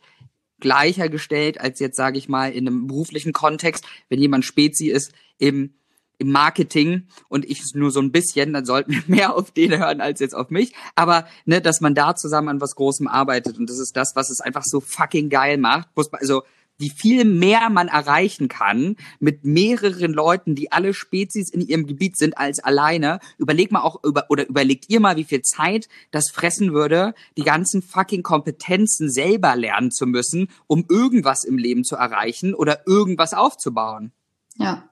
gleicher 0.60 1.08
gestellt 1.08 1.60
als 1.60 1.80
jetzt, 1.80 1.96
sage 1.96 2.18
ich 2.18 2.28
mal, 2.28 2.52
in 2.52 2.66
einem 2.66 2.86
beruflichen 2.86 3.32
Kontext. 3.32 3.84
Wenn 4.08 4.20
jemand 4.20 4.44
Spezi 4.44 4.86
ist 4.86 5.12
im, 5.38 5.74
im 6.18 6.30
Marketing 6.30 7.08
und 7.28 7.44
ich 7.44 7.62
nur 7.74 7.90
so 7.90 8.00
ein 8.00 8.12
bisschen, 8.12 8.52
dann 8.52 8.64
sollten 8.64 8.92
wir 8.92 9.02
mehr 9.06 9.34
auf 9.34 9.50
den 9.50 9.76
hören 9.76 10.00
als 10.00 10.20
jetzt 10.20 10.34
auf 10.34 10.50
mich. 10.50 10.72
Aber 10.94 11.26
ne, 11.44 11.60
dass 11.60 11.80
man 11.80 11.94
da 11.94 12.14
zusammen 12.14 12.48
an 12.48 12.60
was 12.60 12.76
Großem 12.76 13.08
arbeitet 13.08 13.58
und 13.58 13.68
das 13.68 13.78
ist 13.78 13.96
das, 13.96 14.16
was 14.16 14.30
es 14.30 14.40
einfach 14.40 14.64
so 14.64 14.80
fucking 14.80 15.28
geil 15.28 15.58
macht. 15.58 15.88
Also 16.12 16.42
wie 16.78 16.90
viel 16.90 17.24
mehr 17.24 17.70
man 17.70 17.88
erreichen 17.88 18.48
kann 18.48 18.96
mit 19.20 19.44
mehreren 19.44 20.12
Leuten, 20.12 20.54
die 20.54 20.72
alle 20.72 20.94
Spezies 20.94 21.50
in 21.50 21.60
ihrem 21.60 21.86
Gebiet 21.86 22.16
sind, 22.16 22.36
als 22.36 22.58
alleine. 22.60 23.20
Überleg 23.38 23.70
mal 23.70 23.82
auch 23.82 24.02
über, 24.02 24.26
oder 24.28 24.48
überlegt 24.48 24.86
ihr 24.88 25.00
mal, 25.00 25.16
wie 25.16 25.24
viel 25.24 25.42
Zeit 25.42 25.88
das 26.10 26.30
fressen 26.30 26.72
würde, 26.72 27.14
die 27.36 27.42
ganzen 27.42 27.82
fucking 27.82 28.22
Kompetenzen 28.22 29.10
selber 29.10 29.56
lernen 29.56 29.90
zu 29.90 30.06
müssen, 30.06 30.48
um 30.66 30.84
irgendwas 30.88 31.44
im 31.44 31.58
Leben 31.58 31.84
zu 31.84 31.96
erreichen 31.96 32.54
oder 32.54 32.86
irgendwas 32.86 33.34
aufzubauen. 33.34 34.12
Ja, 34.56 34.88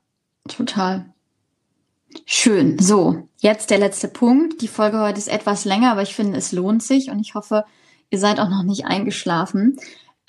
total. 0.49 1.13
Schön. 2.27 2.79
So, 2.79 3.29
jetzt 3.39 3.71
der 3.71 3.79
letzte 3.79 4.09
Punkt. 4.09 4.61
Die 4.61 4.69
Folge 4.69 5.01
heute 5.01 5.19
ist 5.19 5.29
etwas 5.29 5.65
länger, 5.65 5.93
aber 5.93 6.03
ich 6.03 6.15
finde, 6.15 6.39
es 6.39 6.53
lohnt 6.53 6.83
sich 6.83 7.11
und 7.11 7.21
ich 7.21 7.35
hoffe, 7.35 7.65
ihr 8.11 8.19
seid 8.19 8.39
auch 8.39 8.51
noch 8.51 8.63
nicht 8.63 8.85
eingeschlafen. 8.85 9.79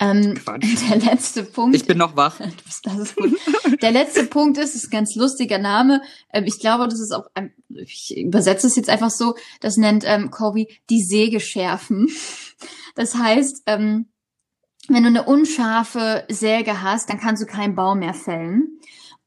Ähm, 0.00 0.34
der 0.90 0.96
letzte 0.96 1.44
Punkt. 1.44 1.76
Ich 1.76 1.86
bin 1.86 1.98
noch 1.98 2.16
wach. 2.16 2.40
Das 2.82 2.98
ist 2.98 3.16
gut. 3.16 3.32
Der 3.80 3.92
letzte 3.92 4.24
Punkt 4.24 4.58
ist, 4.58 4.74
ist 4.74 4.86
ein 4.86 4.90
ganz 4.90 5.14
lustiger 5.14 5.58
Name. 5.58 6.02
Ähm, 6.32 6.44
ich 6.44 6.58
glaube, 6.58 6.88
das 6.88 7.00
ist 7.00 7.12
auch, 7.12 7.26
ich 7.68 8.16
übersetze 8.16 8.66
es 8.66 8.76
jetzt 8.76 8.90
einfach 8.90 9.10
so, 9.10 9.34
das 9.60 9.76
nennt 9.76 10.04
ähm, 10.06 10.30
Kobe 10.30 10.66
die 10.90 11.02
Säge 11.02 11.40
schärfen. 11.40 12.10
Das 12.94 13.14
heißt, 13.14 13.62
ähm, 13.66 14.06
wenn 14.88 15.02
du 15.02 15.08
eine 15.08 15.24
unscharfe 15.24 16.24
Säge 16.28 16.82
hast, 16.82 17.08
dann 17.08 17.20
kannst 17.20 17.42
du 17.42 17.46
keinen 17.46 17.74
Baum 17.74 18.00
mehr 18.00 18.14
fällen. 18.14 18.80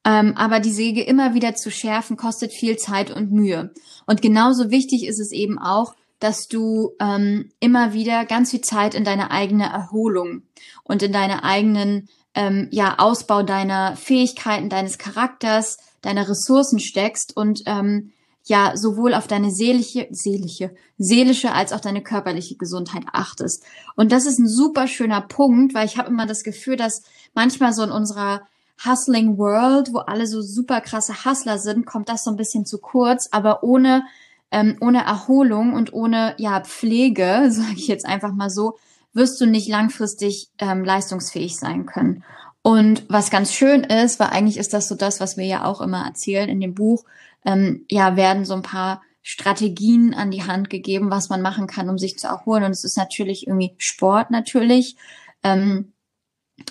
Ähm, 0.06 0.34
aber 0.38 0.60
die 0.60 0.72
Säge 0.72 1.04
immer 1.04 1.34
wieder 1.34 1.56
zu 1.56 1.72
schärfen, 1.72 2.16
kostet 2.16 2.54
viel 2.54 2.78
Zeit 2.78 3.12
und 3.12 3.32
Mühe. 3.32 3.74
Und 4.06 4.22
genauso 4.22 4.70
wichtig 4.70 5.06
ist 5.06 5.20
es 5.20 5.32
eben 5.32 5.58
auch, 5.58 5.96
dass 6.20 6.48
du 6.48 6.92
ähm, 7.00 7.50
immer 7.60 7.94
wieder 7.94 8.26
ganz 8.26 8.52
viel 8.52 8.62
Zeit 8.62 8.96
in 8.96 9.04
deine 9.04 9.32
eigene 9.32 9.66
Erholung 9.66 10.44
und 10.84 11.04
in 11.04 11.12
deine 11.12 11.44
eigenen 11.44 12.10
ähm, 12.34 12.68
ja 12.72 13.00
Ausbau 13.00 13.44
deiner 13.44 13.96
Fähigkeiten, 13.96 14.70
deines 14.70 14.98
Charakters, 14.98 15.78
deiner 16.02 16.28
Ressourcen 16.30 16.80
steckst 16.80 17.36
und 17.36 17.64
ähm, 17.66 18.12
ja 18.46 18.78
sowohl 18.78 19.14
auf 19.14 19.28
deine 19.28 19.52
seelische, 19.52 20.08
seelische, 20.10 20.74
seelische 20.98 21.52
als 21.52 21.74
auch 21.74 21.82
deine 21.82 22.02
körperliche 22.02 22.56
Gesundheit 22.56 23.04
achtest. 23.12 23.64
Und 23.96 24.12
das 24.12 24.26
ist 24.26 24.40
ein 24.40 24.48
super 24.48 24.88
schöner 24.88 25.22
Punkt, 25.22 25.74
weil 25.74 25.86
ich 25.86 25.98
habe 25.98 26.10
immer 26.10 26.26
das 26.26 26.44
Gefühl, 26.44 26.78
dass 26.78 27.04
manchmal 27.34 27.74
so 27.74 27.84
in 27.84 27.92
unserer 27.92 28.42
Hustling 28.86 29.38
World, 29.38 29.94
wo 29.94 30.00
alle 30.00 30.28
so 30.28 30.42
super 30.42 30.82
krasse 30.82 31.26
Hustler 31.26 31.58
sind, 31.58 31.86
kommt 31.86 32.10
das 32.10 32.24
so 32.24 32.32
ein 32.32 32.38
bisschen 32.38 32.66
zu 32.66 32.78
kurz, 32.78 33.28
aber 33.32 33.64
ohne 33.64 34.04
ähm, 34.52 34.78
ohne 34.82 35.04
Erholung 35.04 35.74
und 35.74 35.94
ohne 35.94 36.36
ja 36.38 36.62
Pflege, 36.62 37.46
sage 37.50 37.76
ich 37.76 37.88
jetzt 37.88 38.06
einfach 38.06 38.34
mal 38.34 38.50
so, 38.50 38.78
wirst 39.14 39.42
du 39.42 39.46
nicht 39.46 39.68
langfristig 39.68 40.50
ähm, 40.60 40.84
leistungsfähig 40.84 41.58
sein 41.58 41.86
können. 41.86 42.24
Und 42.62 43.06
was 43.08 43.32
ganz 43.32 43.54
schön 43.54 43.84
ist, 43.84 44.20
weil 44.20 44.28
eigentlich 44.28 44.58
ist 44.58 44.74
das 44.74 44.88
so 44.88 44.96
das, 44.96 45.20
was 45.20 45.38
wir 45.38 45.46
ja 45.46 45.64
auch 45.64 45.82
immer 45.82 46.06
erzählen 46.06 46.50
in 46.50 46.60
dem 46.60 46.76
Buch, 46.76 47.06
ähm, 47.46 47.86
ja, 47.90 48.16
werden 48.16 48.46
so 48.46 48.54
ein 48.56 48.62
paar 48.62 49.02
Strategien 49.22 50.14
an 50.14 50.32
die 50.32 50.44
Hand 50.44 50.70
gegeben, 50.70 51.12
was 51.12 51.30
man 51.30 51.42
machen 51.42 51.68
kann, 51.68 51.90
um 51.90 51.98
sich 51.98 52.18
zu 52.18 52.28
erholen. 52.28 52.64
Und 52.64 52.72
es 52.72 52.84
ist 52.84 52.98
natürlich 52.98 53.48
irgendwie 53.48 53.74
Sport 53.78 54.32
natürlich, 54.32 54.98
ähm, 55.44 55.94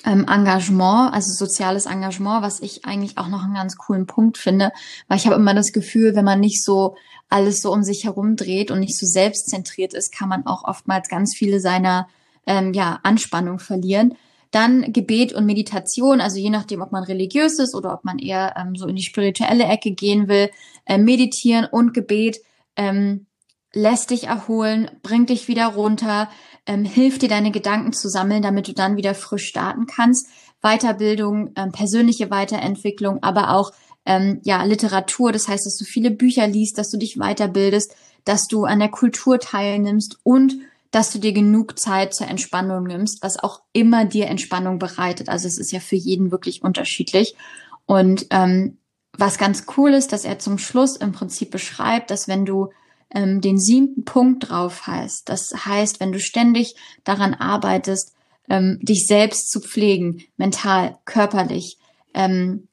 ähm, 0.04 0.26
Engagement, 0.28 1.12
also 1.14 1.32
soziales 1.32 1.86
Engagement, 1.86 2.42
was 2.42 2.60
ich 2.60 2.84
eigentlich 2.84 3.18
auch 3.18 3.28
noch 3.28 3.44
einen 3.44 3.54
ganz 3.54 3.76
coolen 3.76 4.06
Punkt 4.06 4.38
finde, 4.38 4.72
weil 5.08 5.18
ich 5.18 5.26
habe 5.26 5.36
immer 5.36 5.54
das 5.54 5.72
Gefühl, 5.72 6.14
wenn 6.14 6.24
man 6.24 6.40
nicht 6.40 6.64
so 6.64 6.96
alles 7.28 7.60
so 7.60 7.72
um 7.72 7.82
sich 7.82 8.04
herum 8.04 8.36
dreht 8.36 8.70
und 8.70 8.80
nicht 8.80 8.98
so 8.98 9.06
selbstzentriert 9.06 9.94
ist, 9.94 10.12
kann 10.12 10.28
man 10.28 10.46
auch 10.46 10.64
oftmals 10.64 11.08
ganz 11.08 11.34
viele 11.36 11.60
seiner 11.60 12.08
ähm, 12.46 12.72
ja, 12.72 13.00
Anspannung 13.02 13.58
verlieren. 13.58 14.14
Dann 14.52 14.92
Gebet 14.92 15.32
und 15.32 15.44
Meditation, 15.44 16.20
also 16.20 16.38
je 16.38 16.50
nachdem, 16.50 16.80
ob 16.80 16.92
man 16.92 17.02
religiös 17.02 17.58
ist 17.58 17.74
oder 17.74 17.92
ob 17.92 18.04
man 18.04 18.18
eher 18.18 18.54
ähm, 18.56 18.76
so 18.76 18.86
in 18.86 18.96
die 18.96 19.02
spirituelle 19.02 19.64
Ecke 19.64 19.90
gehen 19.90 20.28
will, 20.28 20.50
äh, 20.84 20.98
meditieren 20.98 21.66
und 21.66 21.94
Gebet 21.94 22.38
ähm, 22.76 23.26
lässt 23.72 24.10
dich 24.10 24.28
erholen, 24.28 24.90
bringt 25.02 25.30
dich 25.30 25.48
wieder 25.48 25.66
runter, 25.66 26.30
ähm, 26.66 26.84
hilft 26.84 27.22
dir 27.22 27.28
deine 27.28 27.50
Gedanken 27.50 27.92
zu 27.92 28.08
sammeln, 28.08 28.42
damit 28.42 28.68
du 28.68 28.72
dann 28.72 28.96
wieder 28.96 29.14
frisch 29.14 29.46
starten 29.46 29.86
kannst. 29.86 30.28
Weiterbildung, 30.62 31.52
ähm, 31.56 31.72
persönliche 31.72 32.30
Weiterentwicklung, 32.30 33.22
aber 33.22 33.50
auch 33.50 33.72
ähm, 34.04 34.40
ja 34.44 34.62
Literatur. 34.64 35.32
Das 35.32 35.48
heißt, 35.48 35.66
dass 35.66 35.76
du 35.76 35.84
viele 35.84 36.10
Bücher 36.10 36.46
liest, 36.46 36.78
dass 36.78 36.90
du 36.90 36.96
dich 36.96 37.16
weiterbildest, 37.16 37.94
dass 38.24 38.48
du 38.48 38.64
an 38.64 38.78
der 38.78 38.90
Kultur 38.90 39.38
teilnimmst 39.38 40.18
und 40.22 40.54
dass 40.90 41.12
du 41.12 41.18
dir 41.18 41.32
genug 41.32 41.78
Zeit 41.78 42.14
zur 42.14 42.28
Entspannung 42.28 42.84
nimmst, 42.84 43.22
was 43.22 43.38
auch 43.38 43.60
immer 43.72 44.04
dir 44.04 44.26
Entspannung 44.26 44.78
bereitet. 44.78 45.28
Also 45.28 45.46
es 45.46 45.58
ist 45.58 45.72
ja 45.72 45.80
für 45.80 45.96
jeden 45.96 46.30
wirklich 46.30 46.62
unterschiedlich. 46.62 47.36
Und 47.84 48.26
ähm, 48.30 48.78
was 49.12 49.38
ganz 49.38 49.64
cool 49.76 49.92
ist, 49.92 50.12
dass 50.12 50.24
er 50.24 50.38
zum 50.38 50.58
Schluss 50.58 50.96
im 50.96 51.12
Prinzip 51.12 51.50
beschreibt, 51.50 52.10
dass 52.10 52.28
wenn 52.28 52.44
du 52.44 52.70
ähm, 53.14 53.40
den 53.40 53.58
siebten 53.58 54.04
Punkt 54.04 54.48
drauf 54.48 54.86
heißt, 54.86 55.28
das 55.28 55.52
heißt, 55.64 56.00
wenn 56.00 56.12
du 56.12 56.20
ständig 56.20 56.74
daran 57.04 57.34
arbeitest, 57.34 58.14
ähm, 58.48 58.78
dich 58.82 59.06
selbst 59.06 59.50
zu 59.50 59.60
pflegen, 59.60 60.24
mental, 60.36 60.98
körperlich, 61.04 61.78
ähm, 62.14 62.68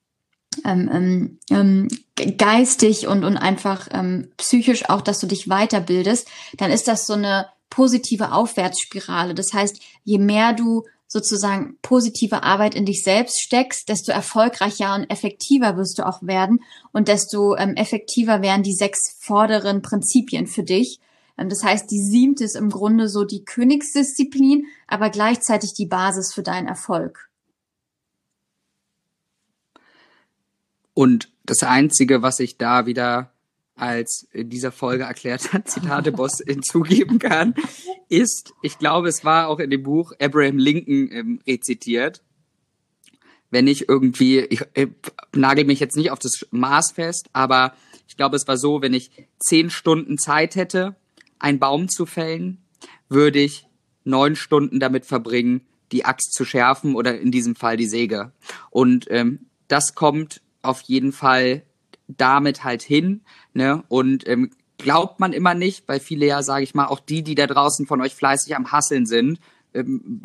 ähm, 0.65 0.89
ähm, 0.91 1.39
ähm 1.49 1.87
geistig 2.37 3.07
und, 3.07 3.23
und 3.23 3.37
einfach 3.37 3.87
ähm, 3.91 4.29
psychisch 4.37 4.87
auch, 4.87 5.01
dass 5.01 5.19
du 5.19 5.25
dich 5.25 5.45
weiterbildest, 5.47 6.27
dann 6.57 6.69
ist 6.69 6.87
das 6.87 7.07
so 7.07 7.13
eine 7.13 7.47
positive 7.71 8.31
Aufwärtsspirale. 8.31 9.33
Das 9.33 9.51
heißt, 9.51 9.81
je 10.03 10.19
mehr 10.19 10.53
du 10.53 10.83
sozusagen 11.13 11.77
positive 11.83 12.41
Arbeit 12.41 12.73
in 12.73 12.85
dich 12.85 13.03
selbst 13.03 13.39
steckst, 13.39 13.87
desto 13.87 14.11
erfolgreicher 14.11 14.95
und 14.95 15.11
effektiver 15.11 15.77
wirst 15.77 15.99
du 15.99 16.07
auch 16.07 16.23
werden 16.23 16.63
und 16.91 17.07
desto 17.07 17.55
ähm, 17.55 17.75
effektiver 17.75 18.41
werden 18.41 18.63
die 18.63 18.73
sechs 18.73 19.15
vorderen 19.19 19.83
Prinzipien 19.83 20.47
für 20.47 20.63
dich. 20.63 20.99
Ähm, 21.37 21.49
das 21.49 21.63
heißt, 21.63 21.91
die 21.91 22.01
siebte 22.01 22.43
ist 22.43 22.55
im 22.55 22.71
Grunde 22.71 23.09
so 23.09 23.25
die 23.25 23.45
Königsdisziplin, 23.45 24.65
aber 24.87 25.11
gleichzeitig 25.11 25.75
die 25.75 25.85
Basis 25.85 26.33
für 26.33 26.41
deinen 26.41 26.67
Erfolg. 26.67 27.29
Und 30.95 31.31
das 31.45 31.61
Einzige, 31.61 32.23
was 32.23 32.39
ich 32.39 32.57
da 32.57 32.87
wieder 32.87 33.32
als 33.75 34.27
in 34.31 34.49
dieser 34.49 34.71
Folge 34.71 35.03
erklärt 35.03 35.53
hat, 35.53 35.69
Zitate 35.69 36.11
Boss 36.11 36.41
hinzugeben 36.45 37.19
kann, 37.19 37.55
ist, 38.09 38.53
ich 38.61 38.77
glaube, 38.77 39.09
es 39.09 39.25
war 39.25 39.47
auch 39.47 39.59
in 39.59 39.69
dem 39.69 39.83
Buch 39.83 40.13
Abraham 40.19 40.57
Lincoln 40.57 41.09
ähm, 41.11 41.39
rezitiert. 41.47 42.21
Wenn 43.49 43.67
ich 43.67 43.87
irgendwie, 43.87 44.39
ich, 44.39 44.61
ich 44.73 44.89
nagel 45.33 45.65
mich 45.65 45.79
jetzt 45.79 45.95
nicht 45.95 46.11
auf 46.11 46.19
das 46.19 46.47
Maß 46.51 46.93
fest, 46.93 47.27
aber 47.33 47.73
ich 48.07 48.17
glaube, 48.17 48.35
es 48.35 48.47
war 48.47 48.57
so, 48.57 48.81
wenn 48.81 48.93
ich 48.93 49.11
zehn 49.39 49.69
Stunden 49.69 50.17
Zeit 50.17 50.55
hätte, 50.55 50.95
einen 51.39 51.59
Baum 51.59 51.89
zu 51.89 52.05
fällen, 52.05 52.59
würde 53.09 53.39
ich 53.39 53.65
neun 54.03 54.35
Stunden 54.35 54.79
damit 54.79 55.05
verbringen, 55.05 55.61
die 55.91 56.05
Axt 56.05 56.33
zu 56.33 56.45
schärfen 56.45 56.95
oder 56.95 57.19
in 57.19 57.31
diesem 57.31 57.55
Fall 57.55 57.77
die 57.77 57.87
Säge. 57.87 58.31
Und 58.69 59.07
ähm, 59.09 59.47
das 59.67 59.95
kommt 59.95 60.41
auf 60.61 60.81
jeden 60.81 61.11
Fall 61.11 61.63
damit 62.17 62.63
halt 62.63 62.81
hin. 62.81 63.21
Ne? 63.53 63.83
Und 63.87 64.27
ähm, 64.27 64.51
glaubt 64.77 65.19
man 65.19 65.33
immer 65.33 65.53
nicht, 65.53 65.87
weil 65.87 65.99
viele 65.99 66.25
ja, 66.25 66.43
sage 66.43 66.63
ich 66.63 66.75
mal, 66.75 66.87
auch 66.87 66.99
die, 66.99 67.23
die 67.23 67.35
da 67.35 67.47
draußen 67.47 67.85
von 67.85 68.01
euch 68.01 68.15
fleißig 68.15 68.55
am 68.55 68.71
Hasseln 68.71 69.05
sind, 69.05 69.39
ähm, 69.73 70.21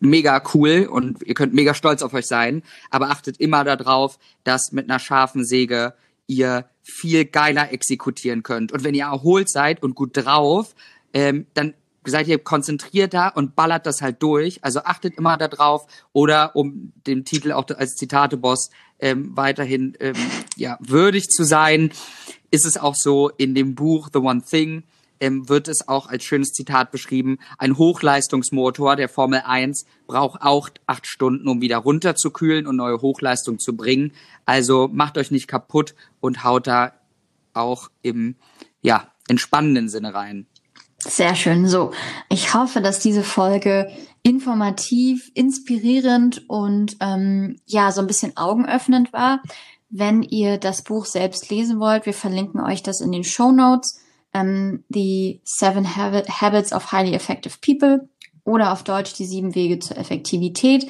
mega 0.00 0.42
cool 0.54 0.88
und 0.90 1.22
ihr 1.22 1.34
könnt 1.34 1.54
mega 1.54 1.74
stolz 1.74 2.02
auf 2.02 2.12
euch 2.12 2.26
sein, 2.26 2.62
aber 2.90 3.10
achtet 3.10 3.38
immer 3.38 3.64
darauf, 3.64 4.18
dass 4.44 4.72
mit 4.72 4.90
einer 4.90 4.98
scharfen 4.98 5.44
Säge 5.44 5.94
ihr 6.26 6.66
viel 6.82 7.24
geiler 7.24 7.72
exekutieren 7.72 8.42
könnt. 8.42 8.72
Und 8.72 8.84
wenn 8.84 8.94
ihr 8.94 9.04
erholt 9.04 9.48
seid 9.50 9.82
und 9.82 9.94
gut 9.94 10.10
drauf, 10.14 10.74
ähm, 11.12 11.46
dann 11.54 11.74
seid 12.04 12.28
ihr 12.28 12.38
konzentrierter 12.38 13.36
und 13.36 13.56
ballert 13.56 13.86
das 13.86 14.00
halt 14.00 14.22
durch. 14.22 14.62
Also 14.64 14.80
achtet 14.80 15.18
immer 15.18 15.36
darauf 15.36 15.86
oder 16.12 16.56
um 16.56 16.92
den 17.06 17.24
Titel 17.24 17.52
auch 17.52 17.68
als 17.76 17.96
Zitate-Boss 17.96 18.70
ähm, 19.00 19.36
weiterhin 19.36 19.96
ähm, 20.00 20.14
ja, 20.56 20.78
würdig 20.80 21.28
zu 21.28 21.44
sein, 21.44 21.90
ist 22.50 22.66
es 22.66 22.76
auch 22.76 22.94
so 22.94 23.28
in 23.28 23.54
dem 23.54 23.74
Buch 23.74 24.08
The 24.12 24.18
One 24.18 24.42
Thing, 24.42 24.84
ähm, 25.20 25.48
wird 25.48 25.68
es 25.68 25.86
auch 25.86 26.08
als 26.08 26.24
schönes 26.24 26.52
Zitat 26.52 26.90
beschrieben, 26.90 27.38
ein 27.58 27.76
Hochleistungsmotor 27.76 28.96
der 28.96 29.08
Formel 29.08 29.42
1 29.44 29.84
braucht 30.06 30.42
auch 30.42 30.70
acht 30.86 31.06
Stunden, 31.06 31.46
um 31.48 31.60
wieder 31.60 31.78
runterzukühlen 31.78 32.66
und 32.66 32.76
neue 32.76 33.00
Hochleistung 33.00 33.58
zu 33.58 33.76
bringen. 33.76 34.12
Also 34.46 34.88
macht 34.88 35.18
euch 35.18 35.30
nicht 35.30 35.46
kaputt 35.46 35.94
und 36.20 36.42
haut 36.42 36.66
da 36.66 36.94
auch 37.52 37.90
im 38.02 38.36
ja, 38.82 39.10
entspannenden 39.28 39.88
Sinne 39.88 40.14
rein. 40.14 40.46
Sehr 41.00 41.34
schön. 41.34 41.66
So, 41.66 41.92
ich 42.28 42.54
hoffe, 42.54 42.80
dass 42.80 42.98
diese 42.98 43.22
Folge 43.22 43.90
informativ, 44.22 45.30
inspirierend 45.34 46.48
und 46.48 46.96
ähm, 47.00 47.56
ja, 47.66 47.90
so 47.90 48.00
ein 48.00 48.06
bisschen 48.06 48.36
augenöffnend 48.36 49.12
war. 49.12 49.42
Wenn 49.88 50.22
ihr 50.22 50.58
das 50.58 50.82
Buch 50.82 51.06
selbst 51.06 51.50
lesen 51.50 51.80
wollt, 51.80 52.06
wir 52.06 52.14
verlinken 52.14 52.60
euch 52.60 52.82
das 52.82 53.00
in 53.00 53.12
den 53.12 53.24
Show 53.24 53.50
Notes. 53.50 54.00
Ähm, 54.32 54.84
die 54.88 55.40
Seven 55.42 55.96
Habits 55.96 56.72
of 56.72 56.92
Highly 56.92 57.14
Effective 57.14 57.54
People 57.60 58.08
oder 58.44 58.72
auf 58.72 58.84
Deutsch 58.84 59.14
die 59.14 59.24
sieben 59.24 59.54
Wege 59.54 59.78
zur 59.78 59.96
Effektivität 59.96 60.86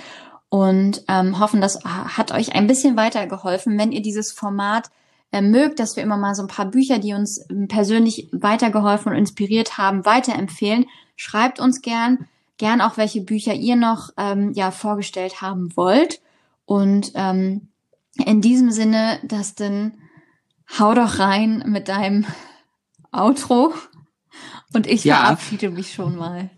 und 0.51 1.05
ähm, 1.07 1.39
hoffen, 1.39 1.61
das 1.61 1.85
hat 1.85 2.33
euch 2.33 2.55
ein 2.55 2.67
bisschen 2.67 2.97
weitergeholfen. 2.97 3.79
Wenn 3.79 3.93
ihr 3.93 4.03
dieses 4.03 4.33
Format 4.33 4.91
äh, 5.33 5.43
mögt, 5.43 5.79
dass 5.79 5.97
wir 5.97 6.03
immer 6.03 6.17
mal 6.17 6.35
so 6.35 6.43
ein 6.43 6.49
paar 6.49 6.67
Bücher, 6.67 6.99
die 6.99 7.15
uns 7.15 7.45
ähm, 7.51 7.69
persönlich 7.69 8.29
weitergeholfen 8.33 9.13
und 9.13 9.19
inspiriert 9.19 9.79
haben, 9.79 10.05
weiterempfehlen. 10.05 10.87
Schreibt 11.17 11.61
uns 11.61 11.83
gern, 11.83 12.27
gern 12.59 12.81
auch 12.81 12.97
welche 12.97 13.21
Bücher 13.21 13.55
ihr 13.55 13.77
noch 13.77 14.11
ähm, 14.17 14.53
ja 14.55 14.71
vorgestellt 14.71 15.41
haben 15.41 15.77
wollt. 15.77 16.21
Und 16.65 17.13
ähm, 17.15 17.69
in 18.25 18.41
diesem 18.41 18.71
Sinne, 18.71 19.19
Dustin, 19.23 19.93
hau 20.79 20.95
doch 20.95 21.19
rein 21.19 21.65
mit 21.67 21.89
deinem 21.89 22.27
Outro 23.13 23.73
und 24.73 24.87
ich 24.87 25.05
ja. 25.05 25.17
verabschiede 25.17 25.71
mich 25.71 25.93
schon 25.93 26.17
mal. 26.17 26.51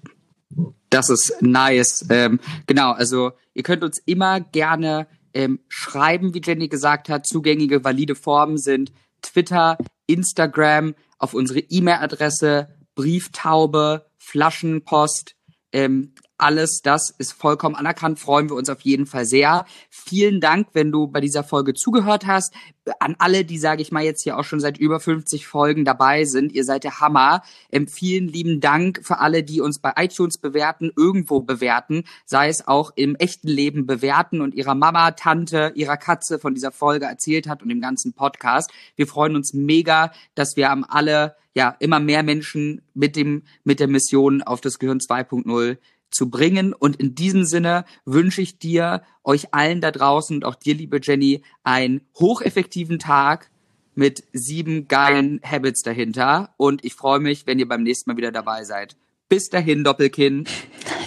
Das 0.91 1.09
ist 1.09 1.41
nice. 1.41 2.05
Ähm, 2.11 2.41
genau, 2.67 2.93
also 2.93 3.33
ihr 3.55 3.63
könnt 3.63 3.83
uns 3.83 3.99
immer 4.05 4.41
gerne 4.41 5.07
ähm, 5.35 5.61
schreiben, 5.69 6.35
wie 6.35 6.43
Jenny 6.45 6.69
gesagt 6.69 7.09
hat. 7.09 7.27
Zugängige, 7.27 7.85
valide 7.85 8.15
Formen 8.15 8.59
sind 8.59 8.93
Twitter, 9.23 9.79
Instagram, 10.07 10.95
auf 11.19 11.35
unsere 11.35 11.61
E-Mail-Adresse, 11.61 12.69
Brieftaube, 12.95 14.07
Flaschenpost, 14.19 15.37
ähm, 15.73 16.15
alles 16.43 16.83
das 16.83 17.11
ist 17.19 17.33
vollkommen 17.33 17.75
anerkannt, 17.75 18.19
freuen 18.19 18.49
wir 18.49 18.57
uns 18.57 18.69
auf 18.69 18.81
jeden 18.81 19.07
Fall 19.07 19.25
sehr. 19.25 19.65
Vielen 19.89 20.41
Dank, 20.41 20.69
wenn 20.73 20.91
du 20.91 21.07
bei 21.07 21.21
dieser 21.21 21.45
Folge 21.45 21.75
zugehört 21.75 22.27
hast. 22.27 22.53
An 22.99 23.15
alle, 23.19 23.45
die, 23.45 23.59
sage 23.59 23.81
ich 23.81 23.93
mal, 23.93 24.03
jetzt 24.03 24.23
hier 24.23 24.37
auch 24.37 24.45
schon 24.45 24.59
seit 24.59 24.77
über 24.77 24.99
50 24.99 25.47
Folgen 25.47 25.85
dabei 25.85 26.25
sind. 26.25 26.53
Ihr 26.53 26.65
seid 26.65 26.85
der 26.85 27.01
Hammer. 27.01 27.43
Ähm, 27.71 27.87
vielen 27.87 28.27
lieben 28.27 28.61
Dank 28.61 29.01
für 29.05 29.21
alle, 29.21 29.45
die 29.45 29.61
uns 29.61 29.79
bei 29.79 29.93
iTunes 29.97 30.39
bewerten, 30.39 30.91
irgendwo 30.97 31.41
bewerten, 31.41 32.05
sei 32.27 32.49
es 32.49 32.67
auch 32.67 32.91
im 32.97 33.15
echten 33.15 33.49
Leben 33.49 33.87
bewerten 33.87 34.41
und 34.41 34.55
ihrer 34.55 34.75
Mama, 34.75 35.13
Tante, 35.13 35.73
ihrer 35.77 35.97
Katze 35.97 36.39
von 36.41 36.55
dieser 36.55 36.73
Folge 36.73 37.07
erzählt 37.07 37.49
hat 37.49 37.63
und 37.63 37.69
dem 37.69 37.81
ganzen 37.81 38.15
Podcast. 38.15 38.73
Wir 38.97 39.07
freuen 39.07 39.37
uns 39.37 39.53
mega, 39.55 40.13
dass 40.35 40.57
wir 40.57 40.71
am 40.71 40.85
alle 40.89 41.37
ja 41.55 41.77
immer 41.79 42.01
mehr 42.01 42.23
Menschen 42.23 42.83
mit 42.95 43.17
dem 43.17 43.43
mit 43.65 43.81
der 43.81 43.89
Mission 43.89 44.43
auf 44.43 44.61
das 44.61 44.79
Gehirn 44.79 44.99
2.0 44.99 45.77
zu 46.13 46.31
bringen. 46.31 46.73
Und 46.73 46.97
in 46.97 47.15
diesem 47.15 47.45
Sinne 47.45 47.85
wünsche 48.05 48.43
ich 48.43 48.59
dir, 48.59 49.03
euch 49.25 49.53
allen 49.53 49.81
da 49.81 49.91
draußen 49.91 50.37
und 50.37 50.45
auch 50.45 50.55
dir, 50.55 50.75
liebe 50.75 51.01
Jenny, 51.03 51.43
einen 51.65 52.03
hocheffektiven 52.19 52.99
Tag 52.99 53.51
mit 53.95 54.25
sieben 54.33 54.89
geilen 54.89 55.41
Habits 55.45 55.83
dahinter. 55.83 56.55
Und 56.57 56.85
ich 56.85 56.95
freue 56.95 57.21
mich, 57.21 57.47
wenn 57.47 57.59
ihr 57.59 57.69
beim 57.69 57.83
nächsten 57.83 58.11
Mal 58.11 58.17
wieder 58.17 58.33
dabei 58.33 58.65
seid. 58.65 58.97
Bis 59.29 59.49
dahin, 59.49 59.85
Doppelkinn. 59.85 60.45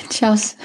Tschüss. 0.10 0.58